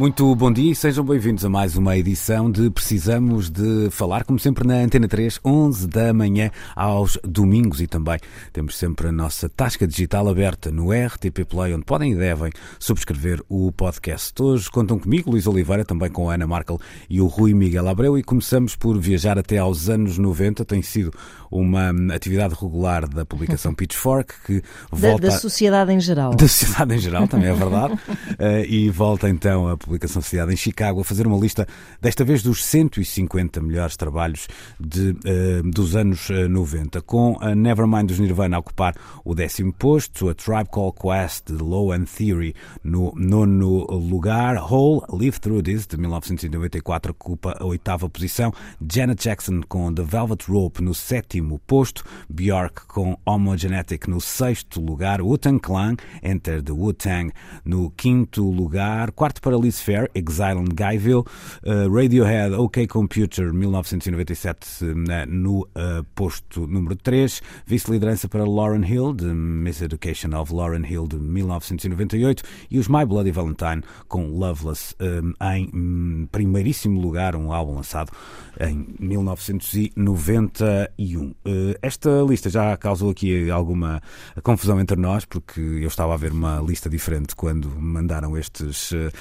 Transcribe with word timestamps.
Muito 0.00 0.34
bom 0.34 0.50
dia 0.50 0.72
e 0.72 0.74
sejam 0.74 1.04
bem-vindos 1.04 1.44
a 1.44 1.50
mais 1.50 1.76
uma 1.76 1.94
edição 1.94 2.50
de 2.50 2.70
Precisamos 2.70 3.50
de 3.50 3.90
Falar, 3.90 4.24
como 4.24 4.38
sempre 4.38 4.66
na 4.66 4.76
Antena 4.76 5.06
3, 5.06 5.38
11 5.44 5.86
da 5.86 6.10
manhã 6.14 6.50
aos 6.74 7.18
domingos 7.22 7.82
e 7.82 7.86
também 7.86 8.18
temos 8.50 8.78
sempre 8.78 9.08
a 9.08 9.12
nossa 9.12 9.46
tasca 9.46 9.86
digital 9.86 10.26
aberta 10.26 10.70
no 10.70 10.90
RTP 10.90 11.44
Play, 11.46 11.74
onde 11.74 11.84
podem 11.84 12.12
e 12.12 12.14
devem 12.14 12.50
subscrever 12.78 13.42
o 13.46 13.70
podcast. 13.72 14.32
Hoje 14.42 14.70
contam 14.70 14.98
comigo, 14.98 15.32
Luís 15.32 15.46
Oliveira, 15.46 15.84
também 15.84 16.08
com 16.08 16.30
a 16.30 16.34
Ana 16.34 16.46
Markel 16.46 16.80
e 17.10 17.20
o 17.20 17.26
Rui 17.26 17.52
Miguel 17.52 17.86
Abreu 17.86 18.16
e 18.16 18.22
começamos 18.22 18.74
por 18.74 18.98
viajar 18.98 19.38
até 19.38 19.58
aos 19.58 19.90
anos 19.90 20.16
90, 20.16 20.64
tem 20.64 20.80
sido 20.80 21.12
uma 21.50 21.90
atividade 22.14 22.54
regular 22.54 23.06
da 23.06 23.26
publicação 23.26 23.74
Pitchfork 23.76 24.32
que 24.46 24.62
volta... 24.90 25.26
Da, 25.26 25.34
da 25.34 25.38
sociedade 25.38 25.92
em 25.92 26.00
geral. 26.00 26.34
Da 26.34 26.48
sociedade 26.48 26.94
em 26.94 26.98
geral, 26.98 27.28
também 27.28 27.50
é 27.50 27.54
verdade, 27.54 27.92
uh, 27.92 28.64
e 28.66 28.88
volta 28.88 29.28
então 29.28 29.68
a 29.68 29.76
publicação 29.90 30.22
sediada 30.22 30.52
em 30.52 30.56
Chicago, 30.56 31.00
a 31.00 31.04
fazer 31.04 31.26
uma 31.26 31.36
lista, 31.36 31.66
desta 32.00 32.24
vez 32.24 32.42
dos 32.44 32.64
150 32.64 33.60
melhores 33.60 33.96
trabalhos 33.96 34.46
de, 34.78 35.10
uh, 35.10 35.62
dos 35.68 35.96
anos 35.96 36.28
90, 36.30 37.02
com 37.02 37.36
a 37.40 37.54
Nevermind 37.56 38.06
dos 38.06 38.20
Nirvana 38.20 38.56
a 38.56 38.60
ocupar 38.60 38.94
o 39.24 39.34
décimo 39.34 39.72
posto, 39.72 40.28
a 40.28 40.34
Tribe 40.34 40.68
Called 40.70 40.96
Quest 40.96 41.46
de 41.46 41.62
Low 41.62 41.92
End 41.92 42.08
Theory 42.08 42.54
no 42.84 43.12
nono 43.16 43.84
lugar, 43.86 44.56
Hole, 44.56 45.00
Live 45.08 45.40
Through 45.40 45.62
This 45.62 45.86
de 45.86 45.96
1994 45.96 47.10
ocupa 47.10 47.56
a 47.58 47.64
oitava 47.64 48.08
posição, 48.08 48.52
Janet 48.88 49.24
Jackson 49.24 49.60
com 49.68 49.92
The 49.92 50.02
Velvet 50.02 50.44
Rope 50.48 50.82
no 50.82 50.94
sétimo 50.94 51.58
posto, 51.66 52.04
Björk 52.28 52.86
com 52.86 53.18
Homogenetic 53.26 54.08
no 54.08 54.20
sexto 54.20 54.80
lugar, 54.80 55.20
Wu-Tang 55.20 55.58
Clan, 55.58 55.96
Enter 56.22 56.62
the 56.62 56.72
Wu-Tang 56.72 57.32
no 57.64 57.90
quinto 57.90 58.48
lugar, 58.48 59.10
quarto 59.10 59.40
para 59.40 59.56
Liz 59.56 59.79
Fair, 59.80 60.10
Exile 60.14 60.56
on 60.56 60.66
Guyville, 60.74 61.24
uh, 61.64 61.92
Radiohead, 61.92 62.54
OK 62.54 62.86
Computer, 62.86 63.52
1997 63.52 64.84
uh, 64.84 64.94
no 65.28 65.60
uh, 65.60 66.04
posto 66.14 66.66
número 66.66 66.96
3, 66.96 67.42
vice-liderança 67.66 68.28
para 68.28 68.44
Lauren 68.44 68.86
Hill, 68.86 69.12
de 69.12 69.26
Miseducation 69.26 70.34
of 70.34 70.52
Lauren 70.52 70.86
Hill, 70.86 71.06
de 71.06 71.16
1998, 71.16 72.42
e 72.70 72.78
os 72.78 72.88
My 72.88 73.04
Bloody 73.04 73.30
Valentine 73.30 73.82
com 74.08 74.28
Loveless 74.28 74.94
um, 75.00 75.32
em 75.52 75.70
um, 75.74 76.26
primeiríssimo 76.30 77.00
lugar, 77.00 77.34
um 77.36 77.52
álbum 77.52 77.76
lançado 77.76 78.12
em 78.58 78.86
1991. 78.98 81.30
Uh, 81.30 81.34
esta 81.82 82.10
lista 82.28 82.50
já 82.50 82.76
causou 82.76 83.10
aqui 83.10 83.48
alguma 83.50 84.02
confusão 84.42 84.80
entre 84.80 84.96
nós, 84.96 85.24
porque 85.24 85.60
eu 85.60 85.86
estava 85.88 86.14
a 86.14 86.16
ver 86.16 86.32
uma 86.32 86.60
lista 86.60 86.90
diferente 86.90 87.36
quando 87.36 87.70
mandaram 87.70 88.36
estes, 88.36 88.90
uh, 88.92 89.12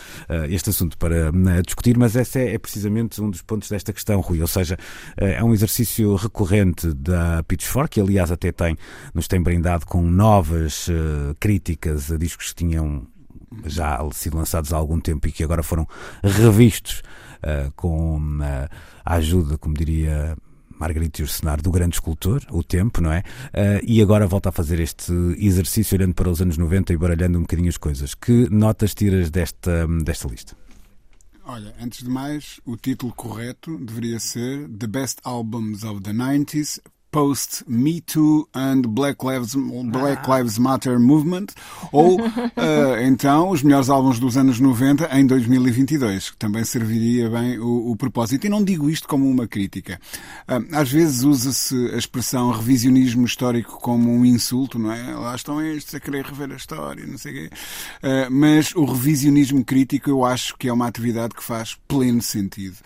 este 0.47 0.69
assunto 0.69 0.97
para 0.97 1.29
uh, 1.29 1.61
discutir, 1.63 1.97
mas 1.97 2.15
esse 2.15 2.39
é, 2.39 2.53
é, 2.53 2.57
precisamente 2.57 3.21
um 3.21 3.29
dos 3.29 3.41
pontos 3.41 3.69
desta 3.69 3.91
questão, 3.91 4.19
Rui. 4.21 4.41
Ou 4.41 4.47
seja, 4.47 4.77
é 5.17 5.43
um 5.43 5.53
exercício 5.53 6.15
recorrente 6.15 6.93
da 6.93 7.43
Pitchfork, 7.43 7.89
que 7.89 8.01
aliás 8.01 8.31
até 8.31 8.51
tem, 8.51 8.77
nos 9.13 9.27
tem 9.27 9.41
brindado 9.41 9.85
com 9.85 10.01
novas 10.01 10.87
críticas 11.39 12.11
a 12.11 12.17
discos 12.17 12.49
que 12.49 12.55
tinham 12.55 13.07
já 13.65 13.99
sido 14.11 14.37
lançados 14.37 14.73
há 14.73 14.77
algum 14.77 14.99
tempo 14.99 15.27
e 15.27 15.31
que 15.31 15.43
agora 15.43 15.63
foram 15.63 15.87
revistos 16.23 17.01
uh, 17.43 17.71
com 17.75 18.17
uh, 18.17 18.69
a 19.05 19.15
ajuda, 19.15 19.57
como 19.57 19.75
diria 19.75 20.37
Margarito 20.79 21.21
Ursenar, 21.21 21.61
do 21.61 21.71
grande 21.71 21.95
escultor, 21.95 22.41
o 22.51 22.63
tempo, 22.63 23.01
não 23.01 23.11
é? 23.11 23.19
Uh, 23.19 23.83
e 23.85 24.01
agora 24.01 24.25
volta 24.25 24.49
a 24.49 24.51
fazer 24.51 24.79
este 24.79 25.11
exercício 25.37 25.97
olhando 25.97 26.13
para 26.13 26.29
os 26.29 26.41
anos 26.41 26.57
90 26.57 26.93
e 26.93 26.97
baralhando 26.97 27.37
um 27.37 27.41
bocadinho 27.41 27.69
as 27.69 27.77
coisas. 27.77 28.15
Que 28.15 28.49
notas 28.49 28.93
tiras 28.93 29.29
desta, 29.29 29.87
desta 30.03 30.27
lista? 30.27 30.55
Olha, 31.43 31.73
antes 31.81 32.03
de 32.03 32.09
mais, 32.09 32.61
o 32.63 32.77
título 32.77 33.11
correto 33.13 33.77
deveria 33.79 34.19
ser 34.19 34.69
The 34.69 34.87
Best 34.87 35.19
Albums 35.23 35.83
of 35.83 36.01
the 36.01 36.11
90s 36.11 36.79
post 37.11 37.63
Me 37.67 38.01
Too 38.01 38.47
and 38.53 38.81
Black 38.81 39.25
Lives, 39.25 39.55
Black 39.55 40.29
ah. 40.29 40.37
Lives 40.37 40.57
Matter 40.57 40.99
Movement, 40.99 41.47
ou 41.91 42.19
uh, 42.21 42.27
então 43.01 43.49
os 43.49 43.63
melhores 43.63 43.89
álbuns 43.89 44.19
dos 44.19 44.37
anos 44.37 44.59
90 44.59 45.09
em 45.17 45.25
2022, 45.25 46.31
que 46.31 46.37
também 46.37 46.63
serviria 46.63 47.29
bem 47.29 47.59
o, 47.59 47.91
o 47.91 47.95
propósito. 47.95 48.45
E 48.45 48.49
não 48.49 48.63
digo 48.63 48.89
isto 48.89 49.07
como 49.07 49.29
uma 49.29 49.47
crítica. 49.47 49.99
Uh, 50.47 50.75
às 50.75 50.91
vezes 50.91 51.23
usa-se 51.23 51.75
a 51.93 51.97
expressão 51.97 52.51
revisionismo 52.51 53.25
histórico 53.25 53.79
como 53.79 54.11
um 54.11 54.25
insulto, 54.25 54.77
não 54.77 54.91
é? 54.91 55.13
Lá 55.15 55.35
estão 55.35 55.61
estes 55.61 55.95
a 55.95 55.99
querer 55.99 56.25
rever 56.25 56.51
a 56.51 56.55
história, 56.55 57.05
não 57.05 57.17
sei 57.17 57.31
o 57.31 57.35
quê. 57.35 57.49
Uh, 58.03 58.31
mas 58.31 58.75
o 58.75 58.85
revisionismo 58.85 59.63
crítico 59.65 60.09
eu 60.09 60.23
acho 60.23 60.55
que 60.57 60.67
é 60.67 60.73
uma 60.73 60.87
atividade 60.87 61.33
que 61.33 61.43
faz 61.43 61.77
pleno 61.87 62.21
sentido. 62.21 62.77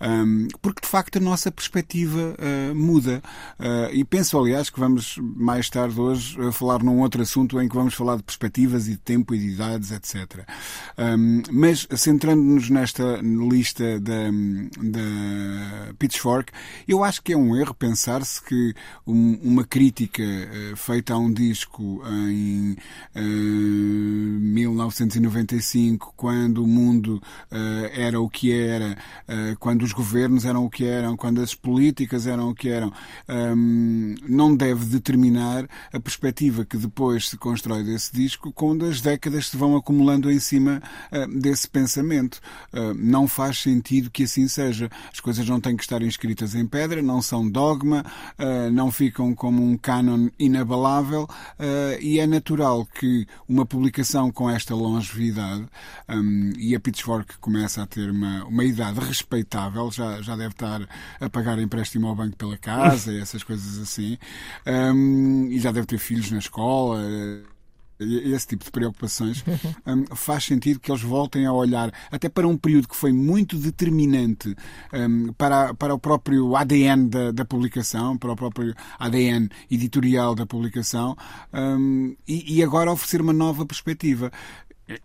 Um, 0.00 0.48
porque 0.62 0.80
de 0.82 0.88
facto 0.88 1.16
a 1.16 1.20
nossa 1.20 1.50
perspectiva 1.50 2.36
muda. 2.74 3.22
Uh, 3.66 3.90
e 3.92 4.04
penso, 4.04 4.38
aliás, 4.38 4.70
que 4.70 4.78
vamos 4.78 5.18
mais 5.18 5.68
tarde 5.68 6.00
hoje 6.00 6.40
uh, 6.40 6.52
falar 6.52 6.84
num 6.84 7.00
outro 7.00 7.20
assunto 7.20 7.60
em 7.60 7.68
que 7.68 7.74
vamos 7.74 7.94
falar 7.94 8.16
de 8.16 8.22
perspectivas 8.22 8.86
e 8.86 8.92
de 8.92 8.98
tempo 8.98 9.34
e 9.34 9.40
de 9.40 9.48
idades, 9.48 9.90
etc. 9.90 10.46
Um, 10.96 11.42
mas 11.50 11.88
centrando-nos 11.96 12.70
nesta 12.70 13.18
lista 13.22 13.98
da, 13.98 14.30
da 14.80 15.92
Pitchfork, 15.98 16.52
eu 16.86 17.02
acho 17.02 17.20
que 17.22 17.32
é 17.32 17.36
um 17.36 17.56
erro 17.56 17.74
pensar-se 17.74 18.40
que 18.40 18.72
um, 19.04 19.36
uma 19.42 19.64
crítica 19.64 20.22
uh, 20.22 20.76
feita 20.76 21.14
a 21.14 21.18
um 21.18 21.32
disco 21.32 22.00
em 22.06 22.76
1995, 23.14 26.14
quando 26.16 26.62
o 26.62 26.66
mundo 26.66 27.20
era 27.92 28.20
o 28.20 28.28
que 28.28 28.52
era, 28.52 28.98
quando 29.58 29.82
os 29.82 29.92
governos 29.92 30.44
eram 30.44 30.64
o 30.64 30.70
que 30.70 30.84
eram, 30.84 31.16
quando 31.16 31.40
as 31.40 31.54
políticas 31.54 32.26
eram 32.26 32.50
o 32.50 32.54
que 32.54 32.68
eram, 32.68 32.92
não 34.28 34.54
deve 34.54 34.84
determinar 34.86 35.68
a 35.92 36.00
perspectiva 36.00 36.64
que 36.64 36.76
depois 36.76 37.28
se 37.28 37.36
constrói 37.36 37.82
desse 37.82 38.12
disco 38.12 38.52
quando 38.52 38.84
as 38.84 39.00
décadas 39.00 39.48
se 39.48 39.56
vão 39.56 39.76
acumulando 39.76 40.30
em 40.30 40.38
cima 40.38 40.82
uh, 41.12 41.38
desse 41.38 41.68
pensamento. 41.68 42.40
Uh, 42.72 42.94
não 42.94 43.26
faz 43.26 43.58
sentido 43.58 44.10
que 44.10 44.24
assim 44.24 44.48
seja. 44.48 44.90
As 45.12 45.20
coisas 45.20 45.48
não 45.48 45.60
têm 45.60 45.76
que 45.76 45.82
estar 45.82 46.02
inscritas 46.02 46.54
em 46.54 46.66
pedra, 46.66 47.02
não 47.02 47.22
são 47.22 47.48
dogma, 47.48 48.04
uh, 48.38 48.70
não 48.70 48.90
ficam 48.90 49.34
como 49.34 49.62
um 49.62 49.76
cânon 49.76 50.28
inabalável 50.38 51.28
e 52.00 52.18
é 52.18 52.26
natural 52.26 52.86
que 52.86 53.26
uma 53.48 53.64
publicação 53.64 54.30
com 54.30 54.48
esta 54.48 54.74
longevidade 54.74 55.66
um, 56.08 56.52
e 56.58 56.74
a 56.74 56.80
Pitchfork 56.80 57.38
começa 57.38 57.82
a 57.82 57.86
ter 57.86 58.10
uma, 58.10 58.44
uma 58.44 58.64
idade 58.64 59.00
respeitável, 59.00 59.90
já, 59.90 60.20
já 60.22 60.36
deve 60.36 60.52
estar 60.52 60.86
a 61.20 61.28
pagar 61.28 61.58
empréstimo 61.58 62.06
ao 62.06 62.14
banco 62.14 62.36
pela 62.36 62.56
casa 62.56 63.12
e 63.12 63.20
essas 63.20 63.42
coisas 63.46 63.78
assim, 63.78 64.18
um, 64.66 65.48
e 65.50 65.58
já 65.58 65.72
deve 65.72 65.86
ter 65.86 65.98
filhos 65.98 66.30
na 66.30 66.38
escola 66.38 67.00
esse 67.98 68.48
tipo 68.48 68.64
de 68.64 68.70
preocupações, 68.70 69.44
um, 69.86 70.04
faz 70.14 70.44
sentido 70.44 70.80
que 70.80 70.90
eles 70.90 71.02
voltem 71.02 71.46
a 71.46 71.52
olhar 71.52 71.92
até 72.10 72.28
para 72.28 72.46
um 72.46 72.56
período 72.56 72.88
que 72.88 72.96
foi 72.96 73.12
muito 73.12 73.56
determinante 73.56 74.54
um, 74.92 75.32
para, 75.32 75.74
para 75.74 75.94
o 75.94 75.98
próprio 75.98 76.54
ADN 76.56 77.08
da, 77.08 77.30
da, 77.32 77.44
publicação, 77.44 78.16
para 78.18 78.32
o 78.32 78.36
próprio 78.36 78.74
ADN 78.98 79.48
editorial 79.70 80.34
da 80.34 80.46
publicação, 80.46 81.16
um, 81.52 82.14
e, 82.28 82.58
e, 82.58 82.62
agora 82.62 82.92
oferecer 82.92 83.20
uma 83.20 83.32
nova 83.32 83.64
perspectiva 83.64 84.30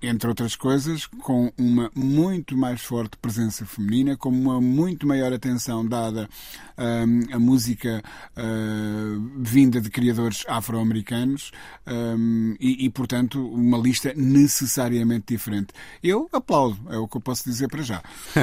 entre 0.01 0.30
outras 0.30 0.56
coisas, 0.56 1.07
com 1.07 1.51
uma 1.57 1.89
muito 1.95 2.56
mais 2.56 2.81
forte 2.81 3.18
presença 3.18 3.66
feminina, 3.66 4.16
com 4.16 4.30
uma 4.30 4.62
muito 4.62 5.07
maior 5.07 5.33
atenção 5.33 5.86
dada 5.86 6.30
um, 6.78 7.36
à 7.36 7.39
música 7.39 8.04
uh, 8.38 9.31
vinda 9.38 9.81
de 9.81 9.89
criadores 9.89 10.45
afro-americanos 10.48 11.51
um, 11.88 12.56
e, 12.60 12.86
e, 12.86 12.89
portanto, 12.89 13.44
uma 13.54 13.78
lista 13.78 14.13
necessariamente 14.16 15.33
diferente. 15.33 15.74
Eu 16.04 16.30
aplaudo, 16.31 16.78
é 16.89 16.98
o 16.98 17.07
que 17.07 17.18
eu 17.18 17.22
posso 17.22 17.44
dizer 17.44 17.68
para 17.68 17.81
já. 17.81 18.00
uh, 18.38 18.42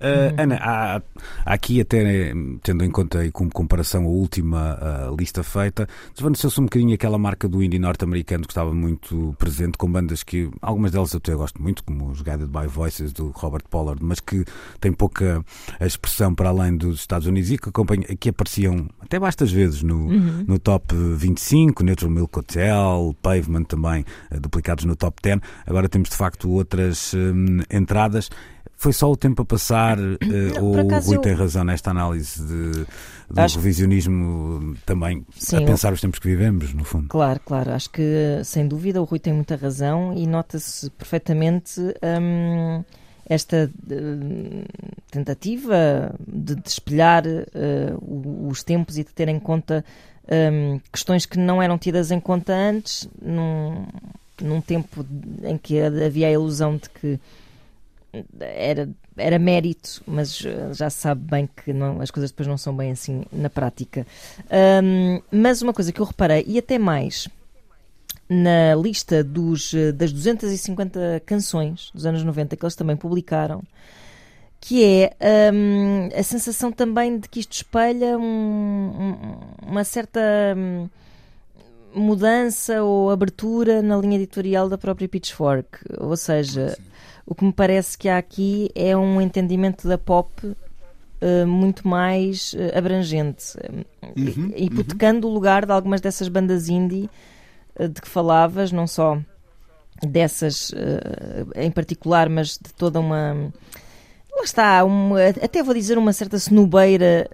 Ana, 0.36 0.58
há, 0.60 1.02
aqui 1.44 1.80
até, 1.80 2.32
tendo 2.62 2.84
em 2.84 2.90
conta 2.90 3.24
e 3.24 3.30
como 3.30 3.50
comparação 3.50 4.04
a 4.04 4.08
última 4.08 4.76
uh, 4.76 5.16
lista 5.16 5.44
feita, 5.44 5.88
desvaneceu-se 6.14 6.60
um 6.60 6.64
bocadinho 6.64 6.94
aquela 6.94 7.18
marca 7.18 7.48
do 7.48 7.62
indie 7.62 7.78
norte-americano 7.78 8.44
que 8.44 8.52
estava 8.52 8.74
muito 8.74 9.34
presente, 9.38 9.78
com 9.78 9.90
bandas 9.90 10.24
que 10.24 10.50
algumas 10.64 10.92
delas 10.92 11.12
eu 11.12 11.18
até 11.18 11.34
gosto 11.34 11.62
muito, 11.62 11.84
como 11.84 12.08
os 12.08 12.22
Guided 12.22 12.48
by 12.48 12.66
Voices 12.66 13.12
do 13.12 13.28
Robert 13.28 13.64
Pollard, 13.68 14.02
mas 14.02 14.20
que 14.20 14.44
tem 14.80 14.92
pouca 14.92 15.44
expressão 15.80 16.34
para 16.34 16.48
além 16.48 16.76
dos 16.76 17.00
Estados 17.00 17.26
Unidos 17.26 17.50
e 17.50 17.58
que, 17.58 17.68
acompanha, 17.68 18.02
que 18.18 18.30
apareciam 18.30 18.88
até 19.00 19.18
bastas 19.18 19.52
vezes 19.52 19.82
no, 19.82 20.08
uhum. 20.08 20.44
no 20.46 20.58
top 20.58 20.94
25, 20.94 21.84
Neutral 21.84 22.10
Milk 22.10 22.38
Hotel, 22.38 23.14
Pavement 23.22 23.64
também, 23.64 24.04
uh, 24.32 24.40
duplicados 24.40 24.84
no 24.84 24.96
top 24.96 25.20
10. 25.22 25.40
Agora 25.66 25.88
temos 25.88 26.08
de 26.08 26.16
facto 26.16 26.50
outras 26.50 27.12
um, 27.14 27.60
entradas 27.70 28.30
foi 28.76 28.92
só 28.92 29.10
o 29.10 29.16
tempo 29.16 29.42
a 29.42 29.44
passar 29.44 29.98
uh, 29.98 30.18
ou 30.60 30.76
o 30.76 31.00
Rui 31.00 31.16
eu... 31.16 31.20
tem 31.20 31.34
razão 31.34 31.64
nesta 31.64 31.90
análise 31.90 32.42
de, 32.42 32.86
do 33.30 33.40
acho... 33.40 33.56
revisionismo 33.56 34.76
também 34.84 35.24
Sim, 35.36 35.62
a 35.62 35.66
pensar 35.66 35.88
eu... 35.88 35.94
os 35.94 36.00
tempos 36.00 36.18
que 36.18 36.28
vivemos, 36.28 36.74
no 36.74 36.84
fundo? 36.84 37.08
Claro, 37.08 37.40
claro. 37.44 37.72
Acho 37.72 37.90
que 37.90 38.40
sem 38.44 38.66
dúvida 38.66 39.00
o 39.00 39.04
Rui 39.04 39.18
tem 39.18 39.32
muita 39.32 39.56
razão 39.56 40.12
e 40.14 40.26
nota-se 40.26 40.90
perfeitamente 40.90 41.80
hum, 41.80 42.84
esta 43.28 43.70
uh, 43.70 44.64
tentativa 45.10 46.14
de, 46.26 46.54
de 46.54 46.68
espelhar 46.68 47.24
uh, 47.26 48.48
os 48.48 48.62
tempos 48.62 48.98
e 48.98 49.04
de 49.04 49.10
ter 49.10 49.28
em 49.28 49.38
conta 49.38 49.84
um, 50.30 50.80
questões 50.92 51.26
que 51.26 51.38
não 51.38 51.62
eram 51.62 51.78
tidas 51.78 52.10
em 52.10 52.20
conta 52.20 52.52
antes, 52.52 53.08
num, 53.20 53.86
num 54.40 54.60
tempo 54.60 55.04
em 55.42 55.56
que 55.56 55.80
havia 55.80 56.28
a 56.28 56.32
ilusão 56.32 56.76
de 56.76 56.88
que 56.88 57.20
era, 58.38 58.88
era 59.16 59.38
mérito, 59.38 60.02
mas 60.06 60.44
eh, 60.44 60.72
já 60.72 60.90
se 60.90 61.00
sabe 61.00 61.22
bem 61.30 61.48
que 61.48 61.72
não, 61.72 62.00
as 62.00 62.10
coisas 62.10 62.30
depois 62.30 62.46
não 62.46 62.56
são 62.58 62.76
bem 62.76 62.92
assim 62.92 63.24
na 63.32 63.48
prática. 63.48 64.06
Um, 64.82 65.20
mas 65.30 65.62
uma 65.62 65.72
coisa 65.72 65.92
que 65.92 66.00
eu 66.00 66.04
reparei, 66.04 66.44
e 66.46 66.58
até 66.58 66.78
mais, 66.78 67.28
na 68.28 68.74
lista 68.74 69.22
dos, 69.22 69.72
eh, 69.74 69.92
das 69.92 70.12
250 70.12 71.22
canções 71.26 71.90
dos 71.94 72.06
anos 72.06 72.22
90 72.22 72.56
que 72.56 72.64
eles 72.64 72.76
também 72.76 72.96
publicaram, 72.96 73.62
que 74.60 74.82
é 74.82 75.50
um, 75.52 76.08
a 76.18 76.22
sensação 76.22 76.72
também 76.72 77.18
de 77.18 77.28
que 77.28 77.38
isto 77.38 77.52
espelha 77.52 78.18
um, 78.18 79.36
uma 79.66 79.84
certa 79.84 80.20
hum, 80.56 80.88
mudança 81.94 82.82
ou 82.82 83.10
abertura 83.10 83.82
na 83.82 83.96
linha 83.98 84.16
editorial 84.16 84.68
da 84.68 84.78
própria 84.78 85.06
Pitchfork. 85.06 85.80
Ou 85.98 86.16
seja, 86.16 86.78
o 87.26 87.34
que 87.34 87.44
me 87.44 87.52
parece 87.52 87.96
que 87.96 88.08
há 88.08 88.18
aqui 88.18 88.70
é 88.74 88.96
um 88.96 89.20
entendimento 89.20 89.88
da 89.88 89.96
pop 89.96 90.46
uh, 91.24 91.46
muito 91.46 91.88
mais 91.88 92.52
uh, 92.52 92.76
abrangente, 92.76 93.56
uhum, 94.16 94.52
hipotecando 94.54 95.26
uhum. 95.26 95.32
o 95.32 95.34
lugar 95.34 95.64
de 95.64 95.72
algumas 95.72 96.00
dessas 96.00 96.28
bandas 96.28 96.68
indie 96.68 97.08
uh, 97.78 97.88
de 97.88 98.00
que 98.00 98.08
falavas, 98.08 98.70
não 98.70 98.86
só 98.86 99.18
dessas 100.02 100.72
em 101.54 101.70
particular, 101.70 102.28
mas 102.28 102.58
de 102.58 102.74
toda 102.74 103.00
uma. 103.00 103.50
Lá 104.36 104.42
está, 104.42 104.84
uma, 104.84 105.24
até 105.28 105.62
vou 105.62 105.72
dizer 105.72 105.96
uma 105.96 106.12
certa 106.12 106.36
snobeira 106.36 107.30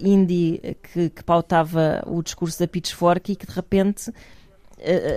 indie 0.00 0.76
que, 0.82 1.08
que 1.08 1.24
pautava 1.24 2.02
o 2.06 2.20
discurso 2.20 2.58
da 2.58 2.66
Pitchfork 2.66 3.32
e 3.32 3.36
que 3.36 3.46
de 3.46 3.52
repente 3.52 4.12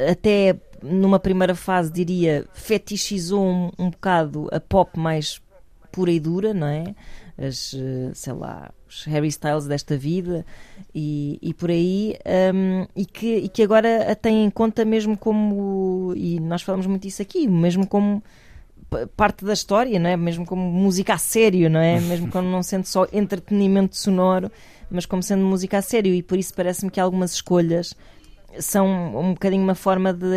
até 0.10 0.56
numa 0.84 1.20
primeira 1.20 1.56
fase, 1.56 1.92
diria, 1.92 2.46
fetichizou 2.54 3.46
um, 3.46 3.72
um 3.80 3.90
bocado 3.90 4.50
a 4.52 4.60
pop 4.60 5.00
mais 5.00 5.42
pura 5.92 6.12
e 6.12 6.20
dura, 6.20 6.54
não 6.54 6.68
é? 6.68 6.96
As, 7.38 7.74
eh, 7.74 8.12
sei 8.14 8.34
lá, 8.34 8.72
os 8.88 9.06
Harry 9.06 9.28
Styles 9.28 9.66
desta 9.66 9.98
vida 9.98 10.46
e, 10.94 11.40
e 11.42 11.54
por 11.54 11.72
aí, 11.72 12.16
um, 12.54 12.86
e, 12.96 13.06
que, 13.06 13.38
e 13.38 13.50
que 13.50 13.64
agora 13.64 14.12
a 14.12 14.16
tem 14.16 14.46
em 14.46 14.50
conta 14.50 14.86
mesmo 14.86 15.18
como, 15.18 16.14
e 16.16 16.40
nós 16.40 16.62
falamos 16.62 16.86
muito 16.86 17.08
isso 17.08 17.22
aqui, 17.22 17.48
mesmo 17.48 17.88
como 17.88 18.22
parte 19.16 19.44
da 19.44 19.54
história, 19.54 20.00
não 20.00 20.10
é? 20.10 20.18
Mesmo 20.18 20.46
como 20.46 20.62
música 20.72 21.14
a 21.14 21.18
sério, 21.18 21.70
não 21.70 21.80
é? 21.80 22.00
Mesmo 22.02 22.30
quando 22.30 22.48
não 22.48 22.62
sendo 22.62 22.86
só 22.86 23.08
entretenimento 23.12 23.98
sonoro, 23.98 24.52
mas 24.90 25.06
como 25.06 25.24
sendo 25.24 25.44
música 25.44 25.80
a 25.80 25.82
sério, 25.82 26.14
e 26.14 26.22
por 26.22 26.38
isso 26.38 26.54
parece-me 26.54 26.92
que 26.92 27.00
algumas 27.00 27.34
escolhas 27.34 27.96
são 28.60 29.18
um 29.18 29.34
bocadinho 29.34 29.64
uma 29.64 29.76
forma 29.76 30.14
de, 30.14 30.28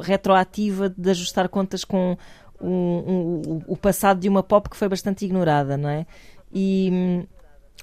retroativa 0.00 0.88
de 0.88 1.10
ajustar 1.10 1.48
contas 1.48 1.84
com 1.84 2.16
o, 2.60 2.68
o, 2.68 3.62
o 3.66 3.76
passado 3.76 4.20
de 4.20 4.28
uma 4.28 4.42
pop 4.42 4.68
que 4.68 4.76
foi 4.76 4.88
bastante 4.88 5.24
ignorada, 5.24 5.76
não 5.76 5.88
é? 5.88 6.06
E 6.52 6.90
hum, 6.92 7.26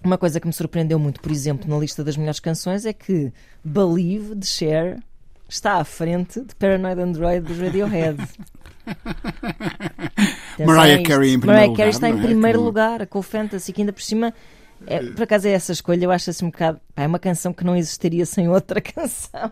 uma 0.04 0.18
coisa 0.18 0.40
que 0.40 0.48
me 0.48 0.54
surpreendeu 0.54 0.98
muito, 0.98 1.20
por 1.20 1.32
exemplo, 1.32 1.70
na 1.70 1.78
lista 1.78 2.04
das 2.04 2.16
melhores 2.16 2.40
canções 2.40 2.86
é 2.86 2.94
que 2.94 3.34
Believe 3.64 4.36
de 4.36 4.46
Cher 4.46 5.00
está 5.48 5.76
à 5.76 5.84
frente 5.84 6.42
de 6.42 6.56
Paranoid 6.56 7.02
Android 7.02 7.46
do 7.46 7.60
Radiohead. 7.60 8.18
Mariah 10.66 11.04
Carey 11.04 11.34
em 11.34 11.40
primeiro 11.40 11.48
Mariah 11.48 11.68
lugar. 11.68 11.78
Carey 11.78 11.90
está 11.90 12.10
em 12.10 12.18
primeiro 12.18 12.62
lugar, 12.62 13.08
com 13.08 13.20
o 13.20 13.24
Fantasy, 13.24 13.74
que 13.74 13.82
ainda 13.82 13.94
por 13.94 14.02
cima 14.02 14.34
é, 14.90 15.12
por 15.12 15.24
acaso 15.24 15.48
é 15.48 15.52
essa 15.52 15.72
escolha, 15.72 16.04
eu 16.04 16.12
acho 16.12 16.30
assim 16.30 16.46
um 16.46 16.50
bocado. 16.50 16.80
Pá, 16.96 17.04
é 17.04 17.08
uma 17.08 17.20
canção 17.20 17.54
que 17.54 17.64
não 17.64 17.76
existiria 17.76 18.26
sem 18.26 18.50
outra 18.50 18.82
canção. 18.82 19.52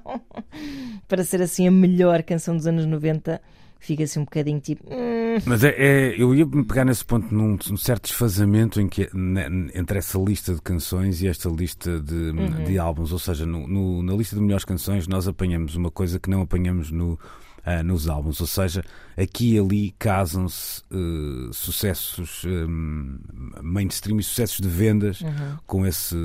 Para 1.08 1.24
ser 1.24 1.42
assim 1.42 1.68
a 1.68 1.72
melhor 1.72 2.24
canção 2.24 2.56
dos 2.56 2.66
anos 2.66 2.86
90, 2.86 3.40
fica 3.80 4.04
assim 4.04 4.20
um 4.20 4.26
bocadinho 4.26 4.60
tipo. 4.60 4.84
Hum. 4.92 5.38
Mas 5.46 5.64
é, 5.64 5.70
é, 5.78 6.22
eu 6.22 6.34
ia 6.34 6.46
me 6.46 6.66
pegar 6.66 6.86
nesse 6.86 7.06
ponto 7.06 7.34
num, 7.34 7.58
num 7.70 7.78
certo 7.78 8.04
desfazamento 8.04 8.82
em 8.82 8.88
que, 8.88 9.10
ne, 9.14 9.72
entre 9.76 10.00
essa 10.00 10.18
lista 10.18 10.54
de 10.54 10.62
canções 10.62 11.22
e 11.22 11.28
esta 11.28 11.50
lista 11.50 12.00
de, 12.00 12.16
uhum. 12.16 12.64
de 12.64 12.80
álbuns. 12.80 13.12
Ou 13.12 13.20
seja, 13.20 13.46
no, 13.46 13.68
no, 13.68 14.02
na 14.04 14.14
lista 14.14 14.36
de 14.36 14.42
melhores 14.42 14.66
canções, 14.66 15.08
nós 15.08 15.28
apanhamos 15.28 15.76
uma 15.76 15.92
coisa 15.92 16.20
que 16.20 16.30
não 16.30 16.42
apanhamos 16.42 16.92
no 16.92 17.20
uh, 17.68 17.84
nos 17.84 18.08
álbuns. 18.08 18.40
Ou 18.40 18.48
seja, 18.48 18.84
aqui 19.18 19.56
e 19.56 19.60
ali 19.60 19.92
casam-se 20.00 20.82
uh, 20.92 21.54
sucessos 21.54 22.44
um, 22.46 23.20
mainstream 23.62 24.20
e 24.20 24.24
sucessos 24.24 24.60
de 24.60 24.70
vendas 24.70 25.22
uhum. 25.22 25.58
com 25.66 25.86
esse 25.86 26.16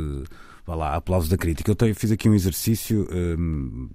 vá 0.64 0.74
lá, 0.74 0.94
aplauso 0.94 1.28
da 1.28 1.36
crítica. 1.36 1.70
Eu 1.70 1.76
tenho, 1.76 1.94
fiz 1.94 2.12
aqui 2.12 2.28
um 2.28 2.34
exercício 2.34 3.08
um, 3.10 3.90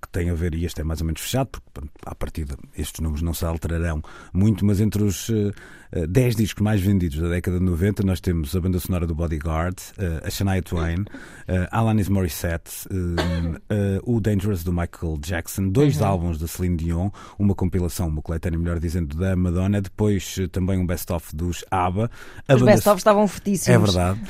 que 0.00 0.08
tem 0.08 0.30
a 0.30 0.34
ver, 0.34 0.54
e 0.54 0.64
este 0.64 0.80
é 0.80 0.84
mais 0.84 1.00
ou 1.00 1.06
menos 1.06 1.20
fechado, 1.20 1.48
porque 1.50 1.90
à 2.06 2.14
partida 2.14 2.56
estes 2.76 3.00
números 3.00 3.22
não 3.22 3.34
se 3.34 3.44
alterarão 3.44 4.00
muito, 4.32 4.64
mas 4.64 4.80
entre 4.80 5.02
os 5.02 5.28
uh, 5.28 5.52
uh, 5.94 6.06
10 6.06 6.36
discos 6.36 6.62
mais 6.62 6.80
vendidos 6.80 7.18
da 7.18 7.28
década 7.28 7.58
de 7.58 7.64
90, 7.64 8.04
nós 8.04 8.20
temos 8.20 8.54
a 8.54 8.60
banda 8.60 8.78
sonora 8.78 9.06
do 9.06 9.14
Bodyguard, 9.14 9.76
uh, 9.98 10.26
a 10.26 10.30
Shania 10.30 10.62
Twain, 10.62 11.00
uh, 11.00 11.66
Alanis 11.72 12.08
Morissette, 12.08 12.88
uh, 12.90 13.58
o 14.04 14.20
Dangerous 14.20 14.62
do 14.62 14.72
Michael 14.72 15.18
Jackson, 15.20 15.68
dois 15.68 16.00
uhum. 16.00 16.06
álbuns 16.06 16.38
da 16.38 16.46
Celine 16.46 16.76
Dion, 16.76 17.10
uma 17.38 17.54
compilação, 17.54 18.06
uma 18.08 18.22
coletânea, 18.22 18.58
melhor 18.58 18.78
dizendo, 18.78 19.16
da 19.16 19.34
Madonna, 19.34 19.80
depois 19.80 20.36
também 20.52 20.78
um 20.78 20.86
best-of 20.86 21.34
dos 21.34 21.64
ABBA. 21.70 22.10
A 22.46 22.54
Os 22.54 22.62
best-ofs 22.62 23.00
estavam 23.00 23.26
fortíssimos. 23.26 23.68
É 23.68 23.78
verdade. 23.78 24.20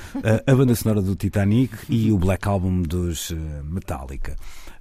a 0.47 0.55
banda 0.55 0.75
sonora 0.75 1.03
do 1.03 1.15
Titanic 1.15 1.77
e 1.89 2.11
o 2.11 2.19
Black 2.19 2.49
Album 2.49 2.83
dos 2.83 3.35
Metallica. 3.65 4.37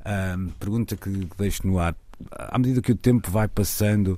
Um, 0.08 0.48
pergunta 0.58 0.96
que, 0.96 1.10
que 1.10 1.38
deixo 1.38 1.68
no 1.68 1.80
ar. 1.80 1.94
À 2.32 2.58
medida 2.58 2.82
que 2.82 2.94
o 2.94 2.96
tempo 2.96 3.30
vai 3.30 3.48
passando, 3.48 4.18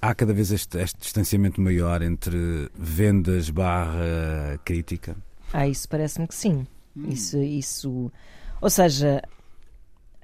há 0.00 0.14
cada 0.14 0.32
vez 0.32 0.52
este, 0.52 0.78
este 0.78 1.00
distanciamento 1.00 1.60
maior 1.60 2.00
entre 2.00 2.70
vendas 2.74 3.50
barra 3.50 4.58
crítica? 4.64 5.16
Ah, 5.52 5.66
isso 5.66 5.88
parece-me 5.88 6.28
que 6.28 6.34
sim. 6.34 6.66
Hum. 6.96 7.08
Isso, 7.08 7.38
isso. 7.38 8.12
Ou 8.60 8.70
seja. 8.70 9.22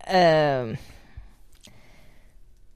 Uh, 0.03 0.77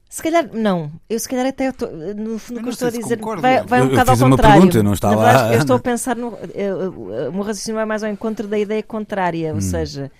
se 0.09 0.21
calhar, 0.21 0.49
não. 0.53 0.91
Eu 1.09 1.19
se 1.19 1.29
calhar 1.29 1.45
até 1.45 1.71
tô, 1.71 1.87
no 1.87 2.39
fundo 2.39 2.59
o 2.59 2.63
que 2.63 2.69
eu 2.69 2.73
estou 2.73 2.87
a 2.89 2.91
dizer 2.91 3.19
vai, 3.39 3.63
vai, 3.63 3.81
um 3.81 3.89
bocado 3.89 4.11
ao 4.11 4.17
contrário. 4.17 4.61
Pergunta, 4.61 4.83
não 4.83 4.93
está 4.93 5.09
verdade, 5.09 5.43
lá. 5.43 5.53
Eu 5.53 5.59
estou 5.59 5.75
a 5.75 5.79
pensar 5.79 6.15
no. 6.15 6.37
Eu, 6.53 6.91
o 7.29 7.31
meu 7.31 7.43
raciocínio 7.43 7.75
vai 7.75 7.85
mais 7.85 8.03
ao 8.03 8.09
encontro 8.09 8.47
da 8.47 8.57
ideia 8.57 8.83
contrária. 8.83 9.51
Ou 9.51 9.57
hum. 9.57 9.61
seja, 9.61 10.11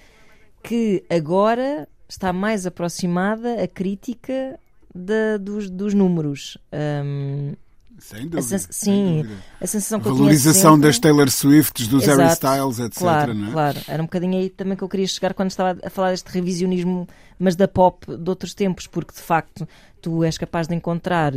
que 0.63 1.03
agora 1.09 1.87
está 2.07 2.31
mais 2.31 2.65
aproximada 2.65 3.61
a 3.61 3.67
crítica 3.67 4.59
de, 4.93 5.37
dos, 5.37 5.69
dos 5.69 5.93
números. 5.93 6.57
Um, 6.71 7.53
sem 7.99 8.27
dúvida. 8.27 8.55
A 8.55 8.59
sim, 8.59 9.21
dúvida. 9.23 9.43
a 9.59 9.67
sensação 9.67 9.99
que 9.99 10.07
Valorização 10.07 10.73
sempre... 10.75 10.87
das 10.87 10.99
Taylor 10.99 11.29
Swifts, 11.31 11.87
dos 11.87 12.03
Exato, 12.03 12.19
Harry 12.19 12.33
Styles, 12.33 12.79
etc. 12.79 12.99
Claro, 12.99 13.31
é? 13.31 13.51
claro. 13.51 13.79
Era 13.87 14.03
um 14.03 14.05
bocadinho 14.05 14.37
aí 14.37 14.49
também 14.49 14.77
que 14.77 14.83
eu 14.83 14.89
queria 14.89 15.07
chegar 15.07 15.33
quando 15.33 15.49
estava 15.49 15.79
a 15.83 15.89
falar 15.89 16.11
deste 16.11 16.29
revisionismo, 16.31 17.07
mas 17.39 17.55
da 17.55 17.67
pop 17.67 18.05
de 18.05 18.29
outros 18.29 18.53
tempos, 18.53 18.85
porque 18.87 19.13
de 19.13 19.21
facto 19.21 19.67
tu 20.01 20.23
és 20.23 20.37
capaz 20.37 20.67
de 20.67 20.75
encontrar 20.75 21.33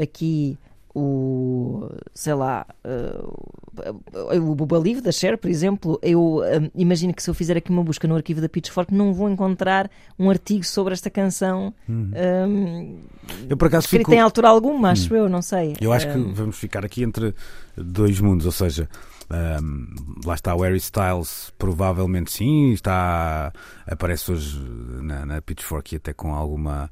aqui 0.00 0.58
o 0.98 1.90
sei 2.12 2.34
lá 2.34 2.66
uh, 2.84 4.36
o 4.36 4.54
Buba 4.54 4.78
Livre 4.78 5.02
da 5.02 5.12
Cher, 5.12 5.38
por 5.38 5.48
exemplo, 5.48 5.98
eu 6.02 6.40
um, 6.40 6.70
imagino 6.74 7.14
que 7.14 7.22
se 7.22 7.30
eu 7.30 7.34
fizer 7.34 7.56
aqui 7.56 7.70
uma 7.70 7.84
busca 7.84 8.08
no 8.08 8.16
arquivo 8.16 8.40
da 8.40 8.48
Pitchfork 8.48 8.92
não 8.92 9.14
vou 9.14 9.30
encontrar 9.30 9.90
um 10.18 10.28
artigo 10.28 10.64
sobre 10.64 10.92
esta 10.92 11.08
canção 11.08 11.72
hum. 11.88 12.10
um, 12.48 12.98
eu 13.48 13.56
por 13.56 13.68
acaso 13.68 13.86
escrita 13.86 14.10
fico... 14.10 14.14
em 14.14 14.20
altura 14.20 14.48
alguma, 14.48 14.90
acho 14.90 15.12
hum. 15.12 15.16
eu, 15.16 15.28
não 15.28 15.42
sei. 15.42 15.76
Eu 15.80 15.92
acho 15.92 16.10
que 16.10 16.18
vamos 16.18 16.58
ficar 16.58 16.84
aqui 16.84 17.04
entre 17.04 17.34
dois 17.76 18.20
mundos, 18.20 18.46
ou 18.46 18.52
seja, 18.52 18.88
um, 19.62 19.86
lá 20.24 20.34
está 20.34 20.54
o 20.54 20.62
Harry 20.62 20.78
Styles, 20.78 21.52
provavelmente 21.58 22.32
sim, 22.32 22.72
está 22.72 23.52
aparece 23.86 24.32
hoje 24.32 24.58
na, 25.02 25.26
na 25.26 25.42
Pitchfork 25.42 25.94
e 25.94 25.96
até 25.96 26.12
com 26.12 26.34
alguma 26.34 26.90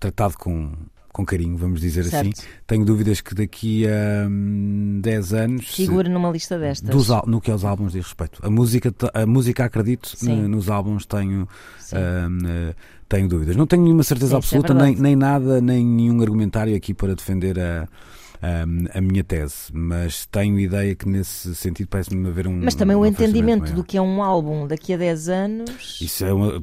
tratado 0.00 0.36
com 0.36 0.72
com 1.14 1.24
carinho, 1.24 1.56
vamos 1.56 1.80
dizer 1.80 2.02
Certo. 2.02 2.28
assim. 2.28 2.46
Tenho 2.66 2.84
dúvidas 2.84 3.20
que 3.20 3.36
daqui 3.36 3.86
a 3.86 4.26
hum, 4.28 4.98
10 5.00 5.32
anos. 5.32 5.66
Figura 5.68 6.08
numa 6.08 6.28
lista 6.28 6.58
destas. 6.58 6.90
dos 6.90 7.08
no 7.28 7.40
que 7.40 7.52
aos 7.52 7.64
álbuns 7.64 7.92
diz 7.92 8.04
respeito. 8.04 8.44
A 8.44 8.50
música, 8.50 8.92
a 9.14 9.24
música 9.24 9.64
acredito, 9.64 10.08
Sim. 10.16 10.48
nos 10.48 10.68
álbuns 10.68 11.06
tenho, 11.06 11.48
hum, 11.92 12.38
eh, 12.44 12.74
tenho 13.08 13.28
dúvidas. 13.28 13.54
Não 13.54 13.64
tenho 13.64 13.84
nenhuma 13.84 14.02
certeza 14.02 14.30
Sim, 14.30 14.34
é 14.34 14.38
absoluta, 14.38 14.74
nem, 14.74 14.82
verdade. 14.86 15.02
nem 15.02 15.14
nada, 15.14 15.60
nem 15.60 15.86
nenhum 15.86 16.20
argumentário 16.20 16.74
aqui 16.74 16.92
para 16.92 17.14
defender 17.14 17.60
a, 17.60 17.88
a, 18.42 18.98
a 18.98 19.00
minha 19.00 19.22
tese, 19.22 19.72
mas 19.72 20.26
tenho 20.26 20.58
ideia 20.58 20.96
que 20.96 21.08
nesse 21.08 21.54
sentido 21.54 21.86
parece-me 21.86 22.28
haver 22.28 22.48
um. 22.48 22.60
Mas 22.60 22.74
também 22.74 22.96
o 22.96 23.00
um 23.00 23.02
afastamento 23.04 23.30
entendimento 23.30 23.62
maior. 23.62 23.76
do 23.76 23.84
que 23.84 23.96
é 23.96 24.02
um 24.02 24.20
álbum 24.20 24.66
daqui 24.66 24.92
a 24.92 24.96
10 24.96 25.28
anos. 25.28 26.00
Isso 26.00 26.24
é 26.24 26.32
uma. 26.32 26.60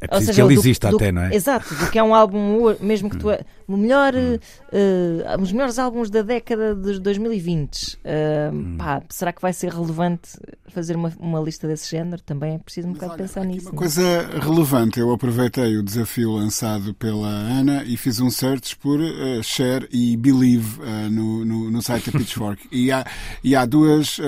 É, 0.00 0.04
é 0.04 0.08
preciso 0.08 0.26
seja, 0.32 0.42
que 0.42 0.46
ele 0.48 0.54
do- 0.54 0.60
exista 0.60 0.88
do- 0.90 0.96
até, 0.96 1.12
não 1.12 1.22
é? 1.22 1.34
Exato, 1.34 1.74
do 1.74 1.90
que 1.90 1.98
é 1.98 2.02
um 2.02 2.14
álbum, 2.14 2.74
mesmo 2.80 3.08
que 3.10 3.16
tu. 3.18 3.28
O 3.68 3.76
melhor, 3.76 4.14
Hum. 4.16 4.36
eh, 4.72 5.36
os 5.40 5.52
melhores 5.52 5.78
álbuns 5.78 6.10
da 6.10 6.22
década 6.22 6.74
de 6.74 6.98
2020. 6.98 7.98
eh, 8.02 8.50
Hum. 8.52 8.76
pá, 8.78 9.00
será 9.08 9.32
que 9.32 9.40
vai 9.40 9.52
ser 9.52 9.70
relevante 9.72 10.30
fazer 10.68 10.96
uma, 10.96 11.12
uma 11.20 11.38
lista 11.40 11.68
desse 11.68 11.88
género? 11.90 12.20
Também 12.22 12.54
é 12.54 12.58
preciso 12.58 12.88
um 12.88 12.92
bocado 12.94 13.12
Olha, 13.12 13.22
pensar 13.22 13.42
aqui 13.42 13.48
nisso. 13.52 13.66
Uma 13.66 13.72
não 13.72 13.76
é? 13.76 13.80
coisa 13.80 14.28
relevante, 14.40 14.98
eu 15.00 15.12
aproveitei 15.12 15.76
o 15.76 15.82
desafio 15.84 16.32
lançado 16.32 16.92
pela 16.94 17.28
Ana 17.28 17.84
e 17.84 17.96
fiz 17.96 18.20
um 18.20 18.30
search 18.30 18.76
por 18.76 19.00
eh, 19.00 19.40
Share 19.42 19.86
e 19.92 20.16
Believe 20.16 20.80
no, 21.10 21.44
no, 21.44 21.70
no 21.70 21.82
site 21.82 22.10
da 22.10 22.18
Pitchfork. 22.18 22.66
e, 22.72 22.90
há, 22.90 23.04
e 23.44 23.54
há 23.54 23.64
duas, 23.66 24.18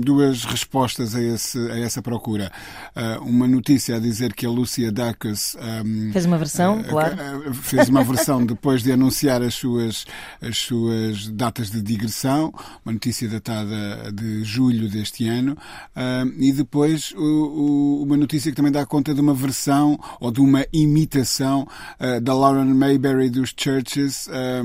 duas 0.00 0.44
respostas 0.44 1.14
a, 1.14 1.22
esse, 1.22 1.58
a 1.70 1.78
essa 1.78 2.00
procura. 2.02 2.50
Uma 3.20 3.46
notícia 3.46 3.96
a 3.96 3.98
dizer 3.98 4.25
que 4.34 4.46
a 4.46 4.50
Lucia 4.50 4.90
Dacus 4.92 5.56
ehm, 5.60 6.12
Fez 6.12 6.24
uma 6.26 6.38
versão, 6.38 6.80
eh, 6.80 6.84
claro. 6.84 7.16
eh, 7.20 7.52
fez 7.52 7.88
uma 7.88 8.02
versão 8.04 8.44
depois 8.46 8.82
de 8.82 8.92
anunciar 8.92 9.42
as 9.42 9.54
suas, 9.54 10.04
as 10.40 10.56
suas 10.58 11.28
datas 11.28 11.70
de 11.70 11.80
digressão, 11.82 12.52
uma 12.84 12.92
notícia 12.92 13.28
datada 13.28 14.10
de 14.12 14.42
julho 14.44 14.88
deste 14.88 15.26
ano, 15.28 15.56
ah, 15.94 16.24
e 16.38 16.52
depois 16.52 17.12
o- 17.12 17.18
o- 17.20 18.02
uma 18.02 18.16
notícia 18.16 18.50
que 18.50 18.56
também 18.56 18.72
dá 18.72 18.84
conta 18.86 19.14
de 19.14 19.20
uma 19.20 19.34
versão 19.34 19.98
ou 20.20 20.30
de 20.30 20.40
uma 20.40 20.64
imitação 20.72 21.66
ah, 21.98 22.18
da 22.20 22.34
Lauren 22.34 22.72
Mayberry 22.74 23.30
dos 23.30 23.52
Churches 23.56 24.28
ah, 24.30 24.62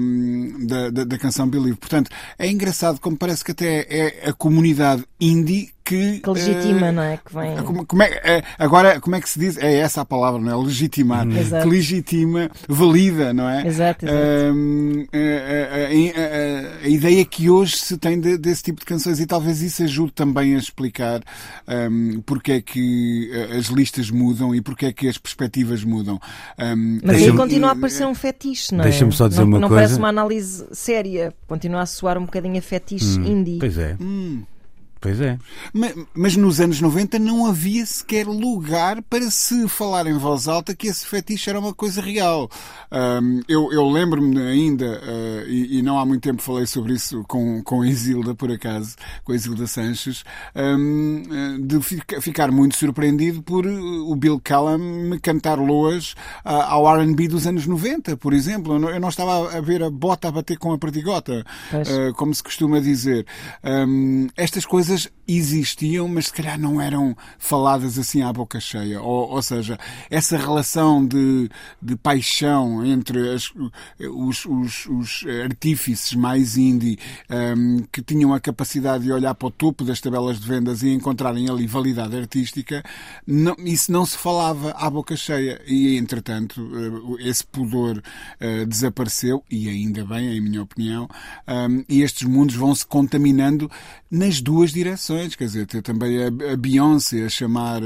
da, 0.67 0.89
da, 0.89 1.03
da 1.03 1.17
canção 1.17 1.47
Believe. 1.47 1.75
Portanto, 1.77 2.09
é 2.37 2.49
engraçado 2.49 2.99
como 2.99 3.17
parece 3.17 3.43
que 3.43 3.51
até 3.51 3.85
é 3.89 4.29
a 4.29 4.33
comunidade 4.33 5.03
indie 5.19 5.69
que, 5.91 6.19
Que 6.21 6.29
legitima, 6.29 6.88
eh, 6.88 6.91
não 6.91 7.03
é? 7.03 7.17
Que 7.17 7.33
vem. 7.36 7.55
como, 7.63 7.86
como 7.86 8.01
é, 8.03 8.07
é- 8.24 8.43
agora, 8.57 9.00
como 9.01 9.15
é 9.15 9.21
que 9.21 9.29
se 9.29 9.38
diz? 9.38 9.57
É 9.57 9.75
essa 9.79 10.01
a 10.01 10.05
palavra, 10.05 10.39
não 10.39 10.50
é? 10.51 10.63
Legitimar. 10.65 11.27
Exato. 11.27 11.63
Que 11.63 11.69
legitima, 11.69 12.50
valida, 12.67 13.33
não 13.33 13.50
é? 13.50 13.67
Exato, 13.67 14.05
exato. 14.05 14.17
Hum, 14.55 15.05
a, 15.12 15.17
a- 15.17 16.86
a- 16.86 16.88
ideia 16.88 17.25
que 17.25 17.50
hoje 17.50 17.75
se 17.77 17.98
tem 17.98 18.19
de- 18.19 18.38
desse 18.38 18.63
tipo 18.63 18.79
de 18.79 18.86
canções 18.86 19.19
e 19.19 19.25
talvez 19.25 19.62
isso 19.62 19.83
ajude 19.83 20.13
também 20.13 20.55
a 20.55 20.57
explicar 20.57 21.21
hum, 21.67 22.21
porque 22.25 22.53
é 22.53 22.62
que 22.62 23.29
eh, 23.33 23.57
as 23.57 23.65
listas 23.67 24.10
mudam 24.10 24.55
e 24.55 24.62
porque 24.62 24.86
é 24.86 24.93
que 24.93 25.07
as 25.07 25.17
perspectivas 25.17 25.83
mudam. 25.83 26.19
Hum, 26.57 27.00
Mas 27.03 27.21
aí 27.21 27.31
continua 27.33 27.71
a 27.71 27.75
parecer 27.75 28.05
um 28.05 28.15
fetiche, 28.15 28.74
não 28.74 28.81
é? 28.81 28.83
Deixa-me 28.89 29.12
só 29.12 29.27
dizer 29.27 29.41
não, 29.41 29.48
uma 29.48 29.60
não 29.60 29.67
coisa. 29.67 29.83
parece 29.83 30.00
uma 30.00 30.07
análise 30.10 30.65
séria. 30.71 31.33
Continua 31.48 31.81
a 31.81 31.86
soar 31.86 32.17
um 32.17 32.25
bocadinho 32.25 32.57
a 32.57 32.62
fetiche 32.62 33.19
indie. 33.19 33.60
Pois 33.60 33.77
é. 33.77 33.95
Hum. 34.00 34.43
Pois 35.01 35.20
é. 35.20 35.39
Ma- 35.74 35.88
Mas 36.13 36.36
nos 36.38 36.60
anos 36.62 36.79
90 36.79 37.17
não 37.17 37.48
havia 37.48 37.84
sequer 37.88 38.27
lugar 38.27 39.01
para 39.01 39.31
se 39.31 39.67
falar 39.67 40.05
em 40.05 40.15
voz 40.15 40.48
alta 40.48 40.75
que 40.75 40.86
esse 40.88 41.08
fetiche 41.08 41.50
era 41.50 41.60
uma 41.60 41.74
coisa 41.74 42.00
real. 42.00 42.48
Ahm, 42.91 43.39
eu 43.48 43.74
eu 43.74 43.89
lembro-me 43.89 44.39
ainda, 44.39 45.01
ah, 45.03 45.43
e, 45.48 45.79
e 45.79 45.81
não 45.81 45.98
há 45.98 46.05
muito 46.05 46.22
tempo 46.22 46.39
falei 46.43 46.67
sobre 46.67 46.93
isso 46.93 47.24
com, 47.27 47.63
com 47.63 47.81
a 47.81 47.88
Isilda, 47.88 48.36
por 48.36 48.51
acaso, 48.51 48.96
com 49.24 49.31
a 49.31 49.36
Isilda 49.36 49.65
Sanches, 49.65 50.24
ahm, 50.53 51.24
ah, 51.31 51.58
de 51.60 51.81
fica- 51.81 52.22
ficar 52.22 52.51
muito 52.51 52.77
surpreendido 52.77 53.41
por 53.41 53.65
uh, 53.65 54.12
o 54.12 54.15
Bill 54.15 54.39
Callum 54.43 54.77
me 54.77 55.20
cantar 55.20 55.58
loas 55.58 56.13
ah, 56.46 56.74
ao 56.74 56.88
R&B 56.96 57.27
dos 57.27 57.48
anos 57.48 57.65
90, 57.65 58.17
por 58.17 58.34
exemplo. 58.34 58.74
Eu 58.75 58.79
não, 58.79 58.89
eu 58.91 59.00
não 59.00 59.10
estava 59.10 59.58
a 59.58 59.62
ver 59.62 59.81
a 59.81 59.89
bota 59.89 60.27
a 60.27 60.31
bater 60.31 60.60
com 60.60 60.72
a 60.72 60.77
perdigota, 60.77 61.43
ah, 61.74 62.13
como 62.15 62.36
se 62.36 62.43
costuma 62.43 62.79
dizer. 62.79 63.25
Hum, 63.63 64.27
estas 64.38 64.63
coisas 64.63 64.90
existiam, 65.27 66.07
mas 66.07 66.25
se 66.25 66.33
calhar 66.33 66.60
não 66.60 66.81
eram 66.81 67.15
faladas 67.39 67.98
assim 67.98 68.21
à 68.21 68.31
boca 68.33 68.60
cheia. 68.60 69.01
Ou, 69.01 69.29
ou 69.31 69.41
seja, 69.41 69.77
essa 70.10 70.38
relação 70.38 71.05
de, 71.05 71.50
de 71.81 71.95
paixão 71.95 72.86
entre 72.86 73.29
as- 73.33 73.51
os, 74.00 74.45
os, 74.45 74.86
os 74.88 75.25
artífices 75.43 76.13
mais 76.15 76.57
indie 76.57 76.98
hum, 77.29 77.83
que 77.91 78.01
tinham 78.01 78.33
a 78.33 78.39
capacidade 78.39 79.03
de 79.05 79.12
olhar 79.12 79.33
para 79.36 79.48
o 79.48 79.51
topo 79.51 79.83
das 79.86 80.01
tabelas 80.01 80.39
de 80.39 80.48
vendas 80.48 80.83
e 80.83 80.89
encontrarem 80.89 81.50
ali 81.50 81.65
validade 81.65 82.15
artística, 82.17 82.83
não- 83.25 83.55
isso 83.60 83.91
não 83.91 84.05
se 84.05 84.17
falava 84.17 84.71
à 84.71 84.89
boca 84.89 85.15
cheia. 85.15 85.62
E, 85.65 85.98
entretanto, 85.98 86.62
eh, 87.19 87.29
esse 87.29 87.45
pudor 87.45 88.01
eh, 88.39 88.65
desapareceu, 88.65 89.43
e 89.50 89.69
ainda 89.69 90.03
bem, 90.05 90.36
em 90.38 90.41
minha 90.41 90.62
opinião, 90.62 91.07
hum, 91.48 91.83
e 91.88 92.01
estes 92.01 92.27
mundos 92.27 92.55
vão 92.55 92.74
se 92.75 92.86
contaminando 92.86 93.69
nas 94.10 94.41
duas 94.41 94.71
direções. 94.71 94.80
Quer 95.38 95.45
dizer, 95.45 95.65
ter 95.67 95.81
também 95.81 96.25
a, 96.25 96.31
Beyoncé 96.57 97.23
a 97.25 97.29
chamar 97.29 97.81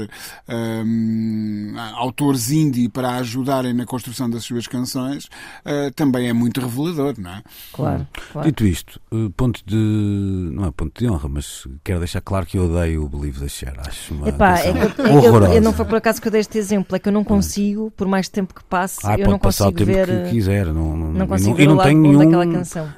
hum, 0.48 1.74
autores 1.96 2.50
indie 2.50 2.88
para 2.88 3.16
ajudarem 3.16 3.72
na 3.72 3.84
construção 3.84 4.28
das 4.28 4.44
suas 4.44 4.66
canções 4.66 5.28
eh, 5.64 5.90
também 5.94 6.28
é 6.28 6.32
muito 6.32 6.60
revelador, 6.60 7.14
não 7.18 7.30
é? 7.30 7.42
Claro, 7.72 8.06
claro. 8.32 8.48
Dito 8.48 8.66
isto, 8.66 9.00
eh, 9.12 9.28
ponto 9.36 9.60
de. 9.64 9.76
Não 9.76 10.66
é 10.66 10.70
ponto 10.70 10.98
de 10.98 11.08
honra, 11.10 11.28
mas 11.28 11.66
quero 11.84 11.98
deixar 12.00 12.20
claro 12.20 12.46
que 12.46 12.58
eu 12.58 12.64
odeio 12.70 13.04
o 13.04 13.08
Believe 13.08 13.40
the 13.40 13.48
Share. 13.48 13.76
Acho 13.86 14.14
uma. 14.14 14.28
Epá, 14.28 14.58
é 14.58 14.72
que 14.72 14.78
eu, 14.78 14.82
é 14.82 14.88
que 14.90 15.00
eu- 15.00 15.14
horrorosa. 15.16 15.54
eu 15.54 15.62
não 15.62 15.72
foi 15.72 15.84
por 15.84 15.96
acaso 15.96 16.20
que 16.20 16.28
eu 16.28 16.32
dei 16.32 16.40
este 16.40 16.58
exemplo, 16.58 16.96
é 16.96 16.98
que 16.98 17.08
eu 17.08 17.12
não 17.12 17.24
consigo, 17.24 17.90
por 17.96 18.06
mais 18.08 18.28
tempo 18.28 18.54
que 18.54 18.64
passe, 18.64 19.00
Ah, 19.04 19.12
eu 19.14 19.18
pode 19.18 19.30
não 19.30 19.38
passar 19.38 19.68
o 19.68 19.72
consigo 19.72 19.90
tempo 19.92 20.06
ver. 20.06 20.24
que 20.24 20.30
quiser. 20.30 20.66
Não, 20.66 20.96
não, 20.96 21.12
Não 21.12 21.24
e 21.24 21.28
consigo 21.28 21.50
não, 21.50 21.56
ver 21.56 21.62
e 21.62 21.66
não 21.66 21.78
tenho 21.78 22.00
nenhum, 22.00 22.18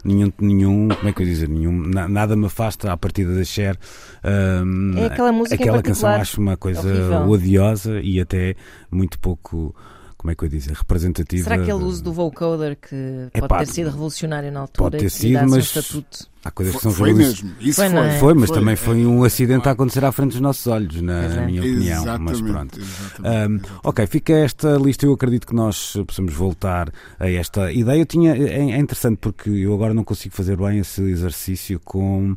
nenhum, 0.05 0.33
nenhum. 0.41 0.89
Como 0.89 1.09
é 1.09 1.13
que 1.13 1.23
eu 1.23 1.27
ia 1.27 1.33
dizer? 1.33 1.49
Nenhum, 1.49 1.73
na- 1.73 2.09
nada 2.09 2.37
me 2.37 2.47
afasta 2.47 2.93
à 2.93 2.97
partida 2.97 3.35
da 3.35 3.45
Cher. 3.45 3.79
Hum, 4.65 4.95
É 4.97 5.07
aquela 5.07 5.33
música 5.33 5.57
em 5.57 5.69
Aquela 5.69 5.83
canção 5.83 6.11
acho 6.11 6.41
uma 6.41 6.57
coisa 6.57 6.81
Horrível. 6.81 7.29
odiosa 7.29 8.01
e 8.01 8.21
até 8.21 8.55
muito 8.91 9.19
pouco. 9.19 9.75
Como 10.17 10.33
é 10.33 10.35
que 10.35 10.43
eu 10.43 10.47
ia 10.47 10.51
dizer? 10.59 10.73
Representativa. 10.73 11.45
Será 11.45 11.55
aquele 11.63 11.79
de- 11.79 11.85
uso 11.85 12.03
do 12.03 12.13
vocoder 12.13 12.77
que 12.77 13.29
pode 13.33 13.45
Epá, 13.45 13.59
ter 13.61 13.67
sido 13.69 13.89
revolucionário 13.91 14.51
na 14.51 14.61
altura 14.63 14.91
pode 14.91 14.99
ter 15.05 15.11
sido, 15.11 15.39
um 15.39 15.49
mas- 15.51 15.67
estatuto? 15.67 16.27
Há 16.45 16.51
coisas 16.51 16.75
que 16.75 16.81
Foi, 16.83 16.91
são 16.91 16.99
foi 16.99 17.09
revolucionárias. 17.11 17.43
mesmo. 17.57 17.69
Isso 17.71 17.77
Foi, 17.81 17.89
foi. 17.89 17.95
não 18.01 18.05
é? 18.05 18.19
Foi, 18.19 18.35
mas 18.35 18.49
Foi. 18.49 18.59
também 18.59 18.75
foi 18.77 19.07
um 19.07 19.23
acidente 19.23 19.69
a 19.69 19.73
acontecer 19.73 20.05
à 20.05 20.11
frente 20.11 20.33
dos 20.33 20.41
nossos 20.41 20.67
olhos, 20.67 21.01
na, 21.01 21.23
é. 21.23 21.47
minha 21.47 21.61
opinião. 21.61 22.03
Exatamente, 22.03 22.43
Mas 22.43 22.51
pronto. 22.53 22.81
exatamente, 22.81 23.21
Um, 23.21 23.55
exatamente. 23.55 23.71
ok, 23.85 24.07
fica 24.09 24.33
esta 24.33 24.75
lista. 24.77 25.07
Eu 25.07 25.13
acredito 25.13 25.47
que 25.47 25.55
nós 25.55 25.97
possamos 26.05 26.35
voltar 26.35 26.91
a 27.21 27.31
esta 27.31 27.71
ideia. 27.73 28.01
Eu 28.01 28.07
tinha, 28.07 28.35
é, 28.35 28.71
é 28.73 28.77
interessante 28.77 29.19
porque 29.21 29.49
eu 29.51 29.73
agora 29.73 29.95
não 29.95 30.03
consigo 30.03 30.35
fazer 30.35 30.57
bem 30.57 30.81
esse 30.81 31.01
exercício 31.01 31.79
com 31.85 32.35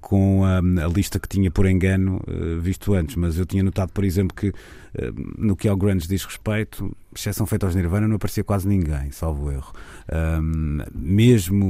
com 0.00 0.44
a, 0.44 0.58
a 0.58 0.88
lista 0.88 1.18
que 1.18 1.28
tinha 1.28 1.50
por 1.50 1.66
engano 1.66 2.20
eh, 2.26 2.58
visto 2.60 2.94
antes, 2.94 3.16
mas 3.16 3.38
eu 3.38 3.44
tinha 3.44 3.62
notado, 3.62 3.92
por 3.92 4.04
exemplo, 4.04 4.34
que 4.34 4.48
eh, 4.94 5.12
no 5.36 5.54
que 5.54 5.68
ao 5.68 5.76
grunge 5.76 6.08
diz 6.08 6.24
respeito, 6.24 6.94
exceção 7.14 7.46
feita 7.46 7.66
aos 7.66 7.74
Nirvana, 7.74 8.06
não 8.08 8.16
aparecia 8.16 8.44
quase 8.44 8.66
ninguém, 8.68 9.10
salvo 9.10 9.50
erro. 9.50 9.72
Um, 10.12 10.78
mesmo 10.94 11.66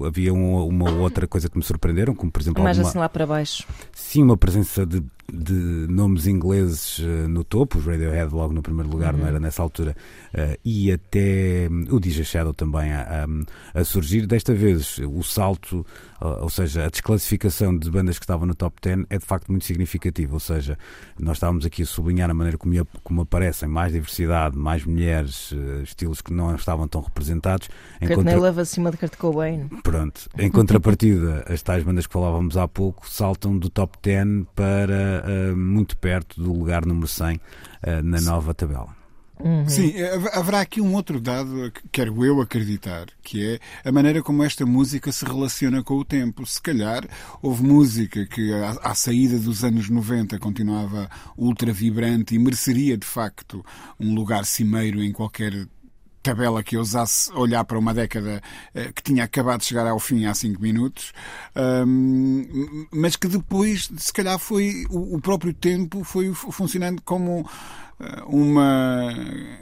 o- 0.00 0.04
havia 0.06 0.32
um- 0.32 0.66
uma 0.66 0.90
outra 0.90 1.26
coisa 1.26 1.48
que 1.48 1.56
me 1.58 1.64
surpreenderam, 1.64 2.14
como 2.14 2.30
por 2.32 2.40
exemplo 2.40 2.62
Mais 2.62 2.76
alguma, 2.78 2.90
assim 2.90 2.98
lá 2.98 3.08
para 3.08 3.26
baixo. 3.26 3.66
sim 3.92 4.22
uma 4.22 4.36
presença 4.36 4.86
de, 4.86 5.02
de 5.32 5.52
nomes 5.88 6.26
ingleses 6.26 7.00
eh, 7.00 7.28
no 7.28 7.44
topo, 7.44 7.78
os 7.78 7.86
Radiohead 7.86 8.34
logo 8.34 8.52
no 8.52 8.62
primeiro 8.62 8.88
lugar, 8.90 9.12
não 9.14 9.26
era 9.26 9.38
nessa 9.38 9.62
altura, 9.62 9.94
eh, 10.34 10.58
e 10.64 10.90
até 10.90 11.68
hum, 11.70 11.84
o 11.90 12.00
DJ 12.00 12.24
Shadow 12.24 12.52
também 12.54 12.92
a, 12.92 13.24
a- 13.74 13.80
a 13.80 13.84
surgir. 13.84 14.26
Desta 14.26 14.52
vez 14.54 14.98
o 14.98 15.22
salto, 15.22 15.86
uh, 16.20 16.42
ou 16.42 16.50
seja, 16.50 16.86
a 16.86 16.88
desclassificação 16.90 17.76
de 17.76 17.90
bandas 17.90 18.18
que 18.18 18.24
estavam 18.24 18.46
no 18.46 18.54
top 18.54 18.76
10 18.82 19.04
é 19.10 19.18
de 19.18 19.24
facto 19.24 19.48
muito 19.50 19.64
significativo. 19.64 20.34
Ou 20.34 20.40
seja, 20.40 20.76
nós 21.18 21.36
estávamos 21.36 21.64
aqui 21.64 21.82
a 21.82 21.86
sublinhar 21.86 22.28
a 22.30 22.34
maneira 22.34 22.58
como, 22.58 22.74
como 23.04 23.20
aparecem 23.22 23.68
mais 23.68 23.92
diversidade, 23.92 24.49
mais 24.54 24.84
mulheres, 24.84 25.52
eh, 25.52 25.82
estilos 25.82 26.20
que 26.20 26.32
não 26.32 26.54
estavam 26.54 26.86
tão 26.88 27.00
representados. 27.00 27.68
Courtney 27.98 28.16
contra- 28.16 28.36
Love 28.38 28.60
acima 28.60 28.90
de 28.90 28.96
Kurt 28.96 29.16
Cobain. 29.16 29.68
Pronto. 29.82 30.28
Em 30.38 30.50
contrapartida, 30.50 31.44
as 31.48 31.62
tais 31.62 31.82
bandas 31.82 32.06
que 32.06 32.12
falávamos 32.12 32.56
há 32.56 32.66
pouco 32.68 33.08
saltam 33.08 33.56
do 33.56 33.68
top 33.70 33.98
10 34.02 34.44
para 34.54 35.24
ah, 35.24 35.56
muito 35.56 35.96
perto 35.96 36.42
do 36.42 36.52
lugar 36.52 36.84
número 36.86 37.08
100 37.08 37.40
ah, 37.82 38.02
na 38.02 38.20
nova 38.20 38.52
tabela. 38.54 38.99
Uhum. 39.44 39.68
Sim, 39.68 39.92
hav- 40.02 40.28
haverá 40.32 40.60
aqui 40.60 40.80
um 40.80 40.94
outro 40.94 41.20
dado, 41.20 41.70
que 41.72 41.82
quero 41.90 42.24
eu 42.24 42.40
acreditar, 42.40 43.06
que 43.22 43.44
é 43.84 43.88
a 43.88 43.92
maneira 43.92 44.22
como 44.22 44.42
esta 44.42 44.64
música 44.66 45.10
se 45.12 45.24
relaciona 45.24 45.82
com 45.82 45.94
o 45.94 46.04
tempo. 46.04 46.46
Se 46.46 46.60
calhar 46.60 47.06
houve 47.42 47.62
música 47.62 48.26
que, 48.26 48.52
à 48.82 48.94
saída 48.94 49.38
dos 49.38 49.64
anos 49.64 49.88
90, 49.88 50.38
continuava 50.38 51.08
ultra 51.36 51.72
vibrante 51.72 52.34
e 52.34 52.38
mereceria, 52.38 52.96
de 52.96 53.06
facto, 53.06 53.64
um 53.98 54.14
lugar 54.14 54.44
cimeiro 54.44 55.02
em 55.02 55.12
qualquer 55.12 55.66
tabela 56.22 56.62
que 56.62 56.76
ousasse 56.76 57.32
olhar 57.32 57.64
para 57.64 57.78
uma 57.78 57.94
década 57.94 58.42
uh, 58.74 58.92
que 58.92 59.02
tinha 59.02 59.24
acabado 59.24 59.60
de 59.60 59.66
chegar 59.66 59.86
ao 59.86 59.98
fim 59.98 60.26
há 60.26 60.34
cinco 60.34 60.60
minutos, 60.62 61.12
mas 62.92 63.16
que 63.16 63.28
depois, 63.28 63.90
se 63.96 64.12
calhar, 64.12 64.38
foi 64.38 64.86
o, 64.90 65.20
próprio 65.20 65.52
tempo 65.52 66.04
foi 66.04 66.32
funcionando 66.32 67.02
como 67.02 67.46
uma 68.26 69.14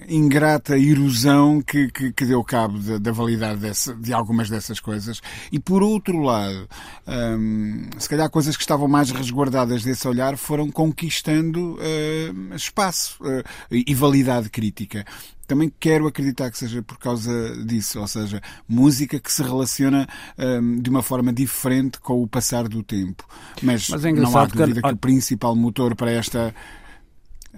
ingrata 0.08 0.78
erosão 0.78 1.60
que, 1.60 1.90
que, 1.90 2.12
que 2.12 2.24
deu 2.24 2.42
cabo 2.44 2.78
da, 2.78 2.98
da 2.98 3.12
validade 3.12 3.60
dessa, 3.60 3.94
de 3.94 4.12
algumas 4.12 4.48
dessas 4.48 4.78
coisas. 4.78 5.20
E 5.50 5.58
por 5.58 5.82
outro 5.82 6.20
lado, 6.20 6.68
hum, 7.06 7.88
se 7.98 8.08
calhar 8.08 8.30
coisas 8.30 8.56
que 8.56 8.62
estavam 8.62 8.86
mais 8.86 9.10
resguardadas 9.10 9.82
desse 9.82 10.06
olhar 10.06 10.36
foram 10.36 10.70
conquistando 10.70 11.74
uh, 11.76 12.54
espaço 12.54 13.18
uh, 13.22 13.44
e 13.70 13.94
validade 13.94 14.48
crítica 14.48 15.04
também 15.48 15.72
quero 15.80 16.06
acreditar 16.06 16.50
que 16.50 16.58
seja 16.58 16.82
por 16.82 16.98
causa 16.98 17.32
disso, 17.64 17.98
ou 17.98 18.06
seja, 18.06 18.40
música 18.68 19.18
que 19.18 19.32
se 19.32 19.42
relaciona 19.42 20.06
um, 20.38 20.80
de 20.80 20.90
uma 20.90 21.02
forma 21.02 21.32
diferente 21.32 21.98
com 21.98 22.22
o 22.22 22.28
passar 22.28 22.68
do 22.68 22.82
tempo. 22.82 23.26
Mas, 23.62 23.88
Mas 23.88 24.04
é 24.04 24.12
não 24.12 24.36
há 24.36 24.44
dúvida 24.44 24.74
que... 24.74 24.82
que 24.82 24.94
o 24.94 24.96
principal 24.96 25.56
motor 25.56 25.96
para 25.96 26.12
esta 26.12 26.54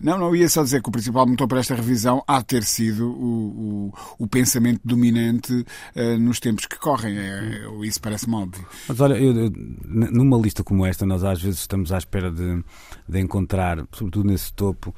não, 0.01 0.17
não 0.17 0.35
ia 0.35 0.49
só 0.49 0.63
dizer 0.63 0.81
que 0.81 0.89
o 0.89 0.93
principal 0.93 1.27
motor 1.27 1.49
para 1.49 1.61
esta 1.61 1.75
revisão 1.75 2.23
há 2.27 2.39
de 2.39 2.47
ter 2.47 2.63
sido 2.63 3.11
o, 3.11 3.89
o, 3.89 3.95
o 4.21 4.27
pensamento 4.27 4.81
dominante 4.85 5.53
uh, 5.53 6.19
nos 6.19 6.39
tempos 6.39 6.67
que 6.67 6.79
correm. 6.79 7.19
É, 7.19 7.67
é, 7.67 7.87
isso 7.87 8.01
parece-me 8.01 8.37
óbvio. 8.37 8.65
Mas 8.89 9.01
olha, 9.01 9.15
eu, 9.15 9.53
numa 9.85 10.39
lista 10.39 10.63
como 10.63 10.87
esta, 10.87 11.05
nós 11.05 11.25
às 11.25 11.43
vezes 11.43 11.61
estamos 11.61 11.93
à 11.93 11.99
espera 11.99 12.31
de, 12.31 12.63
de 13.09 13.21
encontrar, 13.21 13.85
sobretudo 13.93 14.29
nesse 14.29 14.53
topo, 14.53 14.95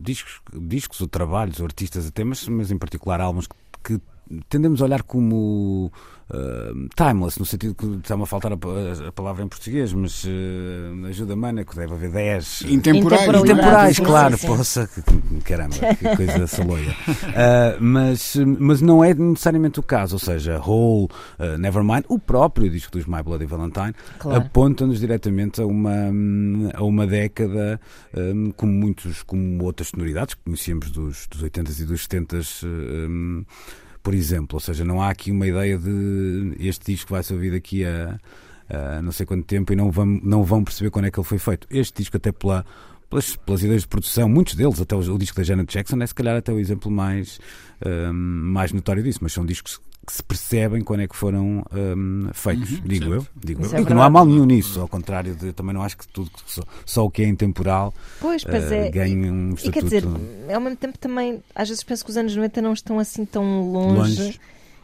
discos, 0.00 0.40
discos 0.54 1.00
ou 1.00 1.08
trabalhos, 1.08 1.60
ou 1.60 1.66
artistas 1.66 2.06
até, 2.06 2.24
mas, 2.24 2.46
mas 2.48 2.70
em 2.70 2.78
particular 2.78 3.20
álbuns 3.20 3.46
que, 3.46 3.98
que 3.98 4.00
tendemos 4.48 4.80
a 4.82 4.84
olhar 4.84 5.02
como 5.02 5.90
uh, 6.30 6.88
timeless, 6.94 7.38
no 7.38 7.46
sentido 7.46 7.74
que 7.74 7.86
está-me 7.86 8.22
a 8.22 8.26
faltar 8.26 8.52
a, 8.52 8.56
a, 9.08 9.12
palavra 9.12 9.44
em 9.44 9.48
português, 9.48 9.92
mas 9.92 10.24
uh, 10.24 11.06
ajuda-me, 11.08 11.64
que 11.64 11.76
deve 11.76 11.94
haver 11.94 12.10
10. 12.10 12.62
Intemporais. 12.62 13.22
Intemporais, 13.26 13.98
claro, 13.98 14.36
sim, 14.36 14.46
sim. 14.46 14.56
poça, 14.56 14.90
caramba, 15.44 15.76
que 15.76 16.16
coisa 16.16 16.46
saloia. 16.46 16.90
Uh, 16.90 17.80
mas, 17.80 18.36
mas 18.58 18.80
não 18.80 19.02
é 19.02 19.14
necessariamente 19.14 19.80
o 19.80 19.82
caso, 19.82 20.16
ou 20.16 20.20
seja, 20.20 20.60
Hole, 20.60 21.08
uh, 21.38 21.58
Nevermind, 21.58 22.04
o 22.08 22.18
próprio 22.18 22.70
disco 22.70 22.92
dos 22.92 23.06
My 23.06 23.22
Bloody 23.22 23.46
Valentine, 23.46 23.94
claro. 24.18 24.42
aponta-nos 24.42 25.00
diretamente 25.00 25.60
a 25.60 25.66
uma, 25.66 26.10
a 26.74 26.82
uma 26.82 27.06
década, 27.06 27.80
um, 28.16 28.50
como 28.52 28.72
muitos, 28.72 29.22
como 29.22 29.64
outras 29.64 29.88
sonoridades 29.88 30.34
que 30.34 30.42
conhecíamos 30.44 30.90
dos, 30.90 31.26
dos 31.26 31.42
80s 31.42 31.80
e 31.80 31.84
dos 31.84 32.06
70s. 32.06 32.66
Um, 32.66 33.44
por 34.08 34.14
exemplo. 34.14 34.56
Ou 34.56 34.60
seja, 34.60 34.86
não 34.86 35.02
há 35.02 35.10
aqui 35.10 35.30
uma 35.30 35.46
ideia 35.46 35.76
de 35.76 36.56
este 36.58 36.92
disco 36.92 37.10
vai 37.10 37.22
ser 37.22 37.34
ouvido 37.34 37.56
aqui 37.56 37.84
a, 37.84 38.18
a 38.70 39.02
não 39.02 39.12
sei 39.12 39.26
quanto 39.26 39.44
tempo 39.44 39.70
e 39.70 39.76
não 39.76 39.90
vão, 39.90 40.06
não 40.06 40.42
vão 40.42 40.64
perceber 40.64 40.88
quando 40.88 41.04
é 41.04 41.10
que 41.10 41.20
ele 41.20 41.26
foi 41.26 41.38
feito. 41.38 41.68
Este 41.70 41.98
disco, 41.98 42.16
até 42.16 42.32
pela, 42.32 42.64
pelas, 43.10 43.36
pelas 43.36 43.62
ideias 43.62 43.82
de 43.82 43.88
produção, 43.88 44.26
muitos 44.26 44.54
deles, 44.54 44.80
até 44.80 44.96
o, 44.96 45.00
o 45.00 45.18
disco 45.18 45.36
da 45.36 45.42
Janet 45.42 45.70
Jackson, 45.70 46.00
é 46.00 46.06
se 46.06 46.14
calhar 46.14 46.34
até 46.34 46.50
o 46.50 46.58
exemplo 46.58 46.90
mais, 46.90 47.38
um, 47.84 48.14
mais 48.14 48.72
notório 48.72 49.02
disso, 49.02 49.18
mas 49.20 49.34
são 49.34 49.44
discos 49.44 49.78
que 50.08 50.14
se 50.14 50.22
percebem 50.22 50.82
quando 50.82 51.00
é 51.00 51.06
que 51.06 51.14
foram 51.14 51.62
um, 51.70 52.30
feitos, 52.32 52.70
uhum, 52.70 52.80
digo 52.82 53.04
certo. 53.04 53.14
eu. 53.14 53.26
Digo 53.44 53.66
eu. 53.66 53.76
É 53.76 53.94
não 53.94 54.02
há 54.02 54.08
mal 54.08 54.24
nenhum 54.24 54.46
nisso, 54.46 54.80
ao 54.80 54.88
contrário 54.88 55.34
de 55.34 55.52
também 55.52 55.74
não 55.74 55.82
acho 55.82 55.98
que 55.98 56.08
tudo 56.08 56.30
só, 56.46 56.62
só 56.86 57.04
o 57.04 57.10
que 57.10 57.22
é 57.22 57.26
intemporal 57.26 57.92
pois, 58.18 58.42
pois 58.42 58.70
uh, 58.70 58.74
é. 58.74 58.90
ganhe 58.90 59.30
um 59.30 59.52
estatuto. 59.52 59.68
E 59.68 59.72
quer 59.72 59.84
dizer, 59.84 60.04
ao 60.54 60.60
mesmo 60.60 60.76
tempo 60.76 60.96
também, 60.96 61.42
às 61.54 61.68
vezes 61.68 61.84
penso 61.84 62.02
que 62.02 62.10
os 62.10 62.16
anos 62.16 62.34
90 62.34 62.62
não 62.62 62.72
estão 62.72 62.98
assim 62.98 63.26
tão 63.26 63.70
longe. 63.70 64.22
longe. 64.22 64.40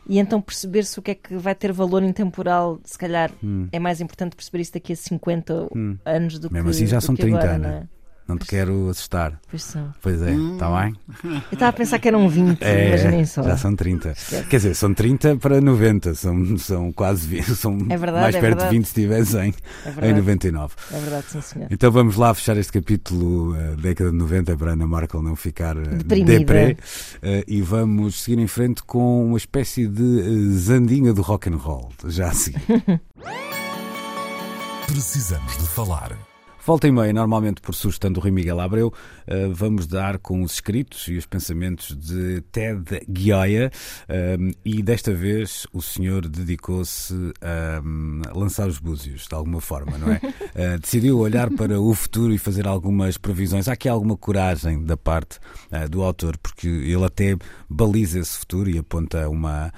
E 0.06 0.18
então 0.18 0.42
perceber-se 0.42 0.98
o 0.98 1.02
que 1.02 1.12
é 1.12 1.14
que 1.14 1.34
vai 1.38 1.54
ter 1.54 1.72
valor 1.72 2.02
intemporal, 2.02 2.78
se 2.84 2.98
calhar 2.98 3.32
hum. 3.42 3.68
é 3.72 3.78
mais 3.78 4.02
importante 4.02 4.36
perceber 4.36 4.60
isso 4.60 4.74
daqui 4.74 4.92
a 4.92 4.96
50 4.96 5.68
hum. 5.74 5.96
anos 6.04 6.38
do 6.38 6.42
Mesmo 6.42 6.48
que 6.48 6.54
Mesmo 6.54 6.70
assim 6.70 6.86
já 6.86 7.00
são 7.00 7.16
30 7.16 7.38
anos. 7.40 7.88
Não 8.26 8.38
te 8.38 8.46
quero 8.46 8.88
assustar. 8.88 9.38
Pois 9.50 9.62
são. 9.62 9.92
Pois 10.00 10.22
é, 10.22 10.32
está 10.32 10.70
hum. 10.70 10.80
bem? 10.80 10.94
Eu 11.50 11.52
estava 11.52 11.68
a 11.68 11.72
pensar 11.72 11.98
que 11.98 12.08
eram 12.08 12.26
20, 12.28 12.62
é, 12.62 12.90
mas 12.90 13.04
nem 13.04 13.26
só. 13.26 13.42
Já 13.42 13.56
são 13.56 13.76
30. 13.76 14.12
Esquece. 14.12 14.48
Quer 14.48 14.56
dizer, 14.56 14.74
são 14.74 14.94
30 14.94 15.36
para 15.36 15.60
90, 15.60 16.14
são, 16.14 16.56
são 16.56 16.92
quase 16.92 17.26
20, 17.26 17.44
são 17.54 17.76
é 17.90 17.96
verdade, 17.96 18.22
mais 18.22 18.34
é 18.34 18.40
perto 18.40 18.58
verdade. 18.58 18.70
de 18.70 18.76
20 18.78 18.84
se 18.84 18.90
estivesse 18.90 19.36
em, 19.38 19.54
é 20.00 20.10
em 20.10 20.14
99. 20.14 20.74
É 20.90 20.98
verdade, 20.98 21.26
sim, 21.28 21.40
senhor. 21.42 21.68
Então 21.70 21.92
vamos 21.92 22.16
lá 22.16 22.32
fechar 22.32 22.56
este 22.56 22.72
capítulo, 22.72 23.52
uh, 23.52 23.76
década 23.76 24.10
de 24.10 24.16
90, 24.16 24.56
para 24.56 24.72
Ana 24.72 24.86
Markel 24.86 25.22
não 25.22 25.36
ficar 25.36 25.76
uh, 25.76 25.82
deprê. 26.04 26.78
Uh, 27.16 27.44
e 27.46 27.60
vamos 27.60 28.22
seguir 28.22 28.40
em 28.40 28.46
frente 28.46 28.82
com 28.82 29.26
uma 29.26 29.36
espécie 29.36 29.86
de 29.86 30.02
uh, 30.02 30.52
zandinha 30.52 31.12
do 31.12 31.20
rock 31.20 31.50
and 31.50 31.56
roll. 31.56 31.92
Já 32.06 32.28
assim. 32.28 32.54
Precisamos 34.86 35.58
de 35.58 35.66
falar. 35.66 36.33
Volta 36.66 36.88
e 36.88 36.90
meia, 36.90 37.12
normalmente 37.12 37.60
por 37.60 37.74
sugestão 37.74 38.10
do 38.10 38.20
Rui 38.20 38.30
Miguel 38.30 38.58
Abreu, 38.58 38.90
eh, 39.26 39.48
vamos 39.52 39.86
dar 39.86 40.16
com 40.18 40.42
os 40.42 40.54
escritos 40.54 41.06
e 41.08 41.18
os 41.18 41.26
pensamentos 41.26 41.94
de 41.94 42.40
Ted 42.50 43.02
Gioia 43.06 43.70
eh, 44.08 44.38
e 44.64 44.82
desta 44.82 45.12
vez 45.12 45.66
o 45.74 45.82
senhor 45.82 46.26
dedicou-se 46.26 47.12
a 47.42 47.82
lançar 48.34 48.66
os 48.66 48.78
búzios, 48.78 49.26
de 49.28 49.34
alguma 49.34 49.60
forma, 49.60 49.98
não 49.98 50.10
é? 50.10 50.20
Eh, 50.56 50.78
decidiu 50.78 51.18
olhar 51.18 51.50
para 51.50 51.80
o 51.80 51.92
futuro 51.94 52.32
e 52.32 52.38
fazer 52.38 52.68
algumas 52.68 53.18
previsões. 53.18 53.66
Há 53.66 53.72
aqui 53.72 53.88
alguma 53.88 54.16
coragem 54.16 54.84
da 54.84 54.96
parte 54.96 55.40
do 55.90 56.00
autor, 56.00 56.38
porque 56.38 56.68
ele 56.68 57.04
até 57.04 57.36
baliza 57.68 58.20
esse 58.20 58.38
futuro 58.38 58.70
e 58.70 58.78
aponta 58.78 59.28
uma, 59.28 59.72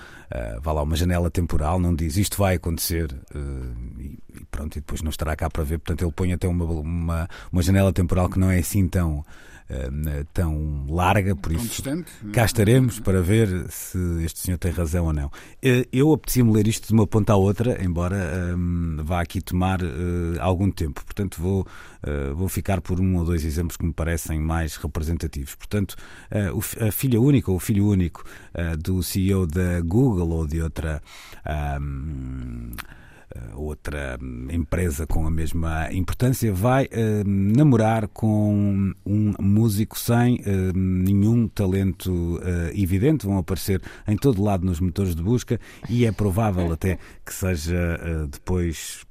vá 0.61 0.73
lá, 0.75 0.83
uma 0.83 0.95
janela 0.95 1.31
temporal, 1.31 1.81
não 1.81 1.95
diz 1.95 2.19
isto 2.19 2.37
vai 2.37 2.57
acontecer 2.57 3.09
pronto, 4.57 4.77
e 4.77 4.81
depois 4.81 5.03
não 5.03 5.11
estará 5.11 5.37
cá 5.37 5.51
para 5.51 5.63
ver. 5.63 5.79
Portanto, 5.79 6.03
ele 6.03 6.13
põe 6.13 6.33
até 6.33 6.49
uma, 6.49 6.65
uma, 6.65 7.29
uma 7.53 7.63
janela 7.63 7.93
temporal 7.93 8.29
que 8.31 8.39
não 8.39 8.51
é 8.51 8.59
assim 8.59 8.89
tão. 8.89 9.25
Uh, 9.69 10.25
tão 10.33 10.87
larga, 10.89 11.35
por 11.35 11.51
tão 11.51 11.61
isso 11.61 11.71
distante. 11.71 12.13
cá 12.33 12.45
estaremos 12.45 13.01
para 13.01 13.21
ver 13.21 13.67
se 13.69 13.99
este 14.25 14.39
senhor 14.39 14.59
tem 14.59 14.71
razão 14.71 15.07
ou 15.07 15.13
não. 15.13 15.27
Uh, 15.27 15.85
eu 15.93 16.13
apetecia-me 16.13 16.53
ler 16.53 16.69
isto 16.69 16.87
de 16.87 16.93
uma 16.93 17.05
ponta 17.05 17.33
à 17.33 17.37
outra, 17.37 17.85
embora 17.85 18.55
um, 18.57 18.99
vá 19.03 19.21
aqui 19.21 19.41
tomar 19.41 19.83
uh, 19.83 19.87
algum 20.39 20.71
tempo. 20.71 21.05
Portanto, 21.05 21.43
vou, 21.43 21.67
vou 22.37 22.49
ficar 22.49 22.81
por 22.81 23.01
um 23.01 23.17
ou 23.17 23.25
dois 23.25 23.45
exemplos 23.45 23.77
que 23.77 23.85
me 23.85 23.93
parecem 23.93 24.39
mais 24.39 24.77
representativos. 24.77 25.57
Portanto, 25.57 25.97
a 26.87 26.93
filha 26.93 27.21
única 27.21 27.51
ou 27.51 27.57
o 27.57 27.61
filho 27.61 27.89
único 27.89 28.23
do 28.79 29.03
CEO 29.03 29.49
da 29.49 29.81
Google 29.81 30.31
ou 30.31 30.47
de 30.47 30.63
outra. 30.63 31.03
Um, 31.45 32.71
eh, 32.89 33.06
outra 33.55 34.19
empresa 34.51 35.07
com 35.07 35.27
a 35.27 35.31
mesma 35.31 35.93
importância, 35.93 36.53
vai 36.53 36.85
uh, 36.85 36.89
namorar 37.27 38.09
com 38.09 38.93
um 39.05 39.33
músico 39.41 39.99
sem 39.99 40.37
uh, 40.37 40.73
nenhum 40.75 41.49
talento 41.49 42.41
evidente. 42.75 43.27
Vão 43.27 43.39
aparecer 43.39 43.81
em 44.07 44.17
todo 44.17 44.43
lado 44.43 44.65
nos 44.65 44.81
motores 44.81 45.15
de 45.15 45.23
busca 45.23 45.61
e 45.89 46.05
é 46.05 46.13
provável 46.13 46.73
até 46.73 46.99
que 47.25 47.33
seja 47.33 48.27
depois 48.31 49.05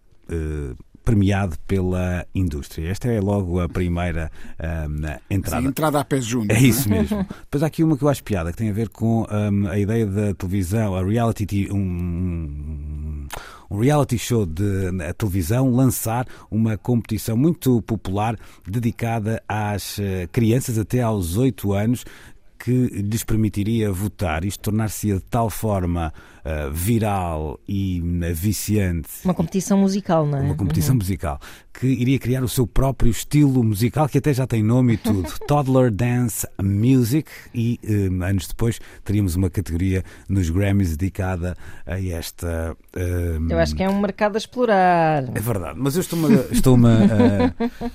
premiado 1.05 1.55
pela 1.67 2.25
indústria. 2.33 2.89
Esta 2.89 3.07
é 3.09 3.21
logo 3.21 3.59
a 3.59 3.69
primeira 3.69 4.31
um, 4.59 5.33
entrada. 5.33 5.61
Sim, 5.61 5.67
entrada 5.67 5.99
a 5.99 6.03
pé 6.03 6.19
junto. 6.19 6.51
É 6.51 6.59
isso 6.59 6.89
mesmo. 6.89 7.25
Depois 7.43 7.61
há 7.61 7.67
aqui 7.67 7.83
uma 7.83 7.95
que 7.95 8.03
eu 8.03 8.09
acho 8.09 8.23
piada, 8.23 8.51
que 8.51 8.57
tem 8.57 8.71
a 8.71 8.73
ver 8.73 8.89
com 8.89 9.25
um, 9.31 9.67
a 9.67 9.77
ideia 9.77 10.05
da 10.07 10.33
televisão, 10.33 10.95
a 10.95 11.03
reality, 11.03 11.69
um, 11.71 13.27
um 13.69 13.79
reality 13.79 14.17
show 14.17 14.45
de 14.45 14.63
televisão 15.17 15.69
lançar 15.71 16.27
uma 16.49 16.77
competição 16.77 17.35
muito 17.35 17.81
popular 17.81 18.37
dedicada 18.67 19.41
às 19.47 19.99
eh, 19.99 20.27
crianças 20.31 20.77
até 20.77 21.01
aos 21.01 21.37
8 21.37 21.73
anos 21.73 22.05
que 22.57 22.71
lhes 22.71 23.23
permitiria 23.23 23.91
votar. 23.91 24.43
Isto 24.43 24.61
tornar-se 24.61 25.13
de 25.13 25.19
tal 25.19 25.49
forma 25.49 26.13
uh, 26.45 26.71
viral 26.71 27.59
e 27.67 28.01
viciante. 28.33 29.09
Uma 29.23 29.33
competição 29.33 29.79
musical, 29.79 30.25
não 30.25 30.37
é? 30.37 30.41
Uma 30.41 30.55
competição 30.55 30.93
uhum. 30.93 30.99
musical 30.99 31.39
que 31.79 31.87
iria 31.87 32.17
criar 32.17 32.43
o 32.43 32.47
seu 32.47 32.65
próprio 32.65 33.11
estilo 33.11 33.63
musical, 33.63 34.07
que 34.07 34.17
até 34.17 34.33
já 34.33 34.47
tem 34.47 34.63
nome 34.63 34.93
e 34.93 34.97
tudo. 34.97 35.29
Toddler 35.47 35.91
Dance 35.91 36.47
Music. 36.61 37.29
E 37.53 37.79
um, 37.83 38.23
anos 38.23 38.47
depois 38.47 38.79
teríamos 39.03 39.35
uma 39.35 39.49
categoria 39.49 40.03
nos 40.29 40.49
Grammys 40.49 40.95
dedicada 40.95 41.55
a 41.85 41.99
esta. 41.99 42.75
Um... 42.95 43.49
Eu 43.49 43.59
acho 43.59 43.75
que 43.75 43.83
é 43.83 43.89
um 43.89 43.99
mercado 43.99 44.35
a 44.35 44.37
explorar. 44.37 45.23
É 45.35 45.39
verdade, 45.39 45.77
mas 45.77 45.95
eu 45.95 46.01
estou-me 46.01 46.33
estou 46.51 46.77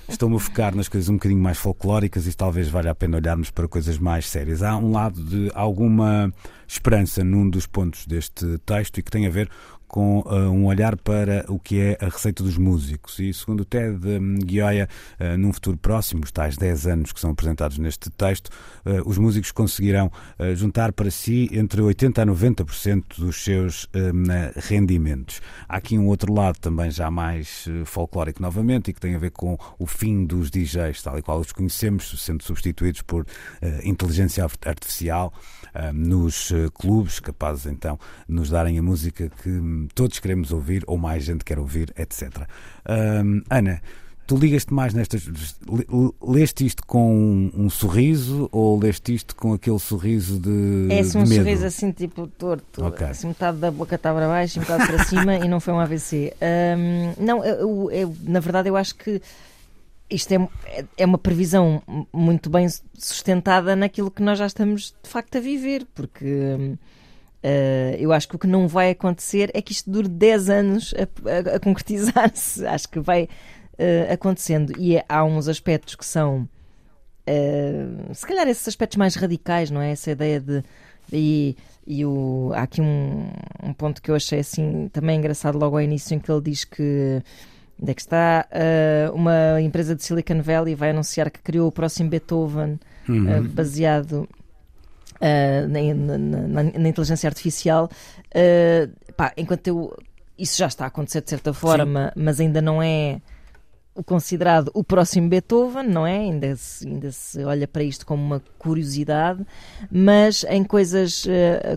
estou 0.08 0.34
a 0.36 0.40
focar 0.40 0.74
nas 0.74 0.88
coisas 0.88 1.08
um 1.08 1.14
bocadinho 1.14 1.40
mais 1.40 1.58
folclóricas 1.58 2.26
e 2.26 2.34
talvez 2.34 2.68
valha 2.68 2.90
a 2.90 2.94
pena 2.94 3.16
olharmos 3.16 3.50
para 3.50 3.66
coisas 3.66 3.98
mais 3.98 4.28
sérias. 4.28 4.62
Há 4.62 4.76
um 4.76 4.92
lado 4.92 5.22
de 5.22 5.50
alguma 5.54 6.32
esperança 6.66 7.24
num 7.24 7.48
dos 7.50 7.66
pontos 7.66 8.06
deste 8.06 8.39
texto 8.64 8.98
e 8.98 9.02
que 9.02 9.10
tem 9.10 9.26
a 9.26 9.30
ver 9.30 9.50
com 9.86 10.22
um 10.52 10.66
olhar 10.66 10.96
para 10.96 11.44
o 11.48 11.58
que 11.58 11.80
é 11.80 11.98
a 12.00 12.04
receita 12.04 12.44
dos 12.44 12.56
músicos. 12.56 13.18
E 13.18 13.34
segundo 13.34 13.62
o 13.62 13.64
Ted 13.64 13.98
Gioia, 14.46 14.88
num 15.36 15.52
futuro 15.52 15.76
próximo, 15.76 16.22
os 16.22 16.30
tais 16.30 16.56
10 16.56 16.86
anos 16.86 17.12
que 17.12 17.18
são 17.18 17.32
apresentados 17.32 17.76
neste 17.76 18.08
texto, 18.08 18.50
os 19.04 19.18
músicos 19.18 19.50
conseguirão 19.50 20.08
juntar 20.54 20.92
para 20.92 21.10
si 21.10 21.50
entre 21.50 21.82
80% 21.82 22.18
a 22.18 22.24
90% 22.24 23.18
dos 23.18 23.42
seus 23.42 23.88
rendimentos. 24.68 25.42
Há 25.68 25.78
aqui 25.78 25.98
um 25.98 26.06
outro 26.06 26.32
lado 26.32 26.60
também 26.60 26.88
já 26.88 27.10
mais 27.10 27.66
folclórico 27.84 28.40
novamente 28.40 28.92
e 28.92 28.94
que 28.94 29.00
tem 29.00 29.16
a 29.16 29.18
ver 29.18 29.32
com 29.32 29.58
o 29.76 29.86
fim 29.86 30.24
dos 30.24 30.52
DJs, 30.52 31.02
tal 31.02 31.18
e 31.18 31.22
qual 31.22 31.40
os 31.40 31.50
conhecemos, 31.50 32.14
sendo 32.24 32.44
substituídos 32.44 33.02
por 33.02 33.26
inteligência 33.82 34.46
artificial 34.64 35.34
nos 35.92 36.52
clubes, 36.74 37.20
capazes 37.20 37.66
então 37.66 37.98
de 38.28 38.34
nos 38.34 38.50
darem 38.50 38.78
a 38.78 38.82
música 38.82 39.30
que 39.42 39.88
todos 39.94 40.18
queremos 40.18 40.52
ouvir 40.52 40.82
ou 40.86 40.98
mais 40.98 41.24
gente 41.24 41.44
quer 41.44 41.58
ouvir, 41.58 41.92
etc. 41.96 42.46
Ana, 43.48 43.80
tu 44.30 44.36
ligas-te 44.36 44.72
mais 44.72 44.94
nestas. 44.94 45.28
Leste 46.22 46.64
isto 46.64 46.86
com 46.86 47.12
um, 47.12 47.64
um, 47.64 47.68
sorriso 47.68 48.48
ou 48.52 48.78
leste 48.78 49.12
isto 49.12 49.34
com 49.34 49.52
aquele 49.52 49.80
sorriso 49.80 50.38
de. 50.38 50.86
É 50.88 51.00
assim, 51.00 51.18
um 51.18 51.24
de 51.24 51.34
sorriso 51.34 51.66
assim, 51.66 51.90
tipo, 51.90 52.28
torto. 52.28 52.86
Okay. 52.86 53.08
Assim, 53.08 53.26
metade 53.26 53.58
da 53.58 53.72
boca 53.72 53.96
está 53.96 54.14
para 54.14 54.28
baixo 54.28 54.58
e 54.58 54.60
metade 54.60 54.86
para 54.86 55.04
cima 55.04 55.34
e 55.34 55.48
não 55.48 55.58
foi 55.58 55.74
um 55.74 55.80
AVC. 55.80 56.32
Um, 56.40 57.24
não, 57.24 57.44
eu, 57.44 57.90
eu, 57.90 58.16
na 58.22 58.38
verdade, 58.38 58.68
eu 58.68 58.76
acho 58.76 58.94
que 58.94 59.20
isto 60.10 60.32
é, 60.32 60.84
é 60.98 61.06
uma 61.06 61.18
previsão 61.18 61.82
muito 62.12 62.50
bem 62.50 62.66
sustentada 62.94 63.76
naquilo 63.76 64.10
que 64.10 64.22
nós 64.22 64.38
já 64.38 64.46
estamos 64.46 64.94
de 65.02 65.08
facto 65.08 65.36
a 65.36 65.40
viver, 65.40 65.86
porque 65.94 66.26
uh, 67.44 67.96
eu 67.98 68.12
acho 68.12 68.28
que 68.28 68.36
o 68.36 68.38
que 68.38 68.46
não 68.46 68.66
vai 68.66 68.90
acontecer 68.90 69.50
é 69.54 69.62
que 69.62 69.72
isto 69.72 69.90
dure 69.90 70.08
10 70.08 70.50
anos 70.50 70.94
a, 70.94 71.52
a, 71.52 71.56
a 71.56 71.60
concretizar-se. 71.60 72.66
Acho 72.66 72.88
que 72.88 72.98
vai 72.98 73.24
uh, 73.24 74.12
acontecendo. 74.12 74.72
E 74.78 74.96
é, 74.96 75.04
há 75.08 75.24
uns 75.24 75.48
aspectos 75.48 75.94
que 75.94 76.04
são, 76.04 76.48
uh, 77.28 78.14
se 78.14 78.26
calhar, 78.26 78.48
esses 78.48 78.66
aspectos 78.66 78.96
mais 78.96 79.14
radicais, 79.14 79.70
não 79.70 79.80
é? 79.80 79.92
Essa 79.92 80.10
ideia 80.10 80.40
de. 80.40 80.62
E, 81.12 81.56
e 81.86 82.04
o, 82.04 82.52
há 82.54 82.62
aqui 82.62 82.80
um, 82.80 83.30
um 83.62 83.72
ponto 83.72 84.00
que 84.00 84.10
eu 84.10 84.14
achei 84.14 84.40
assim 84.40 84.88
também 84.92 85.18
engraçado 85.18 85.58
logo 85.58 85.76
ao 85.76 85.82
início, 85.82 86.14
em 86.14 86.20
que 86.20 86.30
ele 86.30 86.40
diz 86.40 86.64
que 86.64 87.20
Onde 87.80 87.92
é 87.92 87.94
que 87.94 88.02
está? 88.02 88.46
Uh, 88.50 89.14
uma 89.14 89.60
empresa 89.60 89.96
de 89.96 90.04
Silicon 90.04 90.42
Valley 90.42 90.74
vai 90.74 90.90
anunciar 90.90 91.30
que 91.30 91.40
criou 91.40 91.68
o 91.68 91.72
próximo 91.72 92.10
Beethoven 92.10 92.78
uhum. 93.08 93.38
uh, 93.38 93.48
baseado 93.48 94.28
uh, 95.16 95.68
na, 95.68 96.18
na, 96.18 96.62
na, 96.78 96.88
inteligência 96.88 97.26
artificial. 97.26 97.90
Pá, 99.16 99.32
enquanto 99.36 99.66
eu. 99.66 99.96
Isso 100.38 100.56
já 100.56 100.66
está 100.66 100.84
a 100.84 100.88
acontecer 100.88 101.20
de 101.20 101.28
certa 101.28 101.52
forma, 101.52 102.12
Sim. 102.14 102.22
mas 102.22 102.40
ainda 102.40 102.62
não 102.62 102.82
é 102.82 103.20
o 103.94 104.02
considerado 104.02 104.70
o 104.72 104.82
próximo 104.82 105.28
Beethoven, 105.28 105.86
não 105.86 106.06
é? 106.06 106.16
Ainda 106.16 106.56
se, 106.56 106.88
ainda 106.88 107.12
se 107.12 107.44
olha 107.44 107.68
para 107.68 107.82
isto 107.82 108.06
como 108.06 108.22
uma 108.22 108.42
curiosidade, 108.58 109.44
mas 109.90 110.44
em 110.48 110.64
coisas 110.64 111.26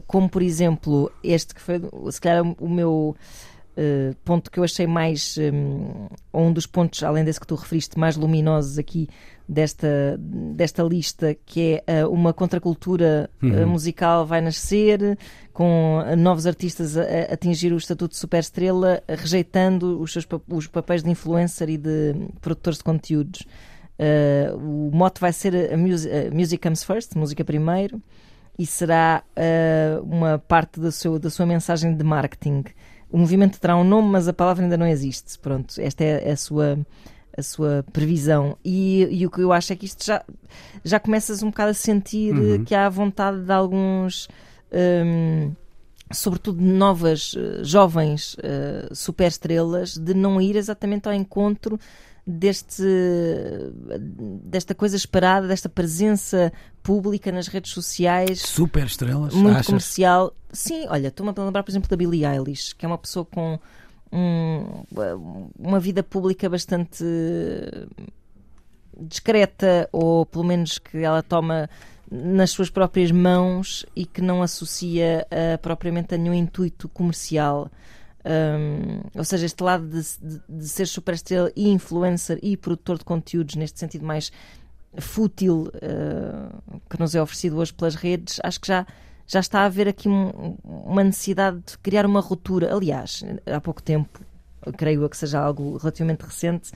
como, 0.07 0.29
por 0.29 0.41
exemplo, 0.41 1.11
este 1.21 1.53
que 1.53 1.59
foi, 1.59 1.81
se 2.09 2.21
calhar, 2.21 2.41
o 2.41 2.69
meu 2.69 3.17
Uh, 3.75 4.15
ponto 4.23 4.51
que 4.51 4.59
eu 4.59 4.63
achei 4.63 4.85
mais, 4.85 5.35
um, 5.51 6.07
um 6.31 6.53
dos 6.53 6.67
pontos, 6.67 7.01
além 7.01 7.23
desse 7.23 7.39
que 7.39 7.47
tu 7.47 7.55
referiste, 7.55 7.97
mais 7.97 8.15
luminosos 8.15 8.77
aqui 8.77 9.09
desta, 9.49 10.15
desta 10.19 10.83
lista, 10.83 11.35
que 11.43 11.81
é 11.87 12.05
uh, 12.05 12.09
uma 12.09 12.33
contracultura 12.33 13.31
uh, 13.41 13.45
uhum. 13.47 13.67
musical 13.67 14.27
vai 14.27 14.41
nascer, 14.41 15.17
com 15.51 16.03
novos 16.15 16.45
artistas 16.45 16.95
a, 16.95 17.01
a 17.01 17.33
atingir 17.33 17.73
o 17.73 17.77
estatuto 17.77 18.11
de 18.13 18.19
superestrela, 18.19 19.01
rejeitando 19.07 19.99
os 19.99 20.13
seus 20.13 20.27
os 20.49 20.67
papéis 20.67 21.01
de 21.01 21.09
influencer 21.09 21.67
e 21.67 21.77
de 21.77 22.13
produtores 22.41 22.77
de 22.77 22.83
conteúdos. 22.83 23.43
o 24.55 24.91
mote 24.93 25.19
vai 25.19 25.33
ser 25.33 25.73
a 25.73 25.77
music, 25.77 26.13
music 26.31 26.61
Comes 26.61 26.83
First, 26.83 27.15
música 27.15 27.43
primeiro, 27.43 27.99
e 28.57 28.65
será 28.67 29.23
uma 30.03 30.37
parte 30.37 30.79
da, 30.79 30.91
seu, 30.91 31.17
da 31.17 31.29
sua 31.29 31.45
mensagem 31.45 31.95
de 31.95 32.03
marketing 32.03 32.63
o 33.13 33.17
movimento 33.19 33.59
terá 33.59 33.77
um 33.77 33.83
nome, 33.83 34.09
mas 34.09 34.27
a 34.27 34.33
palavra 34.33 34.63
ainda 34.63 34.75
não 34.75 34.87
existe. 34.87 35.37
Pronto, 35.37 35.75
esta 35.79 36.03
é 36.03 36.31
a 36.31 36.35
sua 36.35 36.79
a 37.35 37.41
sua 37.41 37.85
previsão. 37.91 38.57
E, 38.63 39.07
e, 39.09 39.25
o 39.25 39.31
que 39.31 39.41
eu 39.41 39.51
acho 39.51 39.73
é 39.73 39.75
que 39.75 39.85
isto 39.85 40.05
já, 40.05 40.23
já 40.83 40.99
começas 40.99 41.41
um 41.41 41.49
bocado 41.49 41.71
a 41.71 41.73
sentir 41.73 42.33
uhum. 42.33 42.63
que 42.63 42.75
há 42.75 42.87
vontade 42.89 43.41
de 43.41 43.51
alguns, 43.51 44.27
um, 44.71 45.51
sobretudo 46.11 46.61
novas, 46.61 47.33
uh, 47.33 47.63
jovens 47.63 48.35
uh, 48.35 48.93
superestrelas, 48.93 49.97
de 49.97 50.13
não 50.13 50.39
ir 50.39 50.55
exatamente 50.55 51.07
ao 51.07 51.13
encontro 51.13 51.79
deste, 52.25 52.83
desta 54.43 54.73
coisa 54.73 54.95
esperada, 54.95 55.47
desta 55.47 55.67
presença 55.67 56.51
pública 56.81 57.31
nas 57.31 57.47
redes 57.47 57.71
sociais. 57.71 58.39
Super 58.39 58.85
estrelas, 58.85 59.33
Muito 59.33 59.55
achas? 59.55 59.67
comercial. 59.67 60.33
Sim, 60.51 60.85
olha, 60.87 61.07
estou-me 61.07 61.33
a 61.35 61.43
lembrar, 61.43 61.63
por 61.63 61.71
exemplo, 61.71 61.89
da 61.89 61.97
Billie 61.97 62.25
Eilish, 62.25 62.73
que 62.73 62.85
é 62.85 62.87
uma 62.87 62.97
pessoa 62.97 63.25
com 63.25 63.59
um, 64.11 64.83
uma 65.57 65.79
vida 65.79 66.03
pública 66.03 66.49
bastante 66.49 67.03
discreta, 68.99 69.89
ou 69.91 70.25
pelo 70.25 70.43
menos 70.43 70.77
que 70.77 70.99
ela 70.99 71.23
toma 71.23 71.69
nas 72.09 72.51
suas 72.51 72.69
próprias 72.69 73.11
mãos 73.11 73.85
e 73.95 74.05
que 74.05 74.21
não 74.21 74.43
associa 74.43 75.25
uh, 75.31 75.57
propriamente 75.57 76.13
a 76.13 76.17
nenhum 76.17 76.33
intuito 76.33 76.87
comercial. 76.89 77.71
Um, 78.25 79.01
ou 79.15 79.23
seja, 79.23 79.45
este 79.45 79.61
lado 79.61 79.85
de, 79.87 80.01
de, 80.21 80.41
de 80.47 80.67
ser 80.69 80.87
superestrela 80.87 81.51
e 81.55 81.69
influencer 81.69 82.39
e 82.41 82.55
produtor 82.55 82.97
de 82.97 83.03
conteúdos, 83.03 83.55
neste 83.55 83.79
sentido 83.79 84.05
mais 84.05 84.31
fútil 84.97 85.69
uh, 85.75 86.81
que 86.89 86.99
nos 86.99 87.15
é 87.15 87.21
oferecido 87.21 87.57
hoje 87.57 87.73
pelas 87.73 87.95
redes, 87.95 88.39
acho 88.43 88.61
que 88.61 88.67
já, 88.67 88.85
já 89.27 89.39
está 89.39 89.61
a 89.61 89.65
haver 89.65 89.87
aqui 89.87 90.07
um, 90.07 90.55
uma 90.63 91.03
necessidade 91.03 91.59
de 91.65 91.77
criar 91.79 92.05
uma 92.05 92.21
ruptura. 92.21 92.73
Aliás, 92.73 93.23
há 93.45 93.59
pouco 93.59 93.81
tempo, 93.81 94.21
creio 94.77 95.09
que 95.09 95.17
seja 95.17 95.39
algo 95.39 95.77
relativamente 95.77 96.21
recente, 96.21 96.71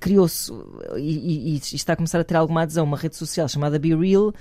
criou-se 0.00 0.52
e, 0.96 1.54
e, 1.54 1.54
e, 1.54 1.56
está 1.58 1.92
a 1.92 1.96
começar 1.96 2.18
a 2.18 2.24
ter 2.24 2.34
alguma 2.34 2.62
adesão 2.62 2.84
uma 2.84 2.96
rede 2.96 3.14
social 3.14 3.46
chamada 3.48 3.78
Be 3.78 3.94
Real 3.94 4.32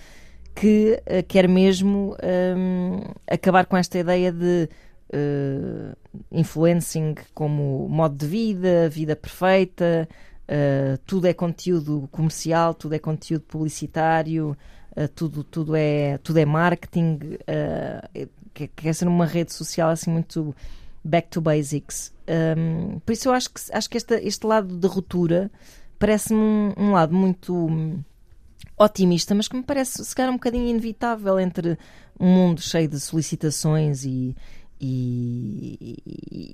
que 0.56 1.02
uh, 1.06 1.24
quer 1.28 1.48
mesmo 1.48 2.16
um, 2.58 3.02
acabar 3.28 3.66
com 3.66 3.78
esta 3.78 4.00
ideia 4.00 4.32
de 4.32 4.68
uh, 5.14 5.96
influencing 6.32 7.16
como 7.34 7.88
modo 7.90 8.16
de 8.16 8.26
vida, 8.26 8.90
vida 8.90 9.16
perfeita, 9.16 10.08
uh, 10.48 10.98
tudo 11.06 11.28
é 11.28 11.34
conteúdo 11.34 12.08
comercial, 12.12 12.74
tudo 12.74 12.96
é 12.96 13.00
conteúdo 13.00 13.44
publicitário, 13.44 14.58
uh, 14.98 15.08
tudo, 15.10 15.44
tudo, 15.44 15.76
é, 15.76 16.18
tudo 16.20 16.38
é 16.38 16.46
marketing, 16.46 17.20
uh, 17.42 18.30
quer, 18.54 18.68
quer 18.76 18.94
ser 18.94 19.08
uma 19.08 19.26
rede 19.26 19.54
social 19.54 19.90
assim 19.90 20.12
muito 20.12 20.56
back 21.04 21.30
to 21.30 21.42
basics. 21.42 22.14
Um, 22.28 23.00
por 23.00 23.12
isso 23.12 23.28
eu 23.28 23.34
acho 23.34 23.50
que, 23.50 23.62
acho 23.72 23.90
que 23.90 23.98
este, 23.98 24.16
este 24.16 24.46
lado 24.46 24.78
de 24.78 24.88
ruptura 24.88 25.52
parece-me 26.00 26.40
um, 26.40 26.74
um 26.78 26.92
lado 26.92 27.14
muito 27.14 27.54
hum, 27.54 28.02
otimista, 28.78 29.36
mas 29.36 29.48
que 29.48 29.56
me 29.56 29.64
parece 29.64 30.04
se 30.04 30.16
calhar 30.16 30.32
um 30.32 30.36
bocadinho 30.36 30.68
inevitável 30.68 31.40
entre 31.40 31.78
um 32.20 32.28
mundo 32.28 32.62
cheio 32.62 32.88
de 32.88 33.00
solicitações 33.00 34.06
e, 34.06 34.36
e, 34.84 35.96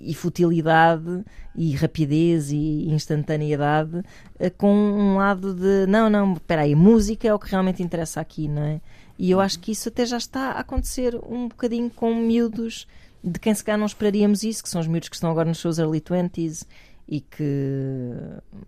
e, 0.09 0.13
futilidade 0.13 1.23
e 1.55 1.73
rapidez 1.75 2.51
e 2.51 2.89
instantaneidade 2.89 4.03
eh, 4.37 4.49
com 4.49 4.73
um 4.73 5.15
lado 5.15 5.53
de 5.53 5.85
não, 5.87 6.09
não, 6.09 6.33
espera 6.33 6.63
aí, 6.63 6.75
música 6.75 7.25
é 7.25 7.33
o 7.33 7.39
que 7.39 7.49
realmente 7.49 7.81
interessa 7.81 8.19
aqui, 8.19 8.49
não 8.49 8.61
é? 8.61 8.81
E 9.17 9.31
eu 9.31 9.39
acho 9.39 9.57
que 9.59 9.71
isso 9.71 9.87
até 9.87 10.05
já 10.05 10.17
está 10.17 10.51
a 10.51 10.59
acontecer 10.59 11.15
um 11.15 11.47
bocadinho 11.47 11.89
com 11.89 12.13
miúdos 12.13 12.85
de 13.23 13.39
quem 13.39 13.53
se 13.53 13.63
calhar 13.63 13.79
não 13.79 13.85
esperaríamos 13.87 14.43
isso, 14.43 14.61
que 14.61 14.69
são 14.69 14.81
os 14.81 14.87
miúdos 14.87 15.07
que 15.07 15.15
estão 15.15 15.31
agora 15.31 15.47
nos 15.47 15.59
seus 15.59 15.79
early 15.79 16.01
20s 16.01 16.67
e 17.07 17.21
que, 17.21 18.13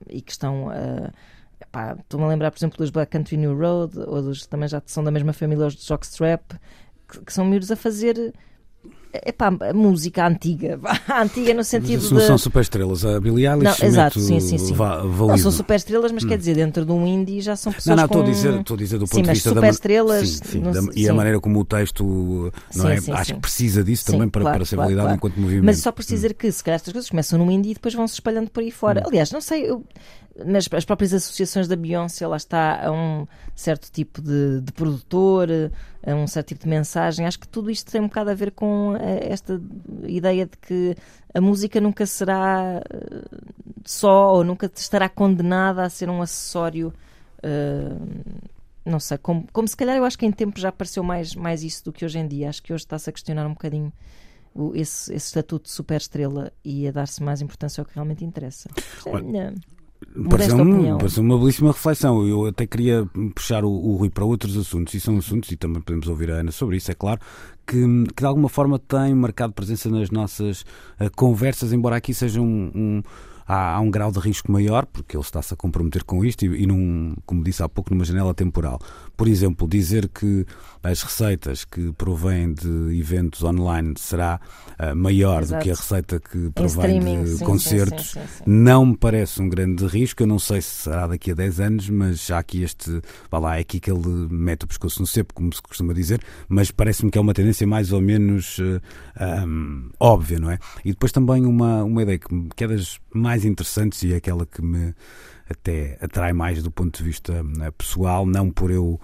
e 0.10 0.22
que 0.22 0.32
estão 0.32 0.70
a. 0.70 1.12
Estou-me 2.00 2.26
a 2.26 2.30
lembrar, 2.30 2.50
por 2.52 2.58
exemplo, 2.58 2.78
dos 2.78 2.90
Black 2.90 3.12
Country 3.12 3.36
New 3.36 3.56
Road, 3.56 4.00
ou 4.00 4.22
dos 4.22 4.48
também 4.48 4.70
já 4.70 4.82
são 4.86 5.04
da 5.04 5.12
mesma 5.12 5.34
família, 5.34 5.68
os 5.68 5.76
de 5.76 5.86
Jockstrap, 5.86 6.54
que, 7.08 7.26
que 7.26 7.34
são 7.34 7.44
miúdos 7.46 7.70
a 7.70 7.76
fazer 7.76 8.34
Epá, 9.12 9.48
a 9.48 9.74
música 9.74 10.28
antiga, 10.28 10.80
antiga 11.20 11.52
no 11.56 11.64
sentido 11.64 12.02
mas 12.04 12.12
não 12.12 12.20
de... 12.20 12.28
são 12.28 12.38
super 12.38 12.62
estrelas, 12.62 13.04
a 13.04 13.20
Billie 13.20 13.48
Eilish 13.48 13.82
não, 13.82 13.88
exato, 13.88 14.20
sim, 14.20 14.40
sim, 14.40 14.60
sim. 14.60 14.76
não 14.76 15.36
são 15.36 15.52
super 15.52 15.76
estrelas, 15.78 16.12
mas 16.12 16.24
hum. 16.24 16.28
quer 16.28 16.38
dizer, 16.38 16.56
dentro 16.56 16.86
de 16.86 16.92
um 16.92 17.08
indie 17.08 17.42
já 17.42 17.56
são 17.56 17.74
pessoas 17.74 17.96
Não, 17.96 18.04
não, 18.04 18.06
estou 18.06 18.22
com... 18.22 18.28
a 18.28 18.32
dizer, 18.32 18.60
estou 18.60 18.76
a 18.76 18.78
dizer 18.78 18.98
do 19.00 19.06
ponto 19.06 19.16
sim, 19.16 19.24
de 19.24 19.32
vista 19.32 19.56
da 19.56 19.68
estrelas, 19.68 20.30
sim, 20.30 20.44
sim, 20.44 20.62
da... 20.62 20.80
e 20.96 21.10
a 21.10 21.14
maneira 21.14 21.40
como 21.40 21.60
o 21.60 21.66
texto, 21.66 22.52
não 22.76 22.88
é? 22.88 23.00
Acho 23.14 23.34
que 23.34 23.40
precisa 23.40 23.84
disso 23.84 24.06
também 24.06 24.30
para, 24.30 24.42
claro, 24.42 24.58
para 24.58 24.66
ser 24.66 24.76
claro, 24.76 24.90
validado 24.90 25.08
claro. 25.08 25.18
enquanto 25.18 25.40
movimento. 25.40 25.66
Mas 25.66 25.80
só 25.80 25.90
hum. 25.90 25.94
dizer 26.08 26.36
que 26.36 26.52
se 26.52 26.64
calhar 26.64 26.76
estas 26.76 26.94
coisas 26.94 27.10
começam 27.10 27.40
num 27.40 27.50
indie 27.50 27.72
e 27.72 27.74
depois 27.74 27.96
vão 27.96 28.08
se 28.08 28.14
espalhando 28.14 28.52
por 28.52 28.62
aí 28.62 28.70
fora. 28.70 29.02
Hum. 29.02 29.08
Aliás, 29.08 29.32
não 29.32 29.42
sei, 29.42 29.72
eu 29.72 29.84
nas 30.46 30.68
as 30.72 30.86
próprias 30.86 31.14
associações 31.14 31.68
da 31.68 31.76
Beyoncé, 31.76 32.26
lá 32.28 32.38
está 32.38 32.86
a 32.86 32.92
um 32.92 33.28
certo 33.56 33.92
tipo 33.92 34.22
de, 34.22 34.62
de, 34.62 34.72
produtor, 34.72 35.50
a 36.06 36.16
um 36.16 36.28
certo 36.28 36.50
tipo 36.50 36.64
de 36.64 36.70
mensagem. 36.70 37.26
Acho 37.26 37.40
que 37.40 37.48
tudo 37.48 37.70
isto 37.70 37.92
tem 37.92 38.02
um 38.02 38.08
bocado 38.08 38.30
a 38.30 38.34
ver 38.34 38.52
com 38.52 38.96
eh, 38.96 39.32
esta 39.32 39.62
ideia 40.04 40.46
de 40.46 40.58
que 40.58 40.96
a 41.34 41.42
música 41.42 41.80
nunca 41.82 42.06
será 42.06 42.82
eh, 42.90 43.38
só 43.86 44.34
ou 44.36 44.44
nunca 44.44 44.72
estará 44.74 45.10
condenada 45.10 45.84
a 45.84 45.90
ser 45.90 46.10
um 46.10 46.22
acessório. 46.22 46.94
Uh, 47.42 48.50
não 48.86 49.00
sei, 49.00 49.18
como, 49.18 49.48
como 49.54 49.68
se 49.68 49.78
calhar 49.78 49.96
eu 49.96 50.04
acho 50.04 50.18
que 50.18 50.26
em 50.26 50.32
tempo 50.32 50.60
já 50.60 50.70
apareceu 50.70 51.04
mais, 51.04 51.36
mais 51.36 51.64
isso 51.64 51.86
do 51.86 51.94
que 51.94 52.04
hoje 52.04 52.20
em 52.20 52.28
dia. 52.28 52.50
Acho 52.50 52.62
que 52.62 52.74
hoje 52.74 52.84
está-se 52.84 53.10
a 53.10 53.14
questionar 53.14 53.46
um 53.46 53.54
bocadinho 53.54 53.94
esse, 54.74 55.14
esse 55.14 55.28
estatuto 55.28 55.66
de 55.66 55.72
super-estrela 55.72 56.52
e 56.64 56.88
a 56.88 56.92
dar-se 56.92 57.22
mais 57.22 57.42
importância 57.42 57.82
ao 57.82 57.86
que 57.86 57.94
realmente 57.94 58.26
interessa. 58.26 58.70
Olha, 59.06 59.54
Pareceu, 60.30 60.58
um, 60.58 60.98
pareceu 60.98 61.24
uma 61.24 61.38
belíssima 61.38 61.72
reflexão. 61.72 62.26
Eu 62.26 62.46
até 62.46 62.66
queria 62.66 63.08
puxar 63.36 63.64
o, 63.64 63.70
o 63.70 63.96
Rui 63.98 64.10
para 64.10 64.24
outros 64.24 64.58
assuntos, 64.58 64.94
e 64.94 65.00
são 65.00 65.18
assuntos, 65.18 65.52
e 65.52 65.58
também 65.58 65.82
podemos 65.82 66.08
ouvir 66.08 66.32
a 66.32 66.36
Ana 66.36 66.52
sobre 66.52 66.78
isso, 66.78 66.90
é 66.90 66.96
claro, 66.96 67.20
que, 67.68 67.76
que 68.16 68.22
de 68.22 68.26
alguma 68.26 68.50
forma 68.50 68.80
têm 68.80 69.14
marcado 69.14 69.54
presença 69.54 69.90
nas 69.90 70.10
nossas 70.10 70.62
uh, 71.00 71.12
conversas, 71.16 71.74
embora 71.74 71.98
aqui 71.98 72.14
seja 72.14 72.42
um, 72.42 72.72
um 72.74 73.04
há, 73.50 73.74
há 73.74 73.80
um 73.80 73.90
grau 73.90 74.12
de 74.12 74.20
risco 74.20 74.52
maior, 74.52 74.86
porque 74.86 75.18
ele 75.18 75.24
está-se 75.24 75.52
a 75.54 75.58
comprometer 75.58 76.04
com 76.04 76.24
isto 76.24 76.46
e, 76.46 76.64
e 76.64 76.68
num, 76.68 77.16
como 77.26 77.44
disse 77.44 77.64
há 77.64 77.68
pouco, 77.68 77.92
numa 77.92 78.06
janela 78.06 78.34
temporal. 78.34 78.80
Por 79.18 79.28
exemplo, 79.28 79.68
dizer 79.68 80.08
que 80.08 80.46
as 80.84 81.02
receitas 81.02 81.66
que 81.66 81.92
provém 81.94 82.54
de 82.54 82.98
eventos 82.98 83.44
online 83.44 83.96
será 83.98 84.40
uh, 84.80 84.96
maior 84.96 85.42
Exato. 85.42 85.60
do 85.60 85.64
que 85.64 85.72
a 85.72 85.74
receita 85.74 86.20
que 86.20 86.52
provém 86.52 87.24
de 87.24 87.38
sim, 87.38 87.44
concertos 87.44 88.12
sim, 88.12 88.20
sim, 88.22 88.44
não 88.46 88.86
me 88.86 88.98
parece 88.98 89.42
um 89.42 89.50
grande 89.50 89.86
risco. 89.88 90.22
Eu 90.22 90.28
não 90.28 90.38
sei 90.38 90.62
se 90.62 90.84
será 90.84 91.08
daqui 91.08 91.32
a 91.32 91.34
10 91.34 91.60
anos, 91.60 91.90
mas 91.90 92.26
já 92.28 92.38
aqui 92.38 92.62
este, 92.62 93.02
vá 93.32 93.40
lá, 93.40 93.58
é 93.58 93.62
aqui 93.62 93.80
que 93.80 93.92
ele 93.92 94.08
mete 94.30 94.64
o 94.64 94.68
pescoço 94.68 95.02
no 95.02 95.08
cepo, 95.08 95.34
como 95.34 95.52
se 95.54 95.62
costuma 95.62 95.94
dizer, 95.94 96.22
mas 96.48 96.70
parece-me 96.70 97.10
que 97.10 97.18
é 97.18 97.22
uma 97.22 97.34
tendência 97.34 97.66
mais 97.66 97.92
ou 97.92 98.00
menos 98.00 98.60
uh, 98.60 98.80
um, 99.46 99.90
óbvia, 100.00 100.40
não 100.40 100.52
é? 100.52 100.60
E 100.86 100.92
depois 100.92 101.12
também 101.12 101.46
uma, 101.46 101.84
uma 101.84 102.04
ideia 102.04 102.20
que, 102.20 102.28
que 102.56 102.64
é 102.64 102.68
das 102.68 103.00
mais 103.14 103.39
interessantes 103.46 104.04
e 104.04 104.14
é 104.14 104.18
aquela 104.18 104.46
que 104.46 104.62
me 104.62 104.94
até 105.50 105.98
atrai 106.02 106.34
mais 106.34 106.62
do 106.62 106.72
ponto 106.72 106.98
de 106.98 107.04
vista 107.04 107.44
né, 107.44 107.72
pessoal, 107.72 108.26
não 108.26 108.52
por 108.52 108.70
eu 108.70 109.00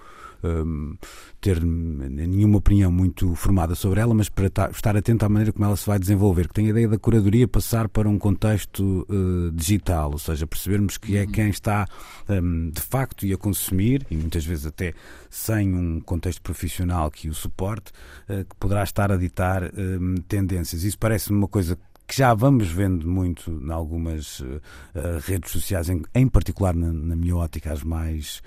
um, 0.45 0.95
ter 1.41 1.63
nenhuma 1.63 2.57
opinião 2.57 2.91
muito 2.91 3.35
formada 3.35 3.75
sobre 3.75 3.99
ela, 3.99 4.13
mas 4.13 4.29
para 4.29 4.47
estar 4.71 4.97
atento 4.97 5.25
à 5.25 5.29
maneira 5.29 5.51
como 5.51 5.65
ela 5.65 5.75
se 5.75 5.85
vai 5.85 5.99
desenvolver, 5.99 6.47
que 6.47 6.53
tem 6.53 6.67
a 6.67 6.69
ideia 6.69 6.87
da 6.87 6.97
curadoria 6.97 7.47
passar 7.47 7.89
para 7.89 8.07
um 8.07 8.17
contexto 8.17 9.05
uh, 9.09 9.51
digital, 9.51 10.11
ou 10.11 10.19
seja, 10.19 10.47
percebermos 10.47 10.97
que 10.97 11.17
é 11.17 11.21
uhum. 11.23 11.31
quem 11.31 11.49
está 11.49 11.87
um, 12.29 12.69
de 12.69 12.81
facto 12.81 13.25
e 13.25 13.33
a 13.33 13.37
consumir, 13.37 14.05
e 14.09 14.15
muitas 14.15 14.45
vezes 14.45 14.65
até 14.65 14.93
sem 15.29 15.73
um 15.73 15.99
contexto 15.99 16.41
profissional 16.41 17.11
que 17.11 17.29
o 17.29 17.33
suporte, 17.33 17.91
uh, 18.29 18.45
que 18.45 18.55
poderá 18.59 18.83
estar 18.83 19.11
a 19.11 19.17
ditar 19.17 19.63
um, 19.63 20.15
tendências. 20.27 20.83
Isso 20.83 20.97
parece-me 20.97 21.37
uma 21.37 21.47
coisa 21.47 21.77
que 22.07 22.17
já 22.17 22.33
vamos 22.33 22.69
vendo 22.69 23.07
muito 23.07 23.51
em 23.51 23.71
algumas 23.71 24.39
uh, 24.39 24.61
redes 25.25 25.51
sociais, 25.51 25.89
em, 25.89 26.03
em 26.13 26.27
particular 26.27 26.75
na, 26.75 26.91
na, 26.91 27.15
minha 27.15 27.35
ótica, 27.35 27.71
as 27.71 27.83
mais 27.83 28.41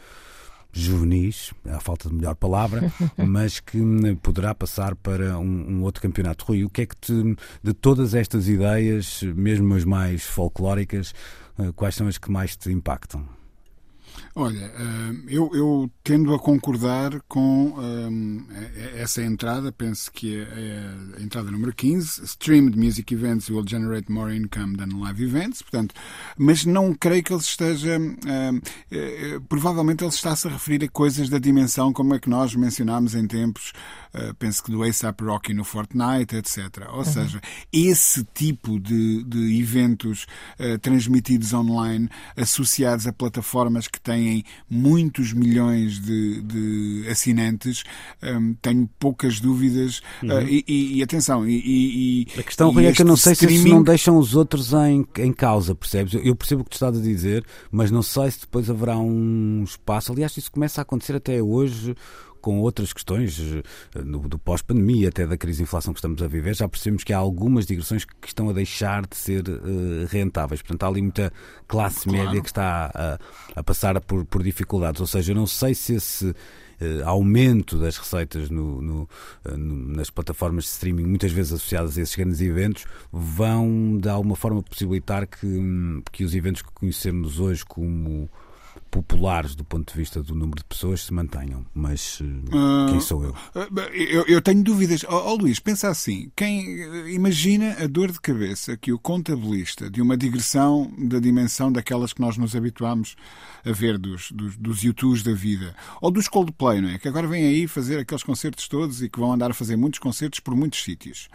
juvenis, 0.73 1.53
à 1.67 1.81
falta 1.81 2.09
de 2.09 2.15
melhor 2.15 2.35
palavra, 2.37 2.93
mas 3.17 3.59
que 3.59 3.81
hum, 3.81 4.15
poderá 4.17 4.55
passar 4.55 4.95
para 4.95 5.39
um, 5.39 5.73
um, 5.73 5.83
outro 5.83 6.01
campeonato. 6.01 6.45
Rui, 6.45 6.65
o 6.65 6.71
que 6.71 6.83
é 6.83 6.87
que 6.87 6.97
te, 6.97 7.37
de 7.63 7.73
todas 7.73 8.15
estas 8.15 8.49
ideias, 8.49 9.23
mesmo 9.23 9.75
as 9.75 9.85
mais 9.85 10.25
folclóricas, 10.25 11.13
uh, 11.59 11.73
quais 11.73 11.95
são 11.95 12.07
as 12.07 12.19
que 12.19 12.31
mais 12.31 12.57
te 12.57 12.71
impactam? 12.71 13.27
Olha, 14.41 14.67
eh, 14.67 15.15
eu, 15.27 15.51
eu, 15.53 15.91
tendo 16.05 16.33
a 16.33 16.39
concordar 16.39 17.21
com 17.27 17.75
um, 17.77 18.47
eh, 18.53 19.01
essa 19.01 19.21
entrada, 19.21 19.73
penso 19.73 20.13
que 20.13 20.37
é, 20.37 20.43
é 20.43 21.19
a 21.19 21.23
entrada 21.25 21.51
número 21.51 21.75
15, 21.75 22.23
Streamed 22.23 22.79
Music 22.79 23.13
Events 23.13 23.51
will 23.51 23.67
generate 23.67 24.13
more 24.13 24.33
income 24.33 24.77
than 24.77 24.97
live 25.01 25.25
events, 25.25 25.61
portanto, 25.61 25.93
mas 26.37 26.65
não 26.65 26.95
creio 26.95 27.25
que 27.25 27.33
ele 27.33 27.41
esteja, 27.41 27.99
um, 27.99 28.61
é, 28.93 29.41
provavelmente 29.49 30.05
ele 30.05 30.11
está-se 30.11 30.47
a 30.47 30.53
referir 30.53 30.85
a 30.85 30.89
coisas 30.89 31.29
da 31.29 31.41
dimensão 31.41 31.93
como 31.93 32.15
é 32.15 32.21
que 32.21 32.31
nós 32.31 32.55
mencionámos 32.55 33.17
em 33.17 33.27
tempos, 33.27 33.73
uh, 34.15 34.33
penso 34.37 34.63
que 34.63 34.71
do 34.71 34.85
ASAP 34.85 35.21
Rocky 35.21 35.53
no 35.53 35.65
Fortnite, 35.65 36.37
etc. 36.37 36.87
Ou 36.91 36.99
uhum. 36.99 37.05
seja, 37.05 37.41
esse 37.73 38.23
tipo 38.33 38.79
de, 38.79 39.25
de 39.25 39.61
eventos 39.61 40.27
uh, 40.61 40.79
transmitidos 40.79 41.53
online 41.53 42.09
associados 42.37 43.05
a 43.09 43.13
plataformas 43.13 43.89
que 43.89 44.01
têm 44.01 44.28
têm 44.29 44.45
muitos 44.69 45.33
milhões 45.33 45.99
de, 46.01 46.43
de 46.43 47.09
assinantes, 47.09 47.83
um, 48.23 48.55
tenho 48.55 48.89
poucas 48.99 49.41
dúvidas. 49.41 50.03
Uhum. 50.23 50.29
Uh, 50.29 50.49
e, 50.49 50.65
e, 50.69 50.99
e, 50.99 51.03
atenção, 51.03 51.49
e, 51.49 52.27
a 52.39 52.43
questão 52.43 52.71
Rui, 52.71 52.87
é 52.87 52.93
que 52.93 53.03
eu 53.03 53.07
não 53.07 53.17
sei 53.17 53.33
streaming... 53.33 53.63
se 53.63 53.69
não 53.69 53.83
deixam 53.83 54.19
os 54.19 54.35
outros 54.35 54.73
em, 54.73 55.07
em 55.19 55.33
causa, 55.33 55.75
percebes? 55.75 56.15
Eu 56.23 56.37
percebo 56.37 56.63
o 56.63 56.65
que 56.65 56.71
tu 56.71 56.75
estás 56.75 56.97
a 56.97 57.01
dizer, 57.01 57.45
mas 57.71 57.91
não 57.91 58.03
sei 58.03 58.31
se 58.31 58.41
depois 58.41 58.69
haverá 58.69 58.99
um 58.99 59.63
espaço. 59.65 60.13
Aliás, 60.13 60.37
isso 60.37 60.51
começa 60.51 60.81
a 60.81 60.83
acontecer 60.83 61.17
até 61.17 61.43
hoje 61.43 61.95
com 62.41 62.61
outras 62.61 62.93
questões 62.93 63.39
eh, 63.41 64.03
do 64.03 64.39
pós-pandemia, 64.39 65.09
até 65.09 65.27
da 65.27 65.37
crise 65.37 65.59
de 65.59 65.63
inflação 65.65 65.93
que 65.93 65.99
estamos 65.99 66.23
a 66.23 66.27
viver, 66.27 66.55
já 66.55 66.69
percebemos 66.69 67.05
que 67.05 67.13
há 67.13 67.19
algumas 67.19 67.67
digressões 67.67 68.05
que 68.05 68.29
estão 68.29 68.49
a 68.49 68.53
deixar 68.53 69.07
de 69.07 69.17
ser 69.17 69.49
uh, 69.49 70.07
rentáveis. 70.09 70.63
Portanto, 70.63 70.83
há 70.85 70.87
ali 70.89 71.03
muita 71.03 71.33
classe 71.67 72.05
claro. 72.09 72.27
média 72.27 72.41
que 72.41 72.49
está 72.49 72.91
a, 72.95 73.19
a 73.59 73.63
passar 73.63 74.01
por, 74.01 74.25
por, 74.25 74.43
dificuldades. 74.43 75.01
Ou 75.01 75.07
seja, 75.07 75.33
eu 75.33 75.37
não 75.37 75.47
sei 75.47 75.75
se 75.75 75.95
esse. 75.95 76.35
Uh, 76.81 77.03
aumento 77.05 77.77
das 77.77 77.97
receitas 77.97 78.51
no, 78.51 78.81
no, 78.81 79.09
uh, 79.45 79.57
no, 79.57 79.97
nas 79.97 80.11
plataformas 80.11 80.63
de 80.63 80.71
streaming, 80.71 81.07
muitas 81.07 81.33
vezes 81.33 81.55
associadas 81.55 81.99
a 81.99 82.03
esses 82.03 82.15
grandes 82.15 82.41
eventos, 82.41 82.87
vão 83.11 83.99
de 84.01 84.09
alguma 84.09 84.37
forma 84.37 84.63
possibilitar 84.63 85.27
que, 85.27 86.01
que 86.13 86.23
os 86.23 86.37
eventos 86.37 86.63
que 86.63 86.71
conhecemos 86.71 87.41
hoje 87.41 87.65
como 87.65 88.31
populares 88.91 89.55
do 89.55 89.65
ponto 89.65 89.93
de 89.93 89.99
vista 89.99 90.23
do 90.23 90.35
número 90.35 90.59
de 90.59 90.65
pessoas 90.65 91.03
se 91.03 91.13
mantenham. 91.13 91.65
Mas 91.75 92.21
uh, 92.21 92.91
quem 92.91 93.01
sou 93.01 93.25
eu? 93.25 93.35
eu? 93.93 94.25
eu? 94.27 94.43
tenho 94.43 94.63
dúvidas. 94.63 95.05
Ó 95.09 95.17
oh, 95.17 95.33
oh, 95.33 95.35
Luís, 95.37 95.59
pensa 95.61 95.89
assim: 95.89 96.31
quem 96.35 96.81
imagina 97.13 97.77
a 97.83 97.87
dor 97.87 98.11
de 98.11 98.21
cabeça 98.21 98.77
que 98.77 98.93
o 98.93 98.99
contabilista 98.99 99.91
de 99.91 100.01
uma 100.01 100.17
digressão 100.17 100.93
da 100.99 101.19
dimensão 101.19 101.71
daquelas 101.71 102.13
que 102.13 102.21
nós 102.21 102.37
nos 102.37 102.57
habituámos 102.57 103.17
a 103.65 103.73
ver 103.73 103.99
dos, 103.99 104.31
dos, 104.33 104.57
dos 104.57 104.83
YouTubes 104.83 105.23
da 105.23 105.35
vida, 105.35 105.75
ou 106.01 106.11
dos 106.11 106.29
Coldplay, 106.29 106.81
não 106.81 106.89
é? 106.91 106.99
Que 106.99 107.09
agora 107.09 107.27
vêm 107.27 107.45
aí 107.45 107.67
fazer 107.67 107.99
aqueles 107.99 108.23
concertos 108.23 108.69
todos 108.69 109.03
e 109.03 109.09
que 109.09 109.19
vão 109.19 109.33
andar 109.33 109.51
a 109.51 109.55
fazer 109.55 109.77
muitos 109.77 109.99
concertos 109.99 110.41
por 110.41 110.55
muitos 110.55 110.83
sítios. 110.83 111.29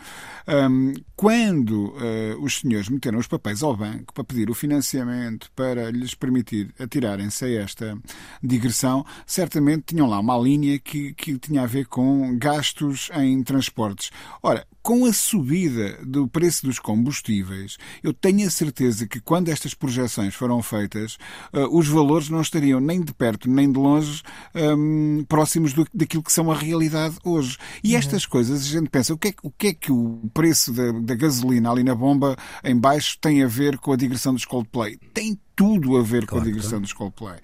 Um, 0.48 0.94
quando 1.16 1.90
uh, 1.90 2.42
os 2.42 2.60
senhores 2.60 2.90
meteram 2.90 3.20
os 3.20 3.28
papéis 3.28 3.62
ao 3.62 3.76
banco 3.76 4.14
para 4.14 4.24
pedir 4.24 4.50
o 4.50 4.54
financiamento 4.54 5.52
para 5.56 5.92
lhes 5.92 6.14
permitir 6.16 6.74
atirarem-se 6.80 7.43
esta 7.48 7.98
digressão, 8.42 9.06
certamente 9.26 9.86
tinham 9.88 10.08
lá 10.08 10.20
uma 10.20 10.38
linha 10.38 10.80
que, 10.80 11.14
que 11.14 11.38
tinha 11.38 11.64
a 11.64 11.68
ver 11.68 11.88
com 11.88 12.38
gastos 12.38 13.10
em 13.16 13.42
transportes. 13.44 14.12
Ora, 14.42 14.66
com 14.84 15.06
a 15.06 15.14
subida 15.14 15.98
do 16.06 16.28
preço 16.28 16.66
dos 16.66 16.78
combustíveis, 16.78 17.78
eu 18.04 18.14
tenho 18.14 18.46
a 18.46 18.52
certeza 18.52 19.08
que 19.08 19.22
quando 19.22 19.48
estas 19.48 19.74
projeções 19.74 20.36
foram 20.36 20.62
feitas, 20.62 21.18
uh, 21.54 21.76
os 21.76 21.88
valores 21.88 22.28
não 22.30 22.42
estariam 22.42 22.82
nem 22.82 23.02
de 23.02 23.14
perto 23.14 23.50
nem 23.50 23.72
de 23.72 23.80
longe 23.80 24.22
um, 24.54 25.24
próximos 25.24 25.72
do, 25.72 25.88
daquilo 25.94 26.22
que 26.22 26.34
são 26.34 26.52
a 26.52 26.56
realidade 26.56 27.16
hoje. 27.24 27.58
E 27.82 27.94
uhum. 27.94 28.00
estas 28.00 28.26
coisas 28.26 28.62
a 28.62 28.68
gente 28.68 28.90
pensa, 28.90 29.14
o 29.14 29.18
que 29.18 29.30
é, 29.30 29.34
o 29.42 29.50
que, 29.50 29.68
é 29.68 29.74
que 29.74 29.92
o 29.92 30.30
preço 30.34 30.74
da, 30.74 30.92
da 30.92 31.16
gasolina 31.16 31.72
ali 31.72 31.84
na 31.84 31.96
bomba 31.96 32.36
em 32.62 32.78
baixo 32.78 33.18
tem 33.22 33.42
a 33.42 33.48
ver 33.48 33.78
com 33.78 33.94
a 33.94 33.96
digressão 33.96 34.34
dos 34.34 34.44
Coldplay? 34.44 34.98
Tem 35.14 35.40
tudo 35.56 35.98
a 35.98 36.04
ver 36.04 36.26
claro, 36.26 36.28
com 36.28 36.38
a 36.38 36.44
digressão 36.44 36.70
claro. 36.72 36.82
dos 36.82 36.94
Coldplay. 36.94 37.38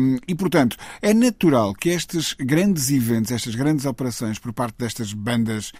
Um, 0.00 0.18
e, 0.26 0.34
portanto, 0.34 0.76
é 1.02 1.12
natural 1.12 1.74
que 1.74 1.90
estes 1.90 2.34
grandes 2.34 2.90
eventos, 2.90 3.32
estas 3.32 3.54
grandes 3.54 3.84
operações 3.84 4.38
por 4.38 4.52
parte 4.52 4.76
destas 4.78 5.12
bandas 5.12 5.72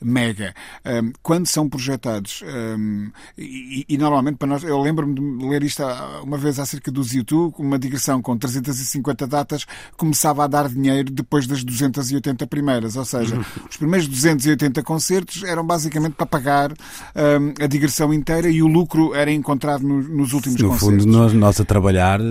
mega, 0.00 0.54
um, 0.84 1.12
quando 1.22 1.46
são 1.46 1.68
projetados, 1.68 2.42
um, 2.42 3.10
e, 3.36 3.84
e, 3.88 3.98
normalmente 3.98 4.36
para 4.36 4.48
nós, 4.48 4.64
eu 4.64 4.80
lembro-me 4.80 5.14
de 5.14 5.46
ler 5.46 5.62
isto 5.62 5.82
uma 6.22 6.36
vez 6.36 6.58
acerca 6.58 6.90
dos 6.90 7.12
YouTube, 7.12 7.54
uma 7.58 7.78
digressão 7.78 8.20
com 8.22 8.36
350 8.36 9.26
datas 9.26 9.66
começava 9.96 10.44
a 10.44 10.46
dar 10.46 10.68
dinheiro 10.68 11.10
depois 11.10 11.46
das 11.46 11.62
280 11.62 12.46
primeiras, 12.46 12.96
ou 12.96 13.04
seja, 13.04 13.38
os 13.68 13.76
primeiros 13.76 14.08
280 14.08 14.82
concertos 14.82 15.42
eram 15.44 15.64
basicamente 15.64 16.14
para 16.14 16.26
pagar 16.26 16.72
a 17.60 17.66
digressão 17.66 18.12
inteira 18.12 18.48
e 18.48 18.62
o 18.62 18.66
lucro 18.66 19.14
era 19.14 19.30
encontrado 19.30 19.86
no, 19.86 20.02
nos 20.02 20.32
últimos 20.32 20.60
no 20.60 20.68
concertos. 20.68 20.99
Quando 21.04 21.12
nós, 21.18 21.32
nós 21.32 21.60
a 21.60 21.64
trabalhar 21.64 22.20
eh, 22.20 22.24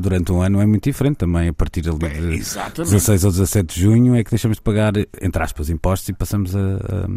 durante 0.00 0.32
um 0.32 0.40
ano 0.42 0.60
é 0.60 0.66
muito 0.66 0.84
diferente 0.84 1.16
também. 1.16 1.48
A 1.48 1.52
partir 1.52 1.88
ali 1.88 2.04
É, 2.06 2.08
de 2.20 2.34
exatamente. 2.36 2.92
16 2.92 3.24
ou 3.24 3.30
17 3.30 3.74
de 3.74 3.80
junho 3.80 4.14
é 4.14 4.24
que 4.24 4.30
deixamos 4.30 4.56
de 4.58 4.62
pagar, 4.62 4.92
entre 5.20 5.42
aspas, 5.42 5.70
impostos 5.70 6.08
e 6.08 6.12
passamos 6.12 6.54
a, 6.54 6.58
a- 6.60 7.08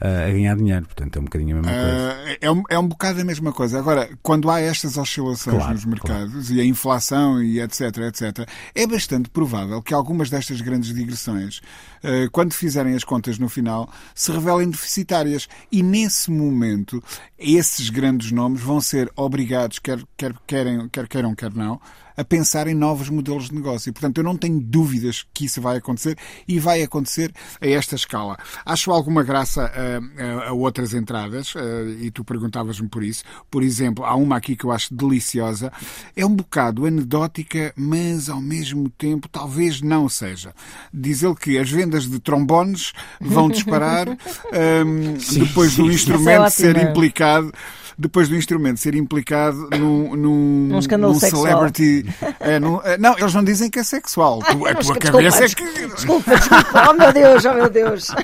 a 0.00 0.30
ganhar 0.30 0.56
dinheiro. 0.56 0.84
Portanto, 0.86 1.16
é 1.16 1.20
um 1.20 1.24
bocadinho 1.24 1.58
a 1.58 1.62
mesma 1.62 1.72
coisa. 1.72 2.12
Ah, 2.12 2.36
é, 2.40 2.50
um, 2.50 2.62
é 2.70 2.78
um 2.78 2.88
bocado 2.88 3.20
a 3.20 3.24
mesma 3.24 3.52
coisa. 3.52 3.78
Agora, 3.78 4.08
quando 4.22 4.50
há 4.50 4.60
estas 4.60 4.96
oscilações 4.96 5.56
Claro, 5.56 5.72
nos 5.72 5.84
mercados 5.84 6.50
e 6.50 6.60
a 6.60 6.64
inflação 6.64 7.42
e 7.42 7.60
etc, 7.60 7.98
etc, 7.98 8.48
é 8.74 8.86
bastante 8.86 9.28
provável 9.30 9.82
que 9.82 9.94
algumas 9.94 10.30
destas 10.30 10.60
grandes 10.60 10.94
digressões, 10.94 11.60
ah, 12.02 12.28
quando 12.32 12.52
fizerem 12.52 12.94
as 12.94 13.04
contas 13.04 13.38
no 13.38 13.48
final, 13.48 13.90
se 14.14 14.30
revelem 14.32 14.70
deficitárias. 14.70 15.48
E 15.70 15.82
nesse 15.82 16.30
momento, 16.30 17.02
esses 17.38 17.90
grandes 17.90 18.32
nomes 18.32 18.60
vão 18.60 18.80
ser 18.80 19.10
obrigados, 19.16 19.78
quer, 19.78 20.00
quer, 20.16 20.34
querem, 20.46 20.88
quer 20.88 21.08
queiram, 21.08 21.34
quer 21.34 21.52
não, 21.54 21.80
a 22.16 22.24
pensar 22.24 22.66
em 22.66 22.74
novos 22.74 23.08
modelos 23.08 23.48
de 23.48 23.54
negócio. 23.54 23.90
E, 23.90 23.92
portanto, 23.92 24.18
eu 24.18 24.24
não 24.24 24.36
tenho 24.36 24.60
dúvidas 24.60 25.24
que 25.34 25.46
isso 25.46 25.60
vai 25.60 25.76
acontecer 25.78 26.16
e 26.46 26.58
vai 26.58 26.82
acontecer 26.82 27.32
a 27.60 27.66
esta 27.66 27.94
escala. 27.96 28.36
Acho 28.64 28.90
alguma 28.92 29.22
graça 29.22 29.64
a, 29.64 30.44
a- 30.44 30.48
a 30.48 30.52
outras 30.52 30.94
entradas, 30.94 31.52
eh, 31.56 31.96
e 32.02 32.10
tu 32.10 32.24
perguntavas-me 32.24 32.88
por 32.88 33.02
isso. 33.02 33.24
Por 33.50 33.62
exemplo, 33.62 34.04
há 34.04 34.14
uma 34.14 34.36
aqui 34.36 34.54
que 34.56 34.64
eu 34.64 34.72
acho 34.72 34.94
deliciosa. 34.94 35.72
É 36.16 36.24
um 36.24 36.34
bocado 36.34 36.86
anedótica, 36.86 37.72
mas 37.76 38.28
ao 38.28 38.40
mesmo 38.40 38.88
tempo 38.90 39.28
talvez 39.28 39.80
não 39.80 40.08
seja. 40.08 40.54
Diz 40.92 41.22
ele 41.22 41.34
que 41.34 41.58
as 41.58 41.70
vendas 41.70 42.08
de 42.08 42.18
trombones 42.18 42.92
vão 43.20 43.48
disparar 43.48 44.06
ehm, 44.52 45.14
depois 45.38 45.76
do 45.76 45.90
instrumento 45.90 46.44
Essa 46.44 46.62
é 46.66 46.72
ser 46.74 46.76
implicado 46.90 47.52
depois 47.98 48.28
do 48.28 48.36
instrumento 48.36 48.78
ser 48.80 48.94
implicado 48.94 49.68
num, 49.78 50.16
num, 50.16 50.66
Num 50.70 50.78
escândalo 50.78 51.12
num 51.12 51.18
sexual. 51.20 51.42
celebrity. 51.44 52.06
é, 52.40 52.58
num- 52.58 52.80
é, 52.82 52.98
não, 52.98 53.16
eles 53.18 53.34
não 53.34 53.44
dizem 53.44 53.70
que 53.70 53.78
é 53.78 53.84
sexual. 53.84 54.40
Tu- 54.40 54.66
a 54.66 54.74
tua 54.74 54.74
Desculpa, 54.74 55.00
cabeça 55.00 55.38
é 55.44 55.46
desculpa, 55.46 55.72
que. 55.72 55.86
Desculpa, 55.94 56.36
desculpa. 56.36 56.88
Oh 56.90 56.92
meu 56.94 57.12
Deus, 57.12 57.44
oh 57.44 57.54
meu 57.54 57.70
Deus. 57.70 58.06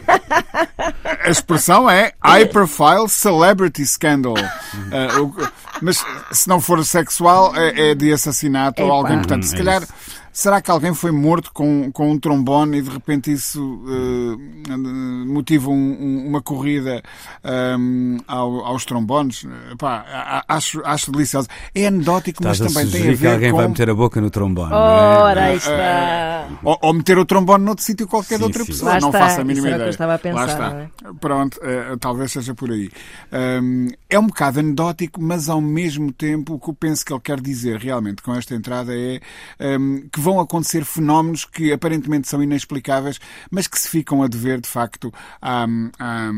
A 1.24 1.30
expressão 1.30 1.88
é 1.88 2.12
high 2.22 2.46
profile 2.46 3.08
celebrity 3.08 3.86
scandal. 3.86 4.34
Ah, 4.36 5.20
o- 5.20 5.34
mas 5.82 6.04
se 6.32 6.48
não 6.48 6.60
for 6.60 6.84
sexual, 6.84 7.54
é, 7.56 7.90
é 7.90 7.94
de 7.94 8.12
assassinato 8.12 8.82
ou 8.82 8.88
Epá. 8.88 8.96
alguém. 8.96 9.16
Portanto, 9.18 9.44
se 9.44 9.54
Hum, 9.54 9.60
é 9.60 9.64
calhar. 9.64 9.82
Será 10.40 10.62
que 10.62 10.70
alguém 10.70 10.94
foi 10.94 11.10
morto 11.10 11.50
com, 11.52 11.92
com 11.92 12.10
um 12.12 12.18
trombone 12.18 12.78
e 12.78 12.82
de 12.82 12.88
repente 12.88 13.30
isso 13.30 13.78
eh, 13.86 14.76
motiva 15.26 15.68
um- 15.68 15.74
um- 15.74 16.26
uma 16.28 16.40
corrida 16.40 17.02
ehm, 17.44 18.16
ao- 18.26 18.64
aos 18.64 18.86
trombones? 18.86 19.46
A- 19.82 20.42
acho, 20.48 20.80
acho 20.82 21.12
delicioso. 21.12 21.46
É 21.74 21.86
anedótico, 21.88 22.42
mas 22.42 22.54
Estás 22.58 22.74
a 22.74 22.80
também 22.80 22.90
tem 22.90 23.00
a 23.00 23.02
sugerir 23.02 23.16
que 23.18 23.22
ver 23.22 23.32
alguém 23.34 23.50
com. 23.50 23.56
vai 23.58 23.68
meter 23.68 23.90
a 23.90 23.94
boca 23.94 24.18
no 24.20 24.30
trombone. 24.30 24.72
é? 24.72 24.76
Ora, 24.76 25.44
aí 25.44 25.56
está. 25.58 26.48
Ou, 26.64 26.78
ou 26.80 26.94
meter 26.94 27.18
o 27.18 27.26
trombone 27.26 27.62
noutro 27.62 27.84
sítio 27.84 28.08
qualquer 28.08 28.36
de 28.38 28.44
Sim, 28.44 28.44
outra 28.44 28.64
sim. 28.64 28.72
pessoa. 28.72 28.92
Lá 28.94 29.00
não 29.00 29.08
está, 29.08 29.18
faço 29.20 29.40
a 29.42 29.44
mínima 29.44 29.68
isso 29.68 29.74
era 29.74 29.76
o 29.76 29.76
que 29.76 29.76
ideia. 29.76 29.88
eu 29.88 29.90
estava 29.90 30.14
a 30.14 30.18
pensar, 30.18 30.40
Lá 30.40 30.46
está. 30.46 30.76
é? 31.10 31.12
Pronto, 31.20 31.60
talvez 32.00 32.32
seja 32.32 32.54
por 32.54 32.70
aí. 32.70 32.90
Hum, 33.62 33.88
é 34.08 34.18
um 34.18 34.26
bocado 34.26 34.60
anedótico, 34.60 35.20
mas 35.20 35.50
ao 35.50 35.60
mesmo 35.60 36.10
tempo 36.12 36.54
o 36.54 36.58
que 36.58 36.70
eu 36.70 36.74
penso 36.74 37.04
que 37.04 37.12
ele 37.12 37.20
quer 37.20 37.40
dizer 37.42 37.76
realmente 37.76 38.22
com 38.22 38.34
esta 38.34 38.54
entrada 38.54 38.92
é 38.96 39.20
hum, 39.78 40.08
que 40.10 40.18
vão 40.30 40.40
acontecer 40.40 40.84
fenómenos 40.84 41.44
que 41.44 41.72
aparentemente 41.72 42.28
são 42.28 42.42
inexplicáveis, 42.42 43.18
mas 43.50 43.66
que 43.66 43.78
se 43.78 43.88
ficam 43.88 44.22
a 44.22 44.28
dever 44.28 44.60
de 44.60 44.68
facto 44.68 45.12
à, 45.42 45.66
à, 45.98 46.30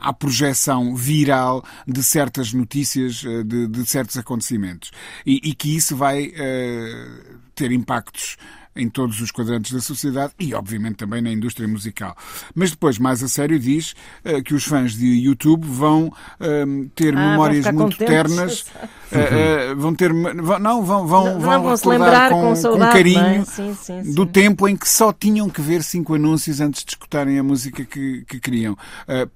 à 0.00 0.12
projeção 0.12 0.96
viral 0.96 1.64
de 1.86 2.02
certas 2.02 2.52
notícias, 2.52 3.24
eh, 3.24 3.44
de, 3.44 3.68
de 3.68 3.86
certos 3.86 4.16
acontecimentos. 4.16 4.90
E, 5.24 5.40
e 5.44 5.54
que 5.54 5.76
isso 5.76 5.96
vai 5.96 6.32
eh, 6.34 7.08
ter 7.54 7.70
impactos 7.70 8.36
em 8.76 8.88
todos 8.88 9.20
os 9.20 9.30
quadrantes 9.30 9.72
da 9.72 9.80
sociedade 9.80 10.32
e, 10.38 10.54
obviamente, 10.54 10.96
também 10.96 11.22
na 11.22 11.30
indústria 11.30 11.66
musical. 11.68 12.16
Mas 12.54 12.70
depois, 12.70 12.98
mais 12.98 13.22
a 13.22 13.28
sério, 13.28 13.58
diz 13.58 13.94
eh, 14.24 14.42
que 14.42 14.54
os 14.54 14.64
fãs 14.64 14.94
de 14.94 15.06
YouTube 15.06 15.64
vão 15.66 16.12
ehm, 16.40 16.88
ter 16.94 17.16
Ah, 17.16 17.30
memórias 17.30 17.64
muito 17.66 17.96
contentes. 17.96 18.06
ternas, 18.06 18.66
eh, 19.12 19.68
eh, 19.70 19.74
vão 19.74 19.94
ter, 19.94 20.12
vão, 20.12 20.58
não, 20.58 20.82
vão, 20.84 21.06
vão, 21.06 21.24
Não, 21.34 21.40
vão, 21.40 21.62
vão 21.62 21.76
se 21.76 21.86
lembrar 21.88 22.30
com, 22.30 22.40
com 22.40 22.56
saudade, 22.56 22.92
carinho 22.92 23.20
não 23.20 23.28
é? 23.28 23.44
Sim, 23.44 23.74
sim, 23.74 24.02
sim. 24.04 24.12
do 24.14 24.26
tempo 24.26 24.68
em 24.68 24.76
que 24.76 24.88
só 24.88 25.12
tinham 25.12 25.48
que 25.48 25.60
ver 25.60 25.82
cinco 25.82 26.14
anúncios 26.14 26.60
antes 26.60 26.84
de 26.84 26.90
escutarem 26.92 27.38
a 27.38 27.42
música 27.42 27.84
que, 27.84 28.24
que 28.26 28.40
queriam. 28.40 28.76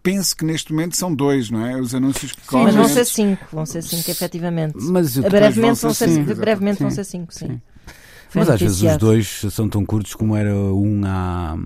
Penso 0.03 0.37
que 0.37 0.45
neste 0.45 0.73
momento 0.73 0.97
são 0.97 1.15
dois, 1.15 1.51
não 1.51 1.65
é? 1.65 1.77
Os 1.81 1.95
anúncios 1.95 2.33
que 2.33 2.41
Sim, 2.41 2.47
correm. 2.47 2.67
mas 2.67 2.75
vão 2.75 2.89
ser 2.89 3.05
cinco, 3.05 3.47
vão 3.53 3.67
ser 3.67 3.83
cinco, 3.83 4.11
efetivamente. 4.11 4.75
Mas 4.77 5.17
brevemente 5.17 5.81
vão 5.83 5.95
ser 5.95 6.09
cinco, 6.09 6.35
brevemente 6.35 6.81
vão 6.83 6.91
ser 6.91 7.05
cinco, 7.05 7.33
sim. 7.33 7.61
Mas 8.35 8.49
às 8.51 8.61
vezes 8.61 8.83
os 8.83 8.97
dois 8.99 9.41
são 9.51 9.69
tão 9.69 9.85
curtos 9.87 10.15
como 10.15 10.37
era 10.37 10.55
um 10.55 11.01
há. 11.05 11.57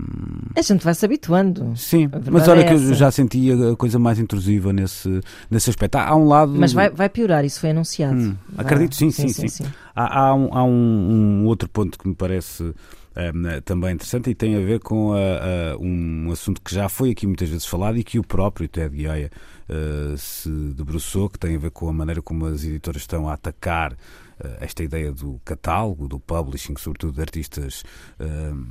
A 0.57 0.63
gente 0.63 0.85
vai 0.85 0.95
se 0.95 1.05
habituando. 1.05 1.73
Sim, 1.77 2.09
mas 2.31 2.47
olha 2.49 2.61
é 2.61 2.65
que 2.65 2.73
eu 2.75 2.95
já 2.95 3.11
senti 3.11 3.51
a 3.51 3.77
coisa 3.77 3.99
mais 3.99 4.19
intrusiva 4.19 4.73
nesse, 4.73 5.21
nesse 5.51 5.71
aspecto. 5.71 5.97
Há, 5.97 6.09
há 6.09 6.17
um 6.17 6.27
lado. 6.29 6.53
Mas 6.53 6.73
vai, 6.73 6.91
vai 6.91 7.09
piorar, 7.09 7.45
isso 7.45 7.61
foi 7.61 7.71
anunciado. 7.71 8.17
Hum, 8.17 8.37
acredito, 8.57 8.95
sim, 8.95 9.11
sim, 9.11 9.29
sim. 9.29 9.65
Há, 9.95 10.21
há 10.27 10.35
um, 10.35 10.49
há 10.53 10.65
um- 10.65 11.41
um 11.43 11.47
outro 11.47 11.69
ponto 11.69 11.99
que 11.99 12.07
me 12.09 12.15
parece 12.15 12.63
hum, 12.63 12.73
também 13.65 13.93
interessante 13.95 14.31
e 14.31 14.35
tem 14.35 14.55
a 14.57 14.61
ver 14.61 14.81
com 14.81 15.13
a- 15.13 15.17
a- 15.19 15.77
um 15.79 16.31
assunto 16.33 16.61
que 16.63 16.75
já 16.75 16.89
foi 16.89 17.11
aqui 17.11 17.27
muitas 17.27 17.49
vezes 17.49 17.67
falado 17.67 17.99
e 17.99 18.05
que 18.05 18.19
o 18.19 18.23
próprio 18.23 18.69
Ted 18.69 18.97
Gioia 18.97 19.31
eh, 19.69 20.15
se 20.19 20.49
debruçou, 20.51 21.29
que 21.31 21.39
tem 21.39 21.57
a 21.57 21.59
ver 21.59 21.71
com 21.71 21.89
a 21.89 21.93
maneira 21.93 22.21
como 22.21 22.47
as 22.47 22.63
editoras 22.65 23.03
estão 23.03 23.29
a 23.29 23.35
atacar 23.35 23.97
esta 24.61 24.83
ideia 24.83 25.13
do 25.13 25.41
catálogo, 25.45 26.09
do 26.09 26.19
publishing, 26.19 26.77
sobretudo 26.77 27.15
de 27.15 27.21
artistas. 27.21 27.85
hum, 28.21 28.67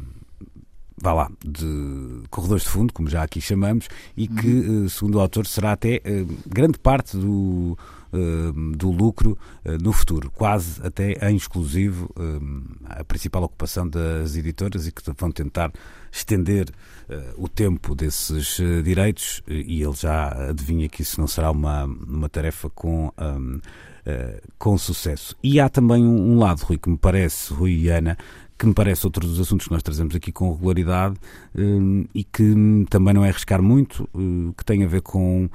vá 1.01 1.13
lá, 1.13 1.31
de 1.43 2.21
corredores 2.29 2.63
de 2.63 2.69
fundo, 2.69 2.93
como 2.93 3.09
já 3.09 3.23
aqui 3.23 3.41
chamamos, 3.41 3.87
e 4.15 4.27
que, 4.27 4.85
eh, 4.85 4.89
segundo 4.89 5.15
o 5.15 5.19
autor, 5.19 5.47
será 5.47 5.71
até 5.71 5.95
eh, 5.95 6.25
grande 6.45 6.77
parte 6.77 7.17
do, 7.17 7.75
eh, 8.13 8.77
do 8.77 8.91
lucro 8.91 9.35
eh, 9.65 9.77
no 9.79 9.91
futuro, 9.91 10.29
quase 10.29 10.79
até 10.85 11.13
em 11.27 11.35
exclusivo 11.35 12.07
eh, 12.15 12.99
a 12.99 13.03
principal 13.03 13.41
ocupação 13.43 13.87
das 13.89 14.35
editoras 14.35 14.85
e 14.85 14.91
que 14.91 15.01
vão 15.17 15.31
tentar 15.31 15.71
estender 16.11 16.69
eh, 17.09 17.33
o 17.35 17.47
tempo 17.49 17.95
desses 17.95 18.59
eh, 18.59 18.81
direitos 18.83 19.41
eh, 19.47 19.53
e 19.65 19.81
ele 19.81 19.95
já 19.95 20.49
adivinha 20.49 20.87
que 20.87 21.01
isso 21.01 21.19
não 21.19 21.27
será 21.27 21.49
uma, 21.49 21.85
uma 21.85 22.29
tarefa 22.29 22.69
com, 22.69 23.11
eh, 23.17 23.61
com 24.57 24.77
sucesso. 24.77 25.35
E 25.43 25.59
há 25.59 25.69
também 25.69 26.03
um, 26.05 26.33
um 26.33 26.39
lado, 26.39 26.61
Rui, 26.63 26.77
que 26.77 26.89
me 26.89 26.97
parece, 26.97 27.53
Rui 27.53 27.71
e 27.73 27.89
Ana, 27.89 28.17
que 28.57 28.65
me 28.67 28.73
parece 28.73 29.05
outro 29.05 29.25
dos 29.27 29.39
assuntos 29.39 29.67
que 29.67 29.73
nós 29.73 29.81
trazemos 29.83 30.15
aqui 30.15 30.31
com 30.31 30.51
regularidade 30.53 31.15
hum, 31.55 32.05
e 32.13 32.23
que 32.23 32.53
também 32.89 33.13
não 33.13 33.23
é 33.25 33.29
arriscar 33.29 33.61
muito, 33.61 34.07
hum, 34.13 34.53
que 34.57 34.63
tem 34.63 34.83
a 34.83 34.87
ver 34.87 35.01
com 35.01 35.49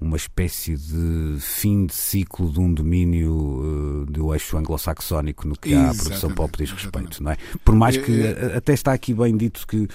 uma 0.00 0.16
espécie 0.16 0.76
de 0.76 1.36
fim 1.40 1.84
de 1.86 1.94
ciclo 1.94 2.50
de 2.50 2.58
um 2.58 2.72
domínio 2.72 4.06
do 4.08 4.32
eixo 4.32 4.56
anglo-saxónico 4.56 5.46
no 5.46 5.54
que 5.58 5.74
à 5.74 5.92
produção 5.94 6.30
pop 6.34 6.56
diz 6.56 6.70
respeito, 6.72 7.22
não 7.22 7.32
é? 7.32 7.36
Por 7.64 7.74
mais 7.74 7.96
que 7.98 8.22
a- 8.26 8.56
até 8.56 8.72
está 8.72 8.92
aqui 8.94 9.12
bem 9.12 9.36
dito 9.36 9.66
que 9.66 9.86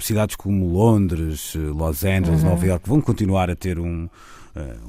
cidades 0.00 0.34
como 0.34 0.66
Londres, 0.72 1.52
eh, 1.54 1.58
Los 1.58 2.04
Angeles, 2.04 2.42
Nova 2.42 2.66
Iorque 2.66 2.88
vão 2.88 3.00
continuar 3.00 3.48
a 3.48 3.54
ter 3.54 3.78
um, 3.78 4.04
eh, 4.06 4.08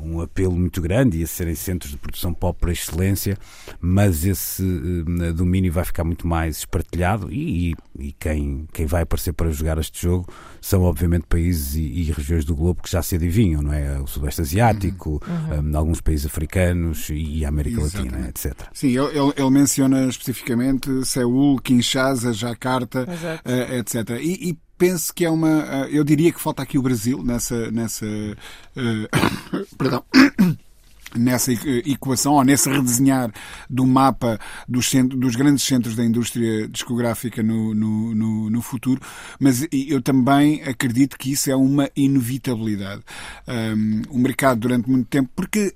um 0.01 0.21
apelo 0.21 0.53
muito 0.53 0.81
grande 0.81 1.19
e 1.19 1.23
a 1.23 1.27
serem 1.27 1.55
centros 1.55 1.91
de 1.91 1.97
produção 1.97 2.33
pop 2.33 2.59
por 2.59 2.69
excelência, 2.69 3.37
mas 3.79 4.23
esse 4.25 4.63
eh, 5.21 5.31
domínio 5.33 5.71
vai 5.71 5.83
ficar 5.83 6.03
muito 6.03 6.27
mais 6.27 6.57
espartilhado 6.59 7.31
e, 7.31 7.71
e- 7.71 7.75
e 7.99 8.11
quem, 8.13 8.67
quem 8.73 8.85
vai 8.85 9.03
aparecer 9.03 9.33
para 9.33 9.49
jogar 9.51 9.77
este 9.77 10.01
jogo 10.01 10.27
são 10.61 10.81
obviamente 10.83 11.25
países 11.27 11.75
e, 11.75 11.81
e 11.81 12.11
regiões 12.11 12.45
do 12.45 12.55
globo 12.55 12.83
que 12.83 12.91
já 12.91 13.01
se 13.01 13.15
adivinham, 13.15 13.61
não 13.61 13.73
é? 13.73 13.99
O 13.99 14.07
Sudeste 14.07 14.41
Asiático, 14.41 15.21
eh, 15.27 15.75
alguns 15.77 16.01
países 16.01 16.25
africanos 16.25 17.07
e 17.09 17.43
a 17.45 17.49
América 17.49 17.81
Latina, 17.81 18.05
Exatamente. 18.05 18.47
etc. 18.47 18.67
Sim, 18.73 18.87
ele, 18.97 19.33
ele- 19.35 19.49
menciona 19.49 20.05
especificamente 20.07 20.89
Seul, 21.05 21.57
Kinshasa, 21.61 22.33
Jakarta, 22.33 23.07
eh, 23.45 23.77
etc. 23.79 24.09
E, 24.21 24.49
e 24.51 24.64
penso 24.77 25.13
que 25.13 25.25
é 25.25 25.29
uma. 25.29 25.63
eh, 25.63 25.89
eu 25.91 26.03
diria 26.03 26.31
que 26.31 26.41
falta 26.41 26.63
aqui 26.63 26.77
o 26.77 26.81
Brasil 26.81 27.23
nessa. 27.23 27.71
nessa 27.71 28.05
eh, 28.05 29.09
perdão. 29.77 30.03
Nessa 31.17 31.53
e- 31.53 31.83
equação, 31.91 32.33
ou 32.33 32.43
nesse 32.43 32.69
redesenhar 32.69 33.31
do 33.69 33.85
mapa 33.85 34.39
dos, 34.67 34.89
centro- 34.89 35.17
dos 35.17 35.35
grandes 35.35 35.63
centros 35.63 35.95
da 35.95 36.03
indústria 36.03 36.67
discográfica 36.67 37.41
no, 37.41 37.73
no, 37.73 38.13
no, 38.15 38.49
no 38.49 38.61
futuro, 38.61 38.99
mas 39.39 39.65
eu 39.71 40.01
também 40.01 40.61
acredito 40.63 41.17
que 41.17 41.31
isso 41.31 41.49
é 41.49 41.55
uma 41.55 41.89
inevitabilidade. 41.95 43.01
Um, 43.47 44.01
o 44.09 44.19
mercado, 44.19 44.59
durante 44.59 44.89
muito 44.89 45.07
tempo, 45.07 45.29
porque 45.35 45.73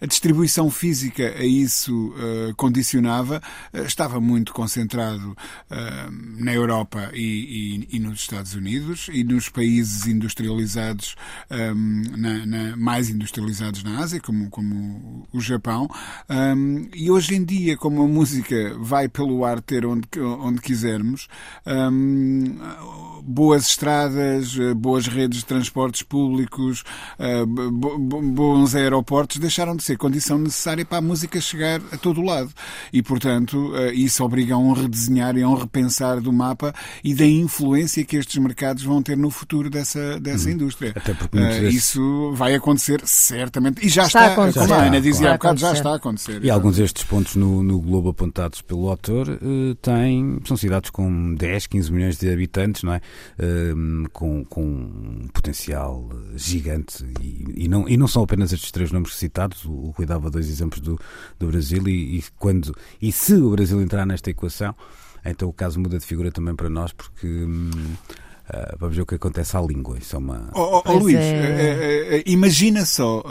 a, 0.00 0.04
a 0.04 0.06
distribuição 0.06 0.70
física 0.70 1.34
a 1.38 1.44
isso 1.44 2.08
uh, 2.16 2.54
condicionava, 2.56 3.42
uh, 3.74 3.82
estava 3.82 4.20
muito 4.20 4.52
concentrado 4.52 5.30
uh, 5.70 6.42
na 6.42 6.52
Europa 6.52 7.10
e, 7.14 7.86
e- 7.92 7.96
e 7.96 7.98
nos 7.98 8.20
Estados 8.20 8.54
Unidos 8.54 9.08
e 9.12 9.22
nos 9.24 9.48
países 9.48 10.06
industrializados, 10.06 11.14
um, 11.50 12.02
na- 12.16 12.46
na- 12.46 12.76
mais 12.76 13.10
industrializados 13.10 13.82
na 13.84 13.98
Ásia, 14.00 14.20
como, 14.20 14.48
como 14.50 14.71
como 14.72 15.26
o 15.32 15.40
Japão. 15.40 15.88
Um, 16.28 16.88
e 16.94 17.10
hoje 17.10 17.34
em 17.34 17.44
dia, 17.44 17.76
como 17.76 18.02
a 18.02 18.08
música 18.08 18.76
vai 18.80 19.08
pelo 19.08 19.44
ar 19.44 19.60
ter 19.60 19.86
onde, 19.86 20.08
onde 20.20 20.60
quisermos, 20.60 21.28
um, 21.66 22.58
boas 23.22 23.66
estradas, 23.68 24.56
boas 24.76 25.06
redes 25.06 25.40
de 25.40 25.44
transportes 25.44 26.02
públicos, 26.02 26.84
bons 28.34 28.74
aeroportos 28.74 29.38
deixaram 29.38 29.76
de 29.76 29.82
ser 29.82 29.96
condição 29.96 30.38
necessária 30.38 30.84
para 30.84 30.98
a 30.98 31.02
música 31.02 31.40
chegar 31.40 31.80
a 31.92 31.96
todo 31.96 32.20
o 32.20 32.24
lado. 32.24 32.50
E, 32.92 33.02
portanto, 33.02 33.72
isso 33.94 34.24
obriga 34.24 34.54
a 34.54 34.58
um 34.58 34.72
redesenhar 34.72 35.36
e 35.36 35.42
a 35.42 35.48
um 35.48 35.54
repensar 35.54 36.20
do 36.20 36.32
mapa 36.32 36.74
e 37.04 37.14
da 37.14 37.26
influência 37.26 38.04
que 38.04 38.16
estes 38.16 38.36
mercados 38.38 38.82
vão 38.82 39.02
ter 39.02 39.16
no 39.16 39.30
futuro 39.30 39.70
dessa, 39.70 40.18
dessa 40.18 40.48
hum. 40.48 40.52
indústria. 40.52 40.92
Até 40.96 41.14
porque 41.14 41.38
uh, 41.38 41.68
isso 41.68 42.32
vai 42.34 42.54
acontecer 42.54 43.00
certamente. 43.04 43.84
E 43.86 43.88
já 43.88 44.04
está, 44.04 44.46
está 44.46 44.61
a 44.61 44.61
Ana 44.70 45.00
dizia 45.00 45.30
há 45.30 45.32
bocado, 45.34 45.60
já 45.60 45.72
está 45.72 45.90
a 45.90 45.96
acontecer. 45.96 46.44
E 46.44 46.50
alguns 46.50 46.76
destes 46.76 47.04
pontos 47.04 47.36
no, 47.36 47.62
no 47.62 47.80
Globo 47.80 48.10
apontados 48.10 48.62
pelo 48.62 48.88
autor 48.88 49.28
uh, 49.28 49.74
têm, 49.76 50.40
são 50.44 50.56
cidades 50.56 50.90
com 50.90 51.34
10, 51.34 51.66
15 51.66 51.92
milhões 51.92 52.18
de 52.18 52.30
habitantes, 52.32 52.82
não 52.82 52.94
é? 52.94 53.00
Uh, 53.38 54.08
com, 54.12 54.44
com 54.44 54.62
um 54.62 55.28
potencial 55.32 56.08
gigante. 56.34 57.04
E, 57.20 57.64
e, 57.64 57.68
não, 57.68 57.88
e 57.88 57.96
não 57.96 58.06
são 58.06 58.22
apenas 58.22 58.52
estes 58.52 58.70
três 58.70 58.92
nomes 58.92 59.14
citados, 59.14 59.64
o, 59.64 59.72
o 59.72 59.90
Rui 59.90 60.06
dava 60.06 60.30
dois 60.30 60.48
exemplos 60.48 60.80
do, 60.80 60.98
do 61.38 61.46
Brasil, 61.46 61.86
e, 61.88 62.18
e, 62.18 62.24
quando, 62.38 62.76
e 63.00 63.10
se 63.10 63.34
o 63.34 63.50
Brasil 63.50 63.80
entrar 63.80 64.06
nesta 64.06 64.30
equação, 64.30 64.74
então 65.24 65.48
o 65.48 65.52
caso 65.52 65.78
muda 65.80 65.98
de 65.98 66.06
figura 66.06 66.30
também 66.30 66.54
para 66.54 66.68
nós, 66.68 66.92
porque. 66.92 67.26
Hum, 67.26 67.70
Uh, 68.48 68.76
vamos 68.78 68.96
ver 68.96 69.02
o 69.02 69.06
que 69.06 69.14
acontece 69.14 69.56
à 69.56 69.60
língua. 69.60 69.98
Isso 69.98 70.16
é 70.16 70.18
uma. 70.18 70.50
Oh, 70.54 70.78
oh, 70.78 70.82
oh 70.84 70.98
Luís, 70.98 71.16
é... 71.16 72.18
uh, 72.18 72.30
imagina 72.30 72.84
só 72.84 73.22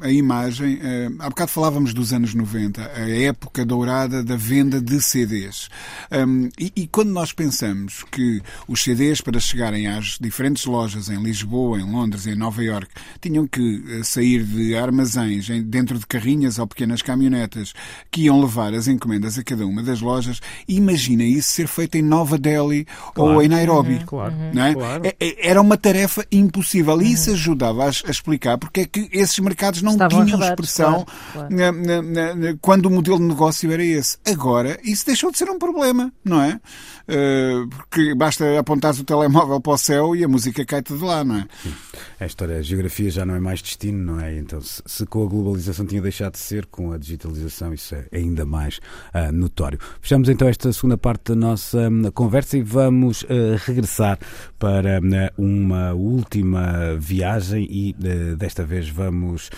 a 0.00 0.10
imagem. 0.10 0.80
há 1.18 1.28
bocado 1.28 1.50
falávamos 1.50 1.94
dos 1.94 2.12
anos 2.12 2.34
90, 2.34 2.82
a 2.82 3.10
época 3.10 3.64
dourada 3.64 4.22
da 4.22 4.36
venda 4.36 4.80
de 4.80 5.00
CDs. 5.00 5.68
Um, 6.10 6.48
e, 6.58 6.72
e, 6.74 6.86
quando 6.86 7.10
nós 7.10 7.32
pensamos 7.32 8.04
que 8.10 8.42
os 8.68 8.82
CDs, 8.82 9.20
para 9.20 9.38
chegarem 9.38 9.86
às 9.86 10.18
diferentes 10.20 10.64
lojas 10.66 11.08
em 11.08 11.22
Lisboa, 11.22 11.80
em 11.80 11.90
Londres, 11.90 12.26
em 12.26 12.34
Nova 12.34 12.62
York, 12.62 12.88
tinham 13.20 13.46
que 13.46 14.02
sair 14.04 14.42
de 14.44 14.76
armazéns 14.76 15.48
dentro 15.64 15.98
de 15.98 16.06
carrinhas 16.06 16.58
ou 16.58 16.66
pequenas 16.66 17.02
caminhonetas 17.02 17.72
que 18.10 18.22
iam 18.22 18.40
levar 18.40 18.74
as 18.74 18.88
encomendas 18.88 19.38
a 19.38 19.44
cada 19.44 19.66
uma 19.66 19.82
das 19.82 20.00
lojas, 20.00 20.40
imagina 20.68 21.24
isso 21.24 21.50
ser 21.50 21.68
feito 21.68 21.96
em 21.96 22.02
Nova 22.02 22.38
Delhi 22.38 22.86
claro. 23.14 23.34
ou 23.34 23.42
em 23.42 23.48
Nairobi. 23.48 23.94
Uhum. 23.94 24.06
Claro. 24.06 24.34
Não 24.52 24.62
é? 24.62 24.65
Claro. 24.74 25.06
É, 25.06 25.16
é, 25.20 25.48
era 25.48 25.60
uma 25.60 25.76
tarefa 25.76 26.24
impossível 26.30 27.00
e 27.02 27.12
isso 27.12 27.30
uhum. 27.30 27.36
ajudava 27.36 27.84
a, 27.84 27.88
a, 27.88 28.10
explicar 28.10 28.58
porque 28.58 28.80
é 28.80 28.86
que 28.86 29.08
esses 29.12 29.38
mercados 29.38 29.82
não 29.82 29.92
Estavam 29.92 30.24
tinham 30.24 30.40
expressão 30.40 31.04
claro, 31.04 31.48
claro. 31.48 31.54
Na, 31.54 31.72
na, 31.72 32.34
na, 32.34 32.56
quando 32.60 32.86
o 32.86 32.90
modelo 32.90 33.18
de 33.18 33.24
negócio 33.24 33.70
era 33.70 33.84
esse. 33.84 34.18
Agora, 34.26 34.78
isso 34.82 35.06
deixou 35.06 35.30
de 35.30 35.38
ser 35.38 35.48
um 35.50 35.58
problema, 35.58 36.12
não 36.24 36.40
é? 36.42 36.60
Uh, 37.08 37.68
porque 37.68 38.14
basta 38.14 38.58
apontar 38.58 38.94
o 38.94 39.04
telemóvel 39.04 39.60
para 39.60 39.72
o 39.72 39.78
céu 39.78 40.16
e 40.16 40.24
a 40.24 40.28
música 40.28 40.64
cai-te 40.64 40.92
de 40.92 41.04
lá, 41.04 41.22
não 41.22 41.36
é? 41.36 41.46
Sim. 41.62 41.72
A 42.18 42.26
história, 42.26 42.58
a 42.58 42.62
geografia 42.62 43.10
já 43.10 43.24
não 43.24 43.34
é 43.34 43.40
mais 43.40 43.62
destino, 43.62 44.14
não 44.14 44.20
é? 44.20 44.36
Então, 44.36 44.60
se, 44.60 44.82
se, 44.84 45.06
com 45.06 45.22
a 45.24 45.28
globalização 45.28 45.86
tinha 45.86 46.02
deixado 46.02 46.32
de 46.32 46.38
ser, 46.38 46.66
com 46.66 46.92
a 46.92 46.98
digitalização 46.98 47.72
isso 47.72 47.94
é 47.94 48.06
ainda 48.12 48.44
mais 48.44 48.78
uh, 49.14 49.30
notório. 49.32 49.78
Fechamos 50.00 50.28
então 50.28 50.48
esta 50.48 50.72
segunda 50.72 50.98
parte 50.98 51.32
da 51.32 51.36
nossa 51.36 51.88
um, 51.88 52.10
conversa 52.10 52.58
e 52.58 52.62
vamos 52.62 53.22
uh, 53.22 53.56
regressar 53.64 54.18
para 54.58 55.00
uh, 55.00 55.42
uma 55.42 55.92
última 55.92 56.96
viagem 56.98 57.66
e 57.70 57.94
desta 58.36 58.64
vez 58.64 58.88
vamos 58.88 59.50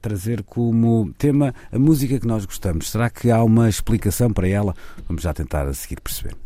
trazer 0.00 0.42
como 0.42 1.12
tema 1.16 1.54
a 1.70 1.78
música 1.78 2.18
que 2.18 2.26
nós 2.26 2.44
gostamos. 2.44 2.90
Será 2.90 3.10
que 3.10 3.30
há 3.30 3.42
uma 3.42 3.68
explicação 3.68 4.32
para 4.32 4.48
ela? 4.48 4.74
Vamos 5.08 5.22
já 5.22 5.32
tentar 5.32 5.66
a 5.66 5.74
seguir 5.74 6.00
perceber. 6.00 6.36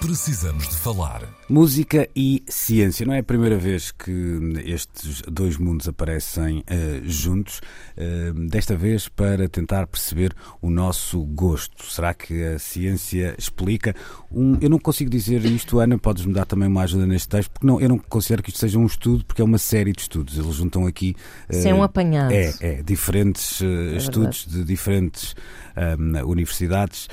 Precisamos 0.00 0.68
de 0.68 0.76
falar. 0.76 1.22
Música 1.48 2.08
e 2.14 2.42
ciência. 2.46 3.04
Não 3.04 3.12
é 3.12 3.18
a 3.18 3.22
primeira 3.22 3.58
vez 3.58 3.90
que 3.90 4.38
estes 4.64 5.22
dois 5.30 5.56
mundos 5.56 5.88
aparecem 5.88 6.60
uh, 6.60 6.64
juntos, 7.02 7.60
uh, 7.96 8.48
desta 8.48 8.76
vez 8.76 9.08
para 9.08 9.48
tentar 9.48 9.86
perceber 9.86 10.32
o 10.62 10.70
nosso 10.70 11.20
gosto. 11.22 11.84
Será 11.92 12.14
que 12.14 12.42
a 12.44 12.58
ciência 12.58 13.34
explica? 13.36 13.94
Um, 14.30 14.56
eu 14.60 14.70
não 14.70 14.78
consigo 14.78 15.10
dizer 15.10 15.44
isto, 15.44 15.80
Ana, 15.80 15.98
podes-me 15.98 16.32
dar 16.32 16.46
também 16.46 16.68
uma 16.68 16.82
ajuda 16.82 17.06
neste 17.06 17.28
texto, 17.28 17.50
porque 17.50 17.66
não, 17.66 17.80
eu 17.80 17.88
não 17.88 17.98
considero 17.98 18.42
que 18.42 18.50
isto 18.50 18.60
seja 18.60 18.78
um 18.78 18.86
estudo, 18.86 19.24
porque 19.24 19.42
é 19.42 19.44
uma 19.44 19.58
série 19.58 19.92
de 19.92 20.02
estudos. 20.02 20.38
Eles 20.38 20.54
juntam 20.54 20.86
aqui. 20.86 21.16
Uh, 21.50 21.54
Sem 21.54 21.72
um 21.72 21.82
apanhado. 21.82 22.32
É, 22.32 22.54
é 22.60 22.82
diferentes 22.82 23.60
é 23.60 23.96
estudos 23.96 24.46
de 24.46 24.64
diferentes 24.64 25.34
um, 25.76 26.30
universidades, 26.30 27.08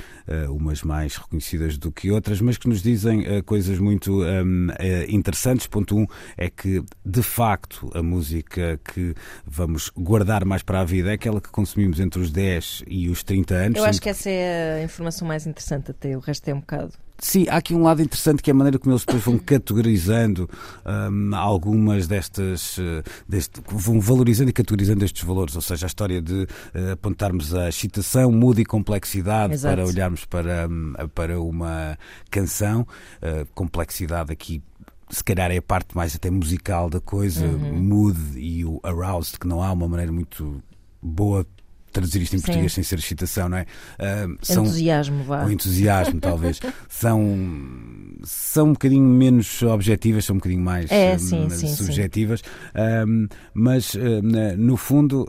umas 0.48 0.82
mais 0.82 1.16
reconhecidas 1.16 1.76
do 1.76 1.90
que 1.90 2.10
outras, 2.10 2.40
mas 2.40 2.56
que 2.56 2.68
nos 2.68 2.82
dizem 2.82 3.42
coisas 3.42 3.78
muito 3.78 4.19
um, 4.20 4.68
é 4.78 5.10
interessantes. 5.10 5.66
Ponto 5.66 5.96
um 5.96 6.06
é 6.36 6.48
que, 6.48 6.82
de 7.04 7.22
facto, 7.22 7.90
a 7.94 8.02
música 8.02 8.80
que 8.92 9.14
vamos 9.44 9.90
guardar 9.96 10.44
mais 10.44 10.62
para 10.62 10.80
a 10.80 10.84
vida 10.84 11.10
é 11.10 11.14
aquela 11.14 11.40
que 11.40 11.48
consumimos 11.50 12.00
entre 12.00 12.20
os 12.20 12.30
10 12.30 12.84
e 12.86 13.08
os 13.08 13.22
30 13.22 13.54
anos. 13.54 13.78
Eu 13.78 13.84
acho 13.84 14.00
que 14.00 14.08
essa 14.08 14.30
é 14.30 14.80
a 14.80 14.84
informação 14.84 15.26
mais 15.26 15.46
interessante 15.46 15.90
até, 15.90 16.16
o 16.16 16.20
resto 16.20 16.48
é 16.48 16.54
um 16.54 16.60
bocado. 16.60 16.92
Sim, 17.20 17.46
há 17.48 17.56
aqui 17.56 17.74
um 17.74 17.82
lado 17.82 18.00
interessante 18.02 18.42
que 18.42 18.50
é 18.50 18.52
a 18.52 18.56
maneira 18.56 18.78
como 18.78 18.92
eles 18.92 19.04
depois 19.04 19.22
vão 19.22 19.38
categorizando 19.38 20.48
um, 20.86 21.36
algumas 21.36 22.06
destas. 22.06 22.78
Uh, 22.78 23.02
deste, 23.28 23.60
vão 23.68 24.00
valorizando 24.00 24.48
e 24.48 24.52
categorizando 24.52 25.04
estes 25.04 25.22
valores, 25.22 25.54
ou 25.54 25.60
seja, 25.60 25.86
a 25.86 25.88
história 25.88 26.22
de 26.22 26.42
uh, 26.42 26.92
apontarmos 26.92 27.54
a 27.54 27.68
excitação, 27.68 28.32
muda 28.32 28.60
e 28.62 28.64
complexidade 28.64 29.52
Exato. 29.52 29.76
para 29.76 29.86
olharmos 29.86 30.24
para, 30.24 30.66
um, 30.68 30.94
para 31.14 31.40
uma 31.40 31.98
canção. 32.30 32.86
Uh, 33.22 33.46
complexidade 33.54 34.32
aqui 34.32 34.62
se 35.10 35.24
calhar 35.24 35.50
é 35.50 35.56
a 35.56 35.62
parte 35.62 35.96
mais 35.96 36.14
até 36.14 36.30
musical 36.30 36.88
da 36.88 37.00
coisa, 37.00 37.44
uhum. 37.44 37.82
mood 37.82 38.38
e 38.38 38.64
o 38.64 38.80
aroused, 38.82 39.38
que 39.38 39.46
não 39.46 39.62
há 39.62 39.72
uma 39.72 39.88
maneira 39.88 40.12
muito 40.12 40.62
boa 41.02 41.44
traduzir 41.90 42.22
isto 42.22 42.36
em 42.36 42.40
português 42.40 42.72
sem 42.72 42.84
ser 42.84 42.98
excitação, 42.98 43.48
não 43.48 43.58
é? 43.58 43.62
Uh, 43.62 44.38
são, 44.42 44.64
entusiasmo, 44.64 45.24
vá. 45.24 45.44
O 45.44 45.50
entusiasmo, 45.50 46.20
talvez. 46.20 46.60
São, 46.88 47.20
são 48.22 48.68
um 48.68 48.72
bocadinho 48.72 49.04
menos 49.04 49.62
objetivas, 49.62 50.24
são 50.24 50.34
um 50.34 50.38
bocadinho 50.38 50.62
mais 50.62 50.90
é, 50.90 51.16
sim, 51.16 51.48
sim, 51.48 51.68
subjetivas, 51.68 52.42
um, 53.06 53.26
mas 53.54 53.94
no 54.58 54.76
fundo 54.76 55.26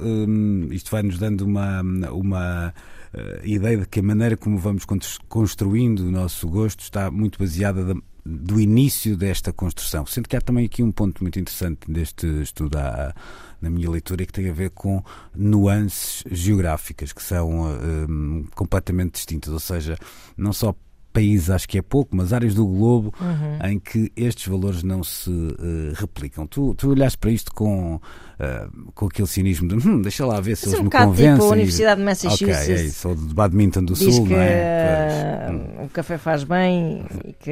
isto 0.72 0.91
vai-nos 0.91 1.18
dando 1.18 1.41
uma. 1.41 1.82
uma 2.12 2.74
uh, 3.14 3.45
ideia 3.45 3.78
de 3.78 3.88
que 3.88 3.99
a 3.99 4.03
maneira 4.03 4.38
como 4.38 4.57
vamos 4.57 4.86
construindo 5.28 6.01
o 6.01 6.12
nosso 6.12 6.47
gosto 6.47 6.82
está 6.82 7.12
muito 7.12 7.39
baseada 7.39 7.86
da, 7.86 7.95
do 8.26 8.59
início 8.59 9.17
desta 9.17 9.51
construção. 9.51 10.05
Sendo 10.05 10.28
que 10.28 10.36
há 10.36 10.41
também 10.41 10.65
aqui 10.65 10.84
um 10.84 10.91
ponto 10.91 11.24
muito 11.24 11.39
interessante 11.39 11.91
deste 11.91 12.28
estudo 12.41 12.78
à, 12.78 13.13
na 13.61 13.69
minha 13.69 13.89
leitura 13.89 14.26
que 14.26 14.34
tem 14.34 14.49
a 14.49 14.53
ver 14.53 14.72
com 14.72 15.03
nuances 15.36 16.24
geográficas 16.32 17.13
que 17.13 17.24
são 17.24 17.49
um, 17.49 18.45
completamente 18.55 19.13
distintas, 19.13 19.53
ou 19.53 19.59
seja, 19.59 19.97
não 20.38 20.53
só 20.53 20.76
países 21.12 21.49
acho 21.49 21.68
que 21.68 21.78
é 21.78 21.82
pouco, 21.82 22.16
mas 22.16 22.34
áreas 22.34 22.55
do 22.55 22.66
globo 22.66 23.14
uhum. 23.20 23.70
em 23.70 23.80
que 23.80 24.12
estes 24.16 24.47
valores 24.47 24.84
não 24.84 25.03
se 25.03 25.30
uh, 25.30 25.93
replicam. 25.95 26.47
Tu, 26.47 26.74
tu 26.76 26.89
olhaste 26.89 27.18
para 27.18 27.32
isto 27.32 27.53
com, 27.53 27.95
uh, 27.95 28.91
com 28.93 29.07
aquele 29.07 29.28
cinismo 29.28 29.68
de 29.68 29.88
hum, 29.88 30.01
deixa 30.01 30.26
lá 30.26 30.39
ver 30.39 30.55
se 30.55 30.68
eles 30.68 30.80
um 30.80 30.84
me 30.84 30.89
convencem. 30.89 31.34
Tipo 31.34 31.45
a 31.45 31.49
Universidade 31.49 31.99
de 31.99 32.05
Massachusetts. 32.05 32.64
Ok, 32.64 32.76
é 32.76 32.84
isso, 32.84 33.09
ou 33.09 33.16
de 33.16 33.34
Badminton 33.34 33.84
do 33.84 33.93
Diz 33.93 34.16
Sul, 34.16 34.26
que, 34.26 34.34
não 34.34 34.39
é? 34.39 35.47
Pois, 35.47 35.86
o 35.86 35.89
café 35.89 36.18
faz 36.18 36.43
bem 36.43 37.05
e 37.26 37.34
que 37.34 37.51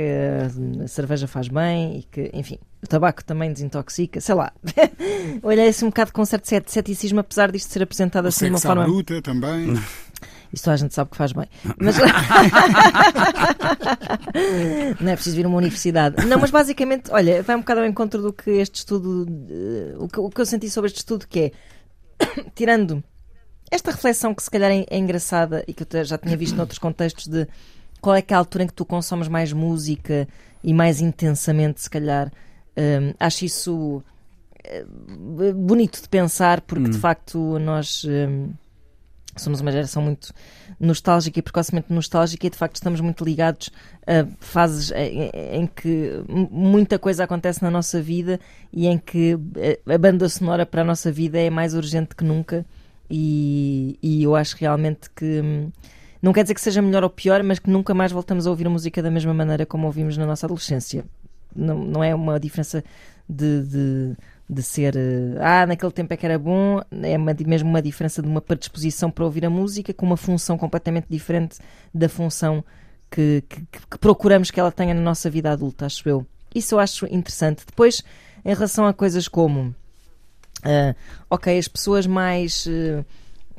a 0.84 0.88
cerveja 0.88 1.28
faz 1.28 1.48
bem 1.48 2.00
e 2.00 2.04
que, 2.04 2.30
enfim, 2.34 2.58
o 2.82 2.88
tabaco 2.88 3.24
também 3.24 3.52
desintoxica, 3.52 4.22
sei 4.22 4.36
lá. 4.36 4.54
Olhei-se 5.44 5.84
um 5.84 5.90
bocado 5.90 6.14
com 6.14 6.24
certo 6.24 6.48
ceticismo, 6.68 7.20
apesar 7.20 7.52
disto 7.52 7.72
ser 7.72 7.84
apresentado 7.84 8.28
assim 8.28 8.46
de 8.46 8.52
uma 8.52 8.60
forma. 8.60 8.84
bruta 8.84 9.22
também. 9.22 9.78
Isso 10.52 10.70
a 10.70 10.76
gente 10.76 10.94
sabe 10.94 11.12
que 11.12 11.18
faz 11.18 11.32
bem. 11.32 11.48
Mas... 11.80 11.98
não 15.00 15.12
é 15.12 15.16
preciso 15.16 15.36
vir 15.36 15.46
a 15.46 15.48
uma 15.48 15.58
universidade. 15.58 16.26
Não, 16.26 16.40
mas 16.40 16.50
basicamente, 16.50 17.12
olha, 17.12 17.44
vai 17.44 17.56
um 17.56 17.60
bocado 17.60 17.82
ao 17.82 17.86
encontro 17.86 18.22
do 18.22 18.34
que 18.34 18.50
este 18.52 18.78
estudo. 18.78 19.28
Uh, 19.30 20.04
o, 20.04 20.08
que, 20.08 20.20
o 20.20 20.30
que 20.30 20.42
eu 20.42 20.46
senti 20.46 20.70
sobre 20.70 20.88
este 20.88 20.98
estudo, 20.98 21.28
que 21.28 21.40
é. 21.40 21.52
tirando 22.56 23.04
esta 23.72 23.92
reflexão 23.92 24.34
que 24.34 24.44
se 24.44 24.50
calhar 24.50 24.72
é, 24.72 24.86
é 24.90 24.98
engraçada 24.98 25.64
e 25.68 25.74
que 25.74 25.84
eu 25.84 26.04
já 26.04 26.18
tinha 26.18 26.36
visto 26.36 26.56
noutros 26.56 26.80
contextos 26.80 27.28
de 27.28 27.48
qual 28.02 28.16
é 28.16 28.22
que 28.22 28.34
é 28.34 28.36
a 28.36 28.40
altura 28.40 28.64
em 28.64 28.68
que 28.68 28.74
tu 28.74 28.86
consomes 28.86 29.28
mais 29.28 29.54
música 29.54 30.28
e 30.64 30.74
mais 30.74 31.02
intensamente, 31.02 31.82
se 31.82 31.90
calhar. 31.90 32.32
Um, 32.78 33.14
acho 33.20 33.46
isso 33.46 33.98
uh, 33.98 35.54
bonito 35.54 36.02
de 36.02 36.10
pensar 36.10 36.62
porque 36.62 36.88
hum. 36.88 36.92
de 36.92 36.98
facto 36.98 37.60
nós. 37.60 38.04
Um, 38.06 38.52
somos 39.42 39.62
uma 39.62 39.72
geração 39.72 40.02
muito 40.02 40.34
nostálgica 40.80 41.40
e 41.40 41.42
precocemente 41.42 41.92
nostálgica 41.92 42.48
e 42.48 42.50
de 42.50 42.58
facto 42.58 42.76
estamos 42.76 43.02
muito 43.02 43.24
ligados 43.24 43.70
a 44.06 44.26
fases 44.40 44.92
em, 44.92 45.30
em 45.62 45.68
que 45.68 46.24
muita 46.28 46.98
coisa 47.00 47.24
acontece 47.24 47.62
na 47.62 47.72
nossa 47.72 48.02
vida 48.02 48.40
e 48.72 48.88
em 48.88 48.98
que 48.98 49.38
a 49.88 49.98
banda 49.98 50.28
sonora 50.30 50.66
para 50.66 50.82
a 50.82 50.86
nossa 50.86 51.12
vida 51.12 51.40
é 51.40 51.50
mais 51.50 51.74
urgente 51.74 52.16
que 52.16 52.24
nunca 52.24 52.66
e, 53.10 53.98
e 54.02 54.24
eu 54.24 54.36
acho 54.36 54.56
realmente 54.58 55.10
que 55.10 55.42
hum, 55.42 55.72
não 56.22 56.34
quer 56.34 56.44
dizer 56.44 56.54
que 56.54 56.62
seja 56.62 56.82
melhor 56.82 57.04
ou 57.04 57.10
pior, 57.10 57.42
mas 57.44 57.60
que 57.60 57.70
nunca 57.70 57.94
mais 57.94 58.12
voltamos 58.12 58.46
a 58.46 58.50
ouvir 58.50 58.68
música 58.70 59.02
da 59.02 59.10
mesma 59.10 59.34
maneira 59.34 59.66
como 59.66 59.88
ouvimos 59.88 60.18
na 60.18 60.26
nossa 60.26 60.46
adolescência. 60.46 61.06
Não, 61.56 61.78
não 61.78 62.04
é 62.04 62.14
uma 62.14 62.40
diferença 62.40 62.84
de, 63.28 63.64
de 63.64 64.18
de 64.50 64.64
ser 64.64 64.96
eh, 64.96 65.38
ah, 65.40 65.68
naquele 65.68 65.92
tempo 65.92 66.12
é 66.12 66.18
que 66.18 66.26
era 66.26 66.40
bom, 66.40 66.82
é 67.04 67.16
uma, 67.16 67.36
mesmo 67.46 67.70
uma 67.70 67.82
diferença 67.82 68.20
de 68.20 68.28
uma 68.28 68.42
predisposição 68.42 69.12
para 69.12 69.24
ouvir 69.24 69.46
a 69.46 69.50
música 69.50 69.94
com 69.94 70.08
uma 70.08 70.18
função 70.18 70.58
completamente 70.58 71.06
diferente 71.08 71.60
da 71.94 72.10
função 72.10 72.64
que, 73.12 73.44
que, 73.48 73.62
que, 73.62 73.98
procuramos 74.00 74.50
que 74.50 74.60
ela 74.60 74.72
tenha 74.72 74.96
na 74.96 75.02
nossa 75.02 75.30
vida 75.30 75.52
adulta, 75.52 75.86
acho 75.86 76.10
eu. 76.10 76.26
Isso 76.54 76.74
eu 76.74 76.80
acho 76.80 77.06
interessante. 77.06 77.64
Depois, 77.64 78.04
em 78.44 78.52
relação 78.52 78.88
a 78.88 78.94
coisas 78.94 79.28
como 79.28 79.76
uh, 80.66 80.96
ok, 81.30 81.56
as 81.56 81.68
pessoas 81.68 82.08
mais 82.08 82.66
uh, 82.66 83.06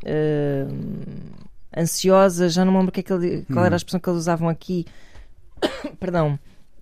uh, 0.03 0.77
ansiosas, 1.77 2.53
já 2.53 2.65
não 2.65 2.73
me 2.73 2.79
lembro 2.79 2.91
que 2.91 2.99
é 2.99 3.03
que 3.05 3.13
ele, 3.13 3.45
qual 3.53 3.65
era 3.65 3.75
a 3.75 3.77
hum. 3.77 3.79
expressão 3.79 4.01
que 4.01 4.11
eles 4.11 4.19
usavam 4.19 4.49
aqui, 4.49 4.85
perdão 6.01 6.37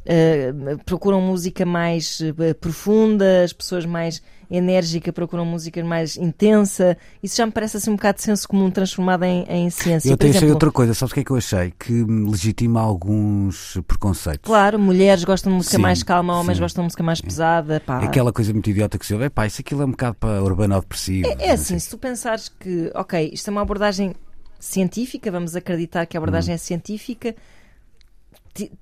Uh, 0.09 0.79
procuram 0.87 1.21
música 1.21 1.67
mais 1.67 2.21
uh, 2.21 2.55
profunda, 2.55 3.45
as 3.45 3.53
pessoas 3.53 3.85
mais 3.85 4.23
enérgicas 4.51 5.13
procuram 5.13 5.45
música 5.45 5.85
mais 5.85 6.17
intensa. 6.17 6.97
Isso 7.23 7.37
já 7.37 7.45
me 7.45 7.53
parece 7.53 7.77
assim 7.77 7.91
um 7.91 7.97
bocado 7.97 8.17
de 8.17 8.25
senso 8.25 8.49
comum 8.49 8.71
transformado 8.71 9.25
em, 9.25 9.45
em 9.49 9.71
ciência. 9.71 10.09
Eu 10.09 10.15
até 10.15 10.31
achei 10.31 10.51
outra 10.51 10.73
coisa, 10.73 10.95
sabes 10.95 11.13
o 11.13 11.15
que 11.15 11.21
é 11.21 11.25
que 11.25 11.31
eu 11.31 11.37
achei? 11.37 11.73
Que 11.79 12.05
legitima 12.05 12.81
alguns 12.81 13.79
preconceitos. 13.87 14.49
Claro, 14.49 14.79
mulheres 14.79 15.25
gostam 15.25 15.53
de 15.53 15.57
música 15.59 15.77
sim, 15.77 15.83
mais 15.83 16.03
calma, 16.03 16.39
homens 16.39 16.57
sim. 16.57 16.63
gostam 16.63 16.83
de 16.83 16.87
música 16.87 17.03
mais 17.03 17.21
pesada. 17.21 17.81
Pá. 17.85 18.03
É 18.03 18.07
aquela 18.07 18.33
coisa 18.33 18.53
muito 18.53 18.71
idiota 18.71 18.99
que 18.99 19.05
se 19.05 19.13
ouve, 19.13 19.27
é 19.27 19.29
pá, 19.29 19.47
isso 19.47 19.61
aquilo 19.61 19.83
é 19.83 19.85
um 19.85 19.91
bocado 19.91 20.17
para 20.17 20.43
urbano 20.43 20.81
depressivo. 20.81 21.29
É, 21.29 21.49
é 21.49 21.51
assim, 21.51 21.79
se 21.79 21.91
tu 21.91 21.99
pensares 21.99 22.49
que, 22.49 22.91
ok, 22.95 23.31
isto 23.33 23.49
é 23.49 23.51
uma 23.51 23.61
abordagem 23.61 24.15
científica, 24.59 25.31
vamos 25.31 25.55
acreditar 25.55 26.07
que 26.07 26.17
a 26.17 26.19
abordagem 26.19 26.53
hum. 26.53 26.57
é 26.57 26.59
científica 26.59 27.35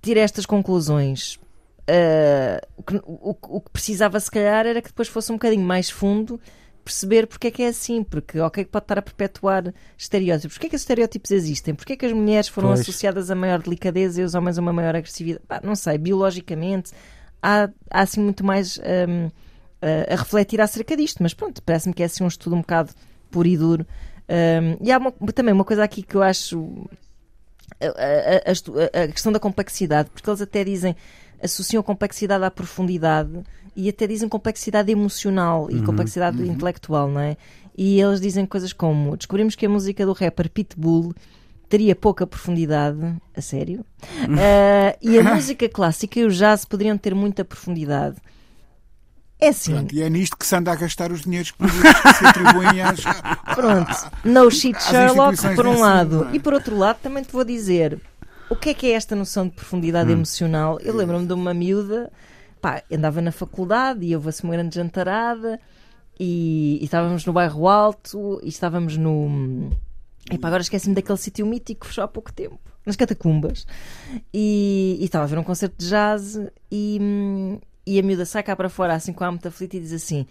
tira 0.00 0.20
estas 0.20 0.46
conclusões. 0.46 1.38
Uh, 1.88 2.58
o, 2.76 2.82
que, 2.82 2.96
o, 2.96 3.36
o, 3.56 3.60
que, 3.60 3.70
precisava, 3.70 4.18
se 4.18 4.30
calhar, 4.30 4.66
era 4.66 4.82
que 4.82 4.88
depois 4.88 5.06
fosse 5.08 5.30
um 5.30 5.36
bocadinho 5.36 5.64
mais 5.64 5.88
fundo 5.88 6.40
perceber 6.84 7.26
porque 7.26 7.48
é 7.48 7.50
que 7.50 7.62
é 7.64 7.68
assim, 7.68 8.04
porque 8.04 8.38
ok 8.38 8.64
que 8.64 8.70
pode 8.70 8.84
estar 8.84 8.98
a 8.98 9.02
perpetuar 9.02 9.74
estereótipos. 9.98 10.56
Porquê 10.56 10.68
é 10.68 10.70
que 10.70 10.76
os 10.76 10.82
estereótipos 10.82 11.32
existem? 11.32 11.74
Porquê 11.74 11.94
é 11.94 11.96
que 11.96 12.06
as 12.06 12.12
mulheres 12.12 12.46
foram 12.46 12.68
pois. 12.68 12.80
associadas 12.80 13.28
a 13.28 13.34
maior 13.34 13.60
delicadeza 13.60 14.22
e 14.22 14.24
os 14.24 14.36
homens 14.36 14.56
a 14.56 14.60
uma 14.60 14.72
maior 14.72 14.94
agressividade? 14.94 15.44
Bah, 15.48 15.60
não 15.64 15.74
sei, 15.74 15.98
biologicamente 15.98 16.92
há, 17.42 17.68
há 17.90 18.00
assim 18.00 18.20
muito 18.20 18.44
mais 18.44 18.78
um, 18.78 19.30
a, 19.80 20.14
a 20.14 20.16
refletir 20.16 20.60
acerca 20.60 20.96
disto, 20.96 21.22
mas 21.22 21.34
pronto, 21.34 21.62
parece-me 21.62 21.94
que 21.94 22.02
é 22.02 22.06
assim 22.06 22.24
um 22.24 22.28
estudo 22.28 22.56
um 22.56 22.60
bocado 22.60 22.92
puro 23.30 23.48
e 23.48 23.56
duro. 23.56 23.86
Um, 24.28 24.84
e 24.84 24.90
há 24.90 24.98
uma, 24.98 25.12
também 25.34 25.54
uma 25.54 25.64
coisa 25.64 25.84
aqui 25.84 26.02
que 26.02 26.16
eu 26.16 26.22
acho 26.22 26.88
a, 27.80 28.50
a, 28.50 29.02
a, 29.02 29.08
questão 29.08 29.32
da 29.32 29.40
complexidade, 29.40 30.10
porque 30.10 30.28
eles 30.28 30.40
até 30.40 30.64
dizem, 30.64 30.96
associam 31.42 31.80
a 31.80 31.84
complexidade 31.84 32.44
à 32.44 32.50
profundidade 32.50 33.42
e 33.74 33.88
até 33.88 34.06
dizem 34.06 34.28
complexidade 34.28 34.90
emocional 34.90 35.70
e 35.70 35.74
uhum, 35.74 35.84
complexidade 35.84 36.40
uhum. 36.40 36.52
intelectual, 36.52 37.08
não 37.08 37.20
é? 37.20 37.36
E 37.76 38.00
eles 38.00 38.20
dizem 38.20 38.46
coisas 38.46 38.72
como: 38.72 39.16
descobrimos 39.16 39.54
que 39.54 39.66
a 39.66 39.68
música 39.68 40.06
do 40.06 40.12
rapper 40.12 40.50
Pitbull 40.50 41.14
teria 41.68 41.94
pouca 41.94 42.26
profundidade, 42.26 42.98
a 43.34 43.40
sério, 43.40 43.80
uh, 43.80 44.96
e 45.02 45.18
a 45.18 45.22
música 45.34 45.68
clássica 45.68 46.20
e 46.20 46.24
o 46.24 46.30
jazz 46.30 46.64
poderiam 46.64 46.96
ter 46.96 47.14
muita 47.14 47.44
profundidade. 47.44 48.16
É 49.46 49.50
assim. 49.50 49.72
Pronto, 49.72 49.94
e 49.94 50.02
é 50.02 50.10
nisto 50.10 50.36
que 50.36 50.44
se 50.44 50.56
anda 50.56 50.72
a 50.72 50.74
gastar 50.74 51.12
os 51.12 51.22
dinheiros 51.22 51.52
públicos 51.52 52.00
que 52.00 52.12
se 52.14 52.26
atribuem 52.26 52.82
às. 52.82 53.00
Pronto, 53.54 54.10
no 54.24 54.50
shit 54.50 54.82
Sherlock, 54.82 55.54
por 55.54 55.66
um 55.68 55.78
lado. 55.78 56.24
É? 56.24 56.36
E 56.36 56.40
por 56.40 56.52
outro 56.52 56.76
lado, 56.76 56.98
também 57.00 57.22
te 57.22 57.32
vou 57.32 57.44
dizer 57.44 58.00
o 58.50 58.56
que 58.56 58.70
é 58.70 58.74
que 58.74 58.86
é 58.88 58.94
esta 58.94 59.14
noção 59.14 59.46
de 59.46 59.54
profundidade 59.54 60.10
hum. 60.10 60.14
emocional. 60.14 60.80
Eu 60.80 60.96
lembro-me 60.96 61.26
de 61.26 61.32
uma 61.32 61.54
miúda, 61.54 62.10
pá, 62.60 62.82
andava 62.90 63.20
na 63.20 63.30
faculdade 63.30 64.04
e 64.04 64.16
houve 64.16 64.28
assim 64.28 64.44
uma 64.44 64.54
grande 64.54 64.74
jantarada 64.74 65.60
e, 66.18 66.78
e 66.80 66.84
estávamos 66.84 67.24
no 67.24 67.32
bairro 67.32 67.68
Alto 67.68 68.40
e 68.42 68.48
estávamos 68.48 68.96
no. 68.96 69.70
Epá, 70.28 70.48
agora 70.48 70.62
esqueci-me 70.62 70.96
daquele 70.96 71.18
sítio 71.18 71.46
mítico 71.46 71.82
que 71.82 71.86
fechou 71.86 72.02
há 72.02 72.08
pouco 72.08 72.32
tempo, 72.32 72.58
nas 72.84 72.96
Catacumbas. 72.96 73.64
E, 74.34 74.98
e 75.00 75.04
estava 75.04 75.22
a 75.22 75.28
ver 75.28 75.38
um 75.38 75.44
concerto 75.44 75.76
de 75.78 75.88
jazz 75.88 76.36
e, 76.68 77.60
e 77.86 77.98
a 77.98 78.02
miúda 78.02 78.24
sai 78.24 78.42
cá 78.42 78.56
para 78.56 78.68
fora, 78.68 78.94
assim 78.94 79.12
com 79.12 79.24
a 79.24 79.30
muito 79.30 79.46
aflita, 79.46 79.76
e 79.76 79.80
diz 79.80 79.92
assim: 79.92 80.26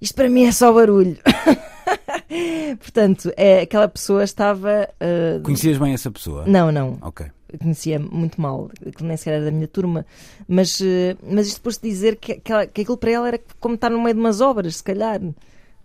Isto 0.00 0.14
para 0.14 0.28
mim 0.28 0.44
é 0.44 0.52
só 0.52 0.72
barulho. 0.72 1.16
Portanto, 2.80 3.32
é, 3.36 3.62
aquela 3.62 3.88
pessoa 3.88 4.22
estava. 4.22 4.88
Uh... 5.00 5.42
Conhecias 5.42 5.78
bem 5.78 5.94
essa 5.94 6.10
pessoa? 6.10 6.44
Não, 6.46 6.70
não. 6.70 6.98
Ok. 7.00 7.26
conhecia 7.58 7.98
muito 7.98 8.40
mal, 8.40 8.70
que 8.96 9.02
nem 9.02 9.16
sequer 9.16 9.34
era 9.34 9.44
da 9.46 9.50
minha 9.50 9.68
turma, 9.68 10.06
mas, 10.46 10.80
uh, 10.80 11.16
mas 11.22 11.46
isto 11.46 11.58
depois 11.58 11.78
de 11.78 11.88
dizer 11.88 12.16
que, 12.16 12.34
que, 12.36 12.52
ela, 12.52 12.66
que 12.66 12.82
aquilo 12.82 12.96
para 12.96 13.10
ela 13.10 13.28
era 13.28 13.40
como 13.58 13.74
estar 13.74 13.90
no 13.90 14.02
meio 14.02 14.14
de 14.14 14.20
umas 14.20 14.40
obras, 14.40 14.76
se 14.76 14.84
calhar. 14.84 15.20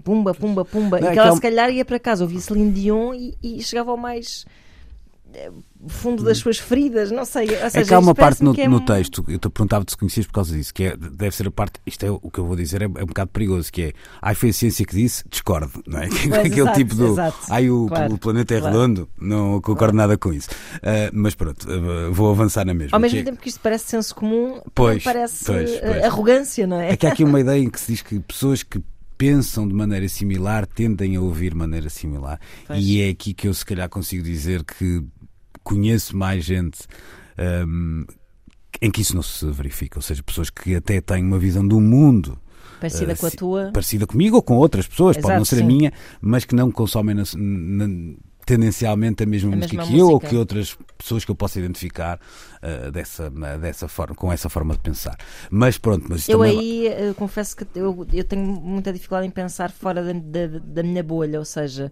Pumba, 0.03 0.33
pumba, 0.33 0.63
pumba. 0.63 1.01
Não, 1.01 1.07
e 1.07 1.09
é 1.09 1.13
que 1.13 1.19
ela, 1.19 1.35
se 1.35 1.41
calhar, 1.41 1.69
ia 1.69 1.83
para 1.83 1.99
casa, 1.99 2.23
ouvia 2.23 2.39
Celine 2.39 2.71
Dion 2.71 3.13
e, 3.13 3.35
e 3.43 3.61
chegava 3.61 3.91
ao 3.91 3.97
mais 3.97 4.45
fundo 5.87 6.23
das 6.23 6.39
suas 6.39 6.57
feridas, 6.57 7.11
não 7.11 7.25
sei. 7.25 7.49
Ou 7.49 7.69
seja, 7.69 7.79
é 7.79 7.83
que 7.83 7.93
há 7.93 7.99
uma 7.99 8.15
parte 8.15 8.43
no, 8.43 8.53
é... 8.59 8.67
no 8.67 8.79
texto, 8.79 9.23
eu 9.27 9.37
te 9.37 9.49
perguntava-te 9.49 9.91
se 9.91 9.97
conhecias 9.97 10.25
por 10.25 10.33
causa 10.33 10.55
disso, 10.55 10.73
que 10.73 10.85
é, 10.85 10.97
deve 10.97 11.35
ser 11.35 11.47
a 11.47 11.51
parte, 11.51 11.79
isto 11.85 12.05
é 12.05 12.11
o 12.11 12.19
que 12.31 12.39
eu 12.39 12.45
vou 12.45 12.55
dizer, 12.55 12.81
é, 12.81 12.85
é 12.85 13.03
um 13.03 13.07
bocado 13.07 13.29
perigoso, 13.31 13.71
que 13.71 13.81
é, 13.83 13.93
ai 14.21 14.35
foi 14.35 14.49
a 14.49 14.53
ciência 14.53 14.85
que 14.85 14.95
disse, 14.95 15.23
discordo, 15.29 15.83
não 15.85 15.99
é? 15.99 16.07
Pois, 16.07 16.33
Aquele 16.33 16.61
exato, 16.61 16.77
tipo 16.77 16.95
do, 16.95 17.07
exato, 17.07 17.37
ai 17.49 17.69
o, 17.69 17.87
claro, 17.87 18.13
o 18.13 18.17
planeta 18.17 18.55
é 18.55 18.59
claro. 18.59 18.75
redondo, 18.75 19.09
não 19.19 19.61
concordo 19.61 19.77
claro. 19.77 19.95
nada 19.95 20.17
com 20.17 20.33
isso. 20.33 20.49
Uh, 20.77 21.11
mas 21.13 21.35
pronto, 21.35 21.67
uh, 21.69 22.11
vou 22.11 22.29
avançar 22.31 22.65
na 22.65 22.73
mesma. 22.73 22.95
Ao 22.95 22.99
mesmo 22.99 23.17
que 23.17 23.23
tempo 23.23 23.41
que 23.41 23.49
isto 23.49 23.59
parece 23.59 23.85
senso 23.85 24.15
comum, 24.15 24.59
pois, 24.73 25.03
parece 25.03 25.45
pois, 25.45 25.75
ah, 25.77 25.79
pois. 25.85 26.03
arrogância, 26.03 26.67
não 26.67 26.79
é? 26.79 26.91
É 26.91 26.97
que 26.97 27.05
há 27.05 27.11
aqui 27.11 27.23
uma 27.23 27.39
ideia 27.41 27.61
em 27.61 27.69
que 27.69 27.79
se 27.79 27.91
diz 27.91 28.01
que 28.01 28.19
pessoas 28.19 28.63
que 28.63 28.81
pensam 29.17 29.67
de 29.67 29.73
maneira 29.73 30.07
similar 30.07 30.67
tendem 30.67 31.15
a 31.15 31.21
ouvir 31.21 31.51
de 31.51 31.57
maneira 31.57 31.89
similar. 31.89 32.39
Pois. 32.67 32.83
E 32.83 33.01
é 33.01 33.09
aqui 33.09 33.33
que 33.33 33.47
eu 33.47 33.53
se 33.53 33.65
calhar 33.65 33.89
consigo 33.89 34.23
dizer 34.23 34.63
que 34.63 35.03
conheço 35.67 36.15
mais 36.15 36.45
gente 36.45 36.79
um, 37.67 38.05
em 38.81 38.89
que 38.89 39.01
isso 39.01 39.15
não 39.15 39.23
se 39.23 39.45
verifica, 39.51 39.97
ou 39.97 40.01
seja, 40.01 40.23
pessoas 40.23 40.49
que 40.49 40.75
até 40.75 41.01
têm 41.01 41.23
uma 41.23 41.37
visão 41.37 41.67
do 41.67 41.81
mundo 41.81 42.39
parecida 42.79 43.13
uh, 43.13 43.17
com 43.17 43.25
a 43.25 43.31
tua, 43.31 43.71
parecida 43.73 44.07
comigo 44.07 44.35
ou 44.37 44.41
com 44.41 44.55
outras 44.55 44.87
pessoas, 44.87 45.17
Exato, 45.17 45.27
pode 45.27 45.37
não 45.39 45.45
ser 45.45 45.57
sim. 45.57 45.63
a 45.63 45.65
minha, 45.65 45.93
mas 46.21 46.45
que 46.45 46.55
não 46.55 46.71
consomem 46.71 47.15
na, 47.15 47.23
na, 47.35 48.15
tendencialmente 48.45 49.23
a 49.23 49.25
mesma, 49.25 49.51
a 49.51 49.55
música 49.57 49.75
mesma 49.77 49.87
que 49.87 49.91
música. 49.91 49.99
eu 49.99 50.13
ou 50.13 50.19
que 50.19 50.35
outras 50.35 50.77
pessoas 50.97 51.25
que 51.25 51.31
eu 51.31 51.35
possa 51.35 51.59
identificar 51.59 52.17
uh, 52.17 52.91
dessa, 52.91 53.29
dessa 53.59 53.87
forma, 53.87 54.15
com 54.15 54.31
essa 54.31 54.47
forma 54.47 54.73
de 54.73 54.79
pensar. 54.79 55.17
Mas 55.49 55.77
pronto, 55.77 56.05
mas 56.07 56.29
eu 56.29 56.41
aí 56.43 56.87
uh, 56.87 57.13
confesso 57.15 57.57
que 57.57 57.65
eu, 57.75 58.07
eu 58.13 58.23
tenho 58.23 58.45
muita 58.45 58.93
dificuldade 58.93 59.27
em 59.27 59.31
pensar 59.31 59.71
fora 59.71 60.03
da, 60.03 60.13
da, 60.13 60.59
da 60.59 60.83
minha 60.83 61.03
bolha, 61.03 61.39
ou 61.39 61.45
seja, 61.45 61.91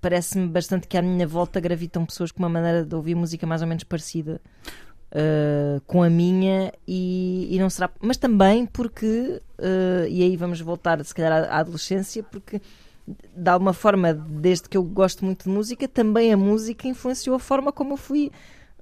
parece-me 0.00 0.46
bastante 0.48 0.86
que 0.86 0.96
à 0.96 1.02
minha 1.02 1.26
volta 1.26 1.60
gravitam 1.60 2.04
pessoas 2.04 2.30
com 2.30 2.40
uma 2.40 2.48
maneira 2.48 2.84
de 2.84 2.94
ouvir 2.94 3.14
música 3.14 3.46
mais 3.46 3.62
ou 3.62 3.68
menos 3.68 3.84
parecida 3.84 4.40
uh, 5.12 5.80
com 5.86 6.02
a 6.02 6.10
minha 6.10 6.72
e, 6.86 7.48
e, 7.50 7.58
não 7.58 7.70
será. 7.70 7.90
Mas 8.00 8.16
também 8.16 8.66
porque, 8.66 9.40
uh, 9.58 10.08
e 10.08 10.22
aí 10.22 10.36
vamos 10.36 10.60
voltar 10.60 11.04
se 11.04 11.14
calhar 11.14 11.32
à, 11.32 11.56
à, 11.56 11.58
adolescência, 11.58 12.22
porque 12.22 12.60
de 13.06 13.50
alguma 13.50 13.72
forma, 13.72 14.12
desde 14.12 14.68
que 14.68 14.76
eu 14.76 14.82
gosto 14.82 15.24
muito 15.24 15.44
de 15.44 15.50
música, 15.50 15.86
também 15.86 16.32
a 16.32 16.36
música 16.36 16.88
influenciou 16.88 17.36
a 17.36 17.38
forma 17.38 17.70
como 17.70 17.92
eu 17.92 17.96
fui 17.96 18.32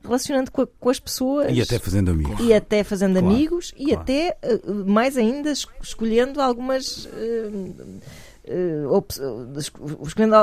relacionando 0.03 0.51
com, 0.51 0.63
a, 0.63 0.67
com 0.67 0.91
as 0.91 1.01
pessoas 1.01 1.49
e 1.51 1.63
até 1.63 1.79
fazendo 1.79 2.11
amigos 2.11 2.39
e 2.41 2.53
até 2.53 2.85
fazendo 2.85 3.19
claro, 3.19 3.27
amigos 3.27 3.73
e 3.77 3.87
claro. 3.87 4.01
até 4.01 4.37
uh, 4.45 4.85
mais 4.85 5.17
ainda 5.17 5.51
escolhendo 5.81 6.43
algumas 6.43 7.07
uh, 7.07 8.01
escolhendo 10.03 10.35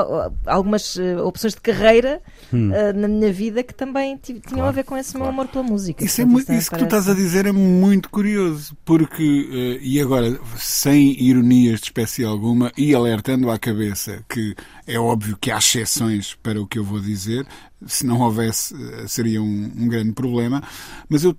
algumas 0.46 0.96
uh, 0.96 1.24
opções 1.24 1.54
de 1.54 1.60
carreira 1.60 2.20
hum. 2.52 2.70
uh, 2.70 2.98
na 2.98 3.06
minha 3.06 3.32
vida 3.32 3.62
que 3.62 3.72
também 3.72 4.16
tinham 4.16 4.40
claro, 4.40 4.66
a 4.66 4.70
ver 4.70 4.84
com 4.84 4.96
esse 4.96 5.12
claro. 5.12 5.26
meu 5.26 5.32
amor 5.32 5.48
pela 5.48 5.64
música. 5.64 6.04
Isso, 6.04 6.20
é 6.20 6.24
muito, 6.24 6.52
isso 6.52 6.70
que 6.70 6.78
tu 6.78 6.84
estás 6.84 7.08
a 7.08 7.14
dizer 7.14 7.46
é 7.46 7.52
muito 7.52 8.10
curioso, 8.10 8.76
porque, 8.84 9.78
e 9.80 10.00
agora, 10.00 10.38
sem 10.56 11.20
ironias 11.22 11.80
de 11.80 11.86
espécie 11.86 12.24
alguma 12.24 12.72
e 12.76 12.94
alertando 12.94 13.50
à 13.50 13.58
cabeça 13.58 14.24
que 14.28 14.54
é 14.86 14.98
óbvio 14.98 15.36
que 15.40 15.50
há 15.50 15.58
exceções 15.58 16.34
para 16.42 16.60
o 16.60 16.66
que 16.66 16.78
eu 16.78 16.84
vou 16.84 17.00
dizer, 17.00 17.46
se 17.86 18.06
não 18.06 18.20
houvesse, 18.20 18.74
seria 19.08 19.42
um, 19.42 19.72
um 19.76 19.88
grande 19.88 20.12
problema. 20.12 20.62
Mas 21.08 21.24
eu, 21.24 21.36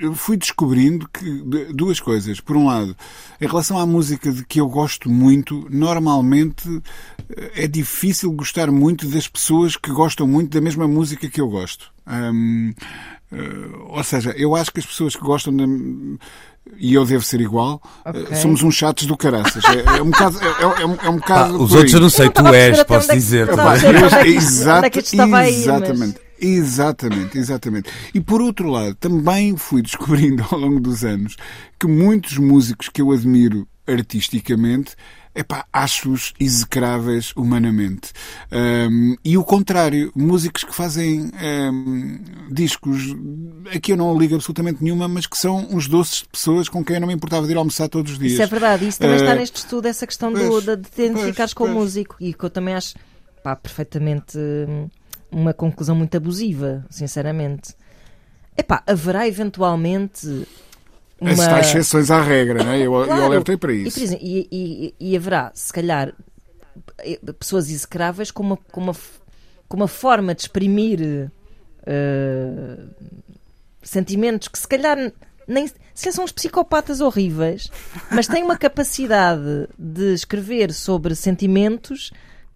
eu, 0.00 0.14
fui 0.14 0.36
descobrindo 0.36 1.08
que 1.08 1.42
duas 1.72 2.00
coisas. 2.00 2.40
Por 2.40 2.56
um 2.56 2.66
lado, 2.66 2.96
em 3.40 3.46
relação 3.46 3.78
à 3.78 3.86
música 3.86 4.32
de 4.32 4.44
que 4.44 4.60
eu 4.60 4.68
gosto 4.68 5.10
muito, 5.10 5.66
normalmente 5.70 6.82
é 7.54 7.66
difícil 7.66 8.32
gostar 8.32 8.70
muito 8.70 9.06
das 9.06 9.28
pessoas 9.28 9.76
que 9.76 9.90
gostam 9.90 10.26
muito 10.26 10.50
da 10.50 10.60
mesma 10.60 10.86
música 10.88 11.28
que 11.28 11.40
eu 11.40 11.48
gosto. 11.48 11.92
Um, 12.06 12.72
uh, 13.32 13.86
ou 13.88 14.02
seja, 14.02 14.30
eu 14.36 14.56
acho 14.56 14.72
que 14.72 14.80
as 14.80 14.86
pessoas 14.86 15.14
que 15.14 15.22
gostam 15.22 15.56
da 15.56 15.64
e 16.78 16.94
eu 16.94 17.04
devo 17.04 17.24
ser 17.24 17.40
igual, 17.40 17.80
okay. 18.04 18.36
somos 18.36 18.62
uns 18.62 18.74
chatos 18.74 19.06
do 19.06 19.16
caraças. 19.16 19.62
É, 19.64 19.98
é 19.98 20.02
um 20.02 20.10
bocado. 20.10 20.38
É, 20.40 20.46
é, 20.46 20.82
é 20.82 20.86
um, 20.86 20.94
é 21.02 21.10
um 21.10 21.16
bocado 21.16 21.56
ah, 21.56 21.62
os 21.62 21.72
outros 21.72 21.92
eu 21.92 22.00
não 22.00 22.10
sei, 22.10 22.30
tu 22.30 22.46
és, 22.48 22.82
posso 22.84 23.12
dizer. 23.12 23.48
Exatamente. 25.48 26.20
Exatamente, 26.40 27.38
exatamente. 27.38 27.90
E 28.14 28.20
por 28.20 28.40
outro 28.40 28.70
lado, 28.70 28.94
também 28.94 29.56
fui 29.56 29.82
descobrindo 29.82 30.44
ao 30.50 30.58
longo 30.58 30.80
dos 30.80 31.04
anos 31.04 31.36
que 31.78 31.86
muitos 31.86 32.38
músicos 32.38 32.88
que 32.88 33.02
eu 33.02 33.12
admiro 33.12 33.68
artisticamente 33.86 34.94
epá, 35.34 35.64
acho-os 35.72 36.32
execráveis 36.38 37.32
humanamente. 37.36 38.12
Um, 38.52 39.16
e 39.24 39.38
o 39.38 39.44
contrário, 39.44 40.12
músicos 40.14 40.64
que 40.64 40.74
fazem 40.74 41.30
um, 41.72 42.18
discos, 42.50 43.14
aqui 43.74 43.92
eu 43.92 43.96
não 43.96 44.16
ligo 44.18 44.34
absolutamente 44.34 44.82
nenhuma, 44.82 45.08
mas 45.08 45.26
que 45.26 45.38
são 45.38 45.66
uns 45.70 45.86
doces 45.86 46.22
de 46.22 46.28
pessoas 46.28 46.68
com 46.68 46.84
quem 46.84 46.96
eu 46.96 47.00
não 47.00 47.08
me 47.08 47.14
importava 47.14 47.46
de 47.46 47.52
ir 47.52 47.56
almoçar 47.56 47.88
todos 47.88 48.12
os 48.12 48.18
dias. 48.18 48.32
Isso 48.32 48.42
é 48.42 48.46
verdade, 48.46 48.88
isso 48.88 48.98
também 48.98 49.16
uh, 49.16 49.20
está 49.20 49.34
neste 49.34 49.56
estudo, 49.56 49.86
essa 49.86 50.06
questão 50.06 50.32
do, 50.32 50.60
de, 50.60 50.76
te 50.76 51.02
identificares 51.02 51.54
com 51.54 51.64
o 51.64 51.68
músico, 51.68 52.16
e 52.20 52.34
que 52.34 52.44
eu 52.44 52.50
também 52.50 52.74
acho 52.74 52.94
pá, 53.42 53.54
perfeitamente 53.54 54.38
uma 55.30 55.54
conclusão 55.54 55.94
muito 55.94 56.16
abusiva, 56.16 56.84
sinceramente. 56.90 57.74
Epá, 58.56 58.82
haverá 58.86 59.26
eventualmente 59.28 60.46
uma... 61.20 61.58
As 61.58 61.68
exceções 61.68 62.10
à 62.10 62.22
regra, 62.22 62.64
não 62.64 62.72
é? 62.72 62.80
Eu, 62.80 62.92
claro. 62.92 63.10
eu 63.10 63.24
alertei 63.24 63.56
para 63.56 63.72
isso. 63.72 64.00
E, 64.20 64.48
e, 64.50 64.94
e, 64.98 65.16
haverá, 65.16 65.50
se 65.54 65.72
calhar, 65.72 66.14
pessoas 67.38 67.70
execráveis 67.70 68.30
com 68.30 68.42
uma, 68.42 68.56
com 68.56 68.80
uma, 68.80 68.94
com 69.68 69.76
uma 69.76 69.88
forma 69.88 70.34
de 70.34 70.42
exprimir 70.42 71.30
uh, 71.82 72.88
sentimentos 73.82 74.48
que 74.48 74.58
se 74.58 74.68
calhar 74.68 75.12
nem 75.46 75.66
se 75.94 76.12
são 76.12 76.24
os 76.24 76.32
psicopatas 76.32 77.00
horríveis, 77.00 77.70
mas 78.10 78.26
têm 78.26 78.42
uma 78.42 78.56
capacidade 78.56 79.68
de 79.76 80.14
escrever 80.14 80.72
sobre 80.72 81.14
sentimentos 81.14 82.12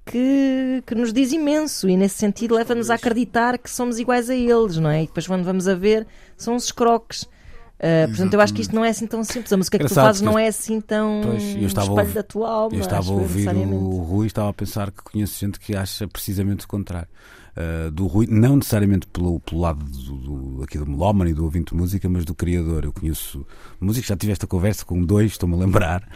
que, 0.07 0.83
que 0.87 0.95
nos 0.95 1.13
diz 1.13 1.33
imenso 1.33 1.89
e 1.89 1.97
nesse 1.97 2.17
sentido 2.17 2.55
leva-nos 2.55 2.91
a 2.91 2.95
acreditar 2.95 3.59
que 3.59 3.69
somos 3.69 3.99
iguais 3.99 4.31
a 4.31 4.35
eles, 4.35 4.77
não 4.77 4.91
é? 4.91 5.03
E 5.03 5.07
depois 5.07 5.27
quando 5.27 5.45
vamos 5.45 5.67
a 5.67 5.75
ver 5.75 6.07
são 6.37 6.55
os 6.55 6.65
escroques. 6.65 7.29
Uh, 7.75 8.09
portanto, 8.09 8.35
eu 8.35 8.41
acho 8.41 8.55
que 8.55 8.63
isto 8.63 8.75
não 8.75 8.85
é 8.85 8.91
assim 8.91 9.07
tão 9.07 9.25
simples. 9.25 9.53
A 9.53 9.57
música 9.57 9.79
que 9.79 9.87
tu 9.87 9.95
fazes 9.95 10.23
não 10.23 10.39
é 10.39 10.47
assim 10.47 10.81
tão 10.81 11.23
pois, 11.25 11.57
eu 11.57 11.67
estava 11.67 11.89
espelho 11.89 12.15
da 12.15 12.23
tua 12.23 12.49
alma. 12.49 12.77
Eu 12.77 12.81
estava 12.81 13.11
a 13.11 13.15
ouvir 13.15 13.49
o 13.49 13.99
Rui 13.99 14.27
e 14.27 14.29
estava 14.29 14.49
a 14.49 14.53
pensar 14.53 14.91
que 14.91 15.03
conheço 15.03 15.39
gente 15.39 15.59
que 15.59 15.75
acha 15.77 16.07
precisamente 16.07 16.65
o 16.65 16.69
contrário. 16.69 17.09
Uh, 17.57 17.89
do 17.93 18.07
Rui, 18.09 18.27
não 18.29 18.57
necessariamente 18.57 19.07
pelo, 19.07 19.39
pelo 19.39 19.61
lado 19.61 19.85
do, 19.85 20.17
do, 20.17 20.63
aqui 20.65 20.77
do 20.77 20.87
melómano 20.87 21.31
e 21.31 21.35
do 21.35 21.45
ouvinte 21.45 21.73
de 21.73 21.81
música, 21.81 22.09
mas 22.09 22.25
do 22.25 22.35
criador. 22.35 22.85
Eu 22.85 22.93
conheço 22.93 23.47
música, 23.81 24.07
já 24.07 24.17
tive 24.17 24.33
esta 24.33 24.47
conversa 24.47 24.85
com 24.85 25.01
dois, 25.05 25.33
estou-me 25.33 25.55
a 25.55 25.59
lembrar, 25.59 26.09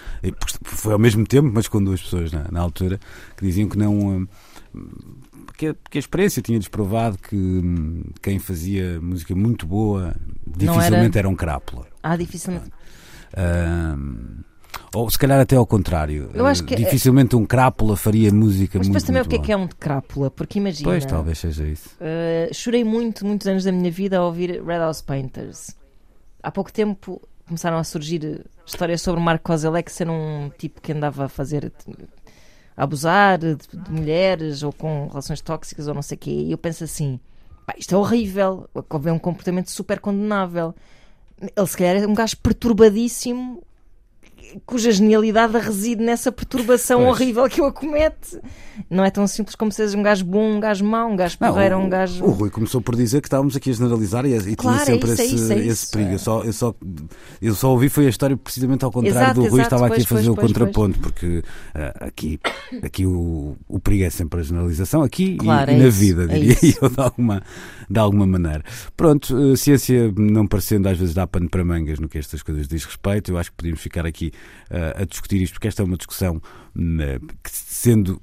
foi 0.65 0.93
ao 0.93 0.99
mesmo 0.99 1.25
tempo, 1.25 1.49
mas 1.53 1.69
com 1.69 1.83
duas 1.83 2.03
pessoas 2.03 2.33
na, 2.33 2.51
na 2.51 2.61
altura, 2.61 2.99
que 3.37 3.45
diziam 3.45 3.69
que 3.69 3.79
não. 3.79 4.25
Uh, 4.25 4.29
que, 5.59 5.75
que 5.91 5.99
a 5.99 6.01
experiência 6.01 6.41
tinha 6.41 6.59
desprovado 6.59 7.19
que 7.19 7.35
hum, 7.37 8.05
quem 8.23 8.39
fazia 8.39 9.01
música 9.01 9.35
muito 9.35 9.67
boa 9.67 10.15
dificilmente 10.47 11.19
era... 11.19 11.27
era... 11.27 11.29
um 11.29 11.35
crápula. 11.35 11.87
Ah, 12.01 12.17
dificilmente. 12.17 12.71
Uh, 13.35 14.45
ou 14.95 15.11
se 15.11 15.19
calhar 15.19 15.41
até 15.41 15.57
ao 15.57 15.67
contrário. 15.67 16.31
Eu 16.33 16.47
acho 16.47 16.63
que 16.63 16.75
é- 16.75 16.77
dificilmente 16.77 17.35
um 17.35 17.45
crápula 17.45 17.97
faria 17.97 18.33
música 18.33 18.79
Mas 18.79 18.87
muito 18.87 18.95
Mas 18.95 19.03
também 19.03 19.21
o 19.21 19.25
que 19.27 19.35
é 19.35 19.39
que 19.41 19.51
é 19.51 19.57
um 19.57 19.67
crápula? 19.67 20.31
Porque 20.31 20.61
imagina. 20.61 20.89
Pois, 20.89 21.05
talvez 21.05 21.39
seja 21.39 21.67
isso. 21.67 21.91
Uh, 21.97 22.55
chorei 22.55 22.85
muito, 22.85 23.27
muitos 23.27 23.47
anos 23.49 23.65
da 23.65 23.73
minha 23.73 23.91
vida 23.91 24.19
a 24.19 24.25
ouvir 24.25 24.63
Red 24.65 24.79
House 24.79 25.03
Painters. 25.03 25.77
Há 26.41 26.53
pouco 26.53 26.73
tempo 26.73 27.21
começaram 27.49 27.79
a 27.79 27.85
surgir 27.85 28.45
histórias 28.65 29.03
sobre 29.03 29.21
Marco 29.21 29.45
Kozelek 29.45 29.91
ser 29.91 30.09
um 30.09 30.51
tipo 30.57 30.81
que 30.81 30.93
andava 30.93 31.25
a 31.25 31.29
fazer 31.29 31.73
abusar 32.79 33.37
de, 33.37 33.57
de, 33.57 33.91
mulheres 33.91 34.63
ou 34.63 34.73
com 34.73 35.09
relações 35.09 35.41
tóxicas 35.41 35.89
ou 35.89 35.95
não 35.95 36.03
sei 36.03 36.15
o 36.15 36.19
quê. 36.19 36.31
E 36.31 36.53
eu 36.53 36.59
penso 36.59 36.85
assim: 36.85 37.19
pá, 37.67 37.75
isto 37.77 37.95
é 37.95 37.99
horrível, 37.99 38.71
é 39.05 39.13
um 39.13 39.19
comportamento 39.19 39.69
super 39.71 39.99
condenável. 39.99 40.73
Ele 41.41 41.67
se 41.67 41.77
calhar 41.77 41.97
é 41.97 42.07
um 42.07 42.15
gajo 42.15 42.37
perturbadíssimo 42.37 43.63
cuja 44.65 44.91
genialidade 44.91 45.57
reside 45.59 46.03
nessa 46.03 46.31
perturbação 46.31 47.01
pois. 47.01 47.11
horrível 47.11 47.49
que 47.49 47.61
o 47.61 47.67
acomete. 47.67 48.41
Não 48.89 49.05
é 49.05 49.11
tão 49.11 49.27
simples 49.27 49.57
como 49.57 49.73
seres 49.73 49.95
um 49.95 50.03
gajo 50.03 50.25
bom, 50.25 50.53
um 50.53 50.61
gajo 50.61 50.85
mau, 50.85 51.11
um 51.11 51.17
gajo 51.17 51.37
porreiro, 51.39 51.79
um 51.79 51.89
gajo. 51.89 52.25
O 52.25 52.31
Rui 52.31 52.51
começou 52.51 52.81
por 52.81 52.95
dizer 52.95 53.21
que 53.21 53.27
estávamos 53.27 53.57
aqui 53.57 53.71
a 53.71 53.73
generalizar 53.73 54.25
e, 54.25 54.37
e 54.37 54.57
claro, 54.57 54.85
tinha 54.85 54.97
sempre 54.97 55.11
é 55.11 55.15
isso, 55.15 55.35
esse, 55.35 55.53
é 55.53 55.59
isso, 55.59 55.69
esse 55.69 55.91
perigo. 55.91 56.13
Eu 56.13 56.19
só, 56.19 56.43
eu, 56.43 56.53
só, 56.53 56.75
eu 57.43 57.55
só 57.55 57.71
ouvi 57.71 57.89
foi 57.89 58.07
a 58.07 58.09
história 58.09 58.37
precisamente 58.37 58.85
ao 58.85 58.93
contrário 58.93 59.19
exato, 59.19 59.35
do 59.35 59.49
Rui, 59.49 59.61
exato, 59.61 59.75
estava 59.75 59.89
pois, 59.89 59.93
aqui 59.93 60.03
a 60.03 60.07
fazer 60.07 60.27
pois, 60.27 60.39
o 60.39 60.41
contraponto, 60.41 60.99
porque 61.01 61.39
uh, 61.39 61.43
aqui, 62.01 62.41
aqui 62.83 63.07
o, 63.07 63.57
o 63.67 63.81
perigo 63.81 64.05
é 64.05 64.11
sempre 64.11 64.41
a 64.41 64.43
generalização, 64.43 65.03
aqui 65.03 65.37
claro, 65.37 65.71
e, 65.71 65.75
é 65.75 65.77
e 65.77 65.81
na 65.81 65.89
isso, 65.89 65.99
vida, 65.99 66.25
é 66.25 66.27
diria 66.27 66.57
eu, 66.81 66.89
de 66.89 67.01
alguma, 67.01 67.43
de 67.91 67.99
alguma 67.99 68.27
maneira. 68.27 68.63
Pronto, 68.97 69.35
uh, 69.37 69.57
ciência 69.57 70.13
não 70.17 70.47
parecendo 70.47 70.89
às 70.89 70.99
vezes 70.99 71.15
dar 71.15 71.27
pano 71.27 71.49
para 71.49 71.65
mangas 71.65 71.99
no 71.99 72.09
que 72.09 72.19
estas 72.19 72.43
coisas 72.43 72.69
diz 72.69 72.85
respeito, 72.85 73.33
eu 73.33 73.39
acho 73.39 73.51
que 73.51 73.57
podíamos 73.57 73.81
ficar 73.81 74.07
aqui 74.07 74.33
a 74.71 75.05
discutir 75.05 75.41
isto, 75.43 75.55
porque 75.55 75.69
esta 75.69 75.83
é 75.83 75.85
uma 75.85 75.97
discussão 75.97 76.37
uh, 76.37 77.27
que, 77.43 77.51
sendo, 77.51 78.21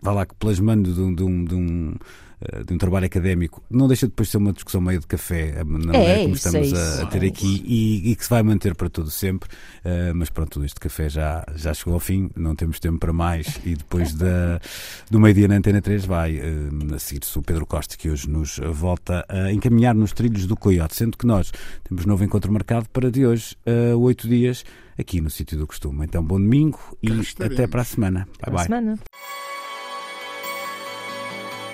vá 0.00 0.12
lá, 0.12 0.26
que 0.26 0.34
plasmando 0.34 0.92
de 0.92 1.00
um, 1.00 1.14
de 1.14 1.22
um, 1.22 1.44
de 1.44 1.54
um 1.54 1.94
eh, 2.38 2.64
de 2.64 2.74
um 2.74 2.76
trabalho 2.76 3.06
académico, 3.06 3.62
não 3.70 3.88
deixa 3.88 4.06
depois 4.06 4.28
de 4.28 4.32
ser 4.32 4.36
uma 4.36 4.52
discussão 4.52 4.78
meio 4.78 5.00
de 5.00 5.06
café, 5.06 5.64
na 5.64 5.96
é, 5.96 6.22
como 6.22 6.34
isso, 6.34 6.46
estamos 6.46 6.70
é 6.70 7.00
a, 7.00 7.02
a, 7.04 7.06
ter 7.06 7.24
aqui, 7.24 7.62
e, 7.64 8.10
e, 8.10 8.14
que 8.14 8.22
se 8.22 8.28
vai 8.28 8.42
manter 8.42 8.74
para 8.74 8.90
todo 8.90 9.10
sempre. 9.10 9.48
Uh, 9.82 10.14
mas 10.14 10.28
pronto, 10.28 10.62
este 10.62 10.78
café 10.78 11.08
já, 11.08 11.46
já 11.54 11.72
chegou 11.72 11.94
ao 11.94 12.00
fim, 12.00 12.28
não 12.36 12.54
temos 12.54 12.78
tempo 12.78 12.98
para 12.98 13.12
mais, 13.12 13.58
e 13.64 13.74
depois 13.74 14.12
da, 14.12 14.60
do 15.10 15.18
meio-dia 15.18 15.48
na 15.48 15.56
Antena 15.56 15.80
3 15.80 16.04
vai 16.04 16.36
uh, 16.36 16.94
a 16.94 16.98
seguir-se 16.98 17.38
o 17.38 17.42
Pedro 17.42 17.64
Costa, 17.64 17.96
que 17.96 18.10
hoje 18.10 18.28
nos 18.28 18.60
volta 18.70 19.24
a 19.30 19.50
encaminhar 19.50 19.94
nos 19.94 20.12
trilhos 20.12 20.46
do 20.46 20.56
Coyote, 20.56 20.94
sendo 20.94 21.16
que 21.16 21.26
nós 21.26 21.50
temos 21.88 22.04
novo 22.04 22.22
encontro 22.22 22.52
marcado 22.52 22.86
para 22.90 23.10
de 23.10 23.24
hoje 23.24 23.56
a 23.64 23.96
oito 23.96 24.28
dias 24.28 24.62
aqui 24.98 25.20
no 25.20 25.30
sítio 25.30 25.58
do 25.58 25.66
costume. 25.66 26.04
Então, 26.04 26.22
bom 26.22 26.40
domingo 26.40 26.78
e 27.02 27.08
até 27.44 27.66
para 27.66 27.82
a 27.82 27.84
semana. 27.84 28.28
Bye 28.44 28.54
bye. 28.54 28.64
Semana. 28.64 28.98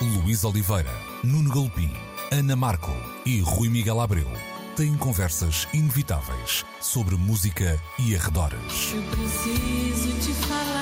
Luís 0.00 0.42
Oliveira, 0.44 0.90
Nuno 1.22 1.52
Galpim, 1.52 1.90
Ana 2.32 2.56
Marco 2.56 2.90
e 3.24 3.40
Rui 3.40 3.68
Miguel 3.68 4.00
Abreu 4.00 4.26
têm 4.76 4.96
conversas 4.96 5.68
inevitáveis 5.72 6.64
sobre 6.80 7.14
música 7.14 7.80
e 7.98 8.16
arredores. 8.16 8.94
Eu 8.94 9.02
preciso 9.02 10.18
te 10.18 10.32
falar. 10.46 10.81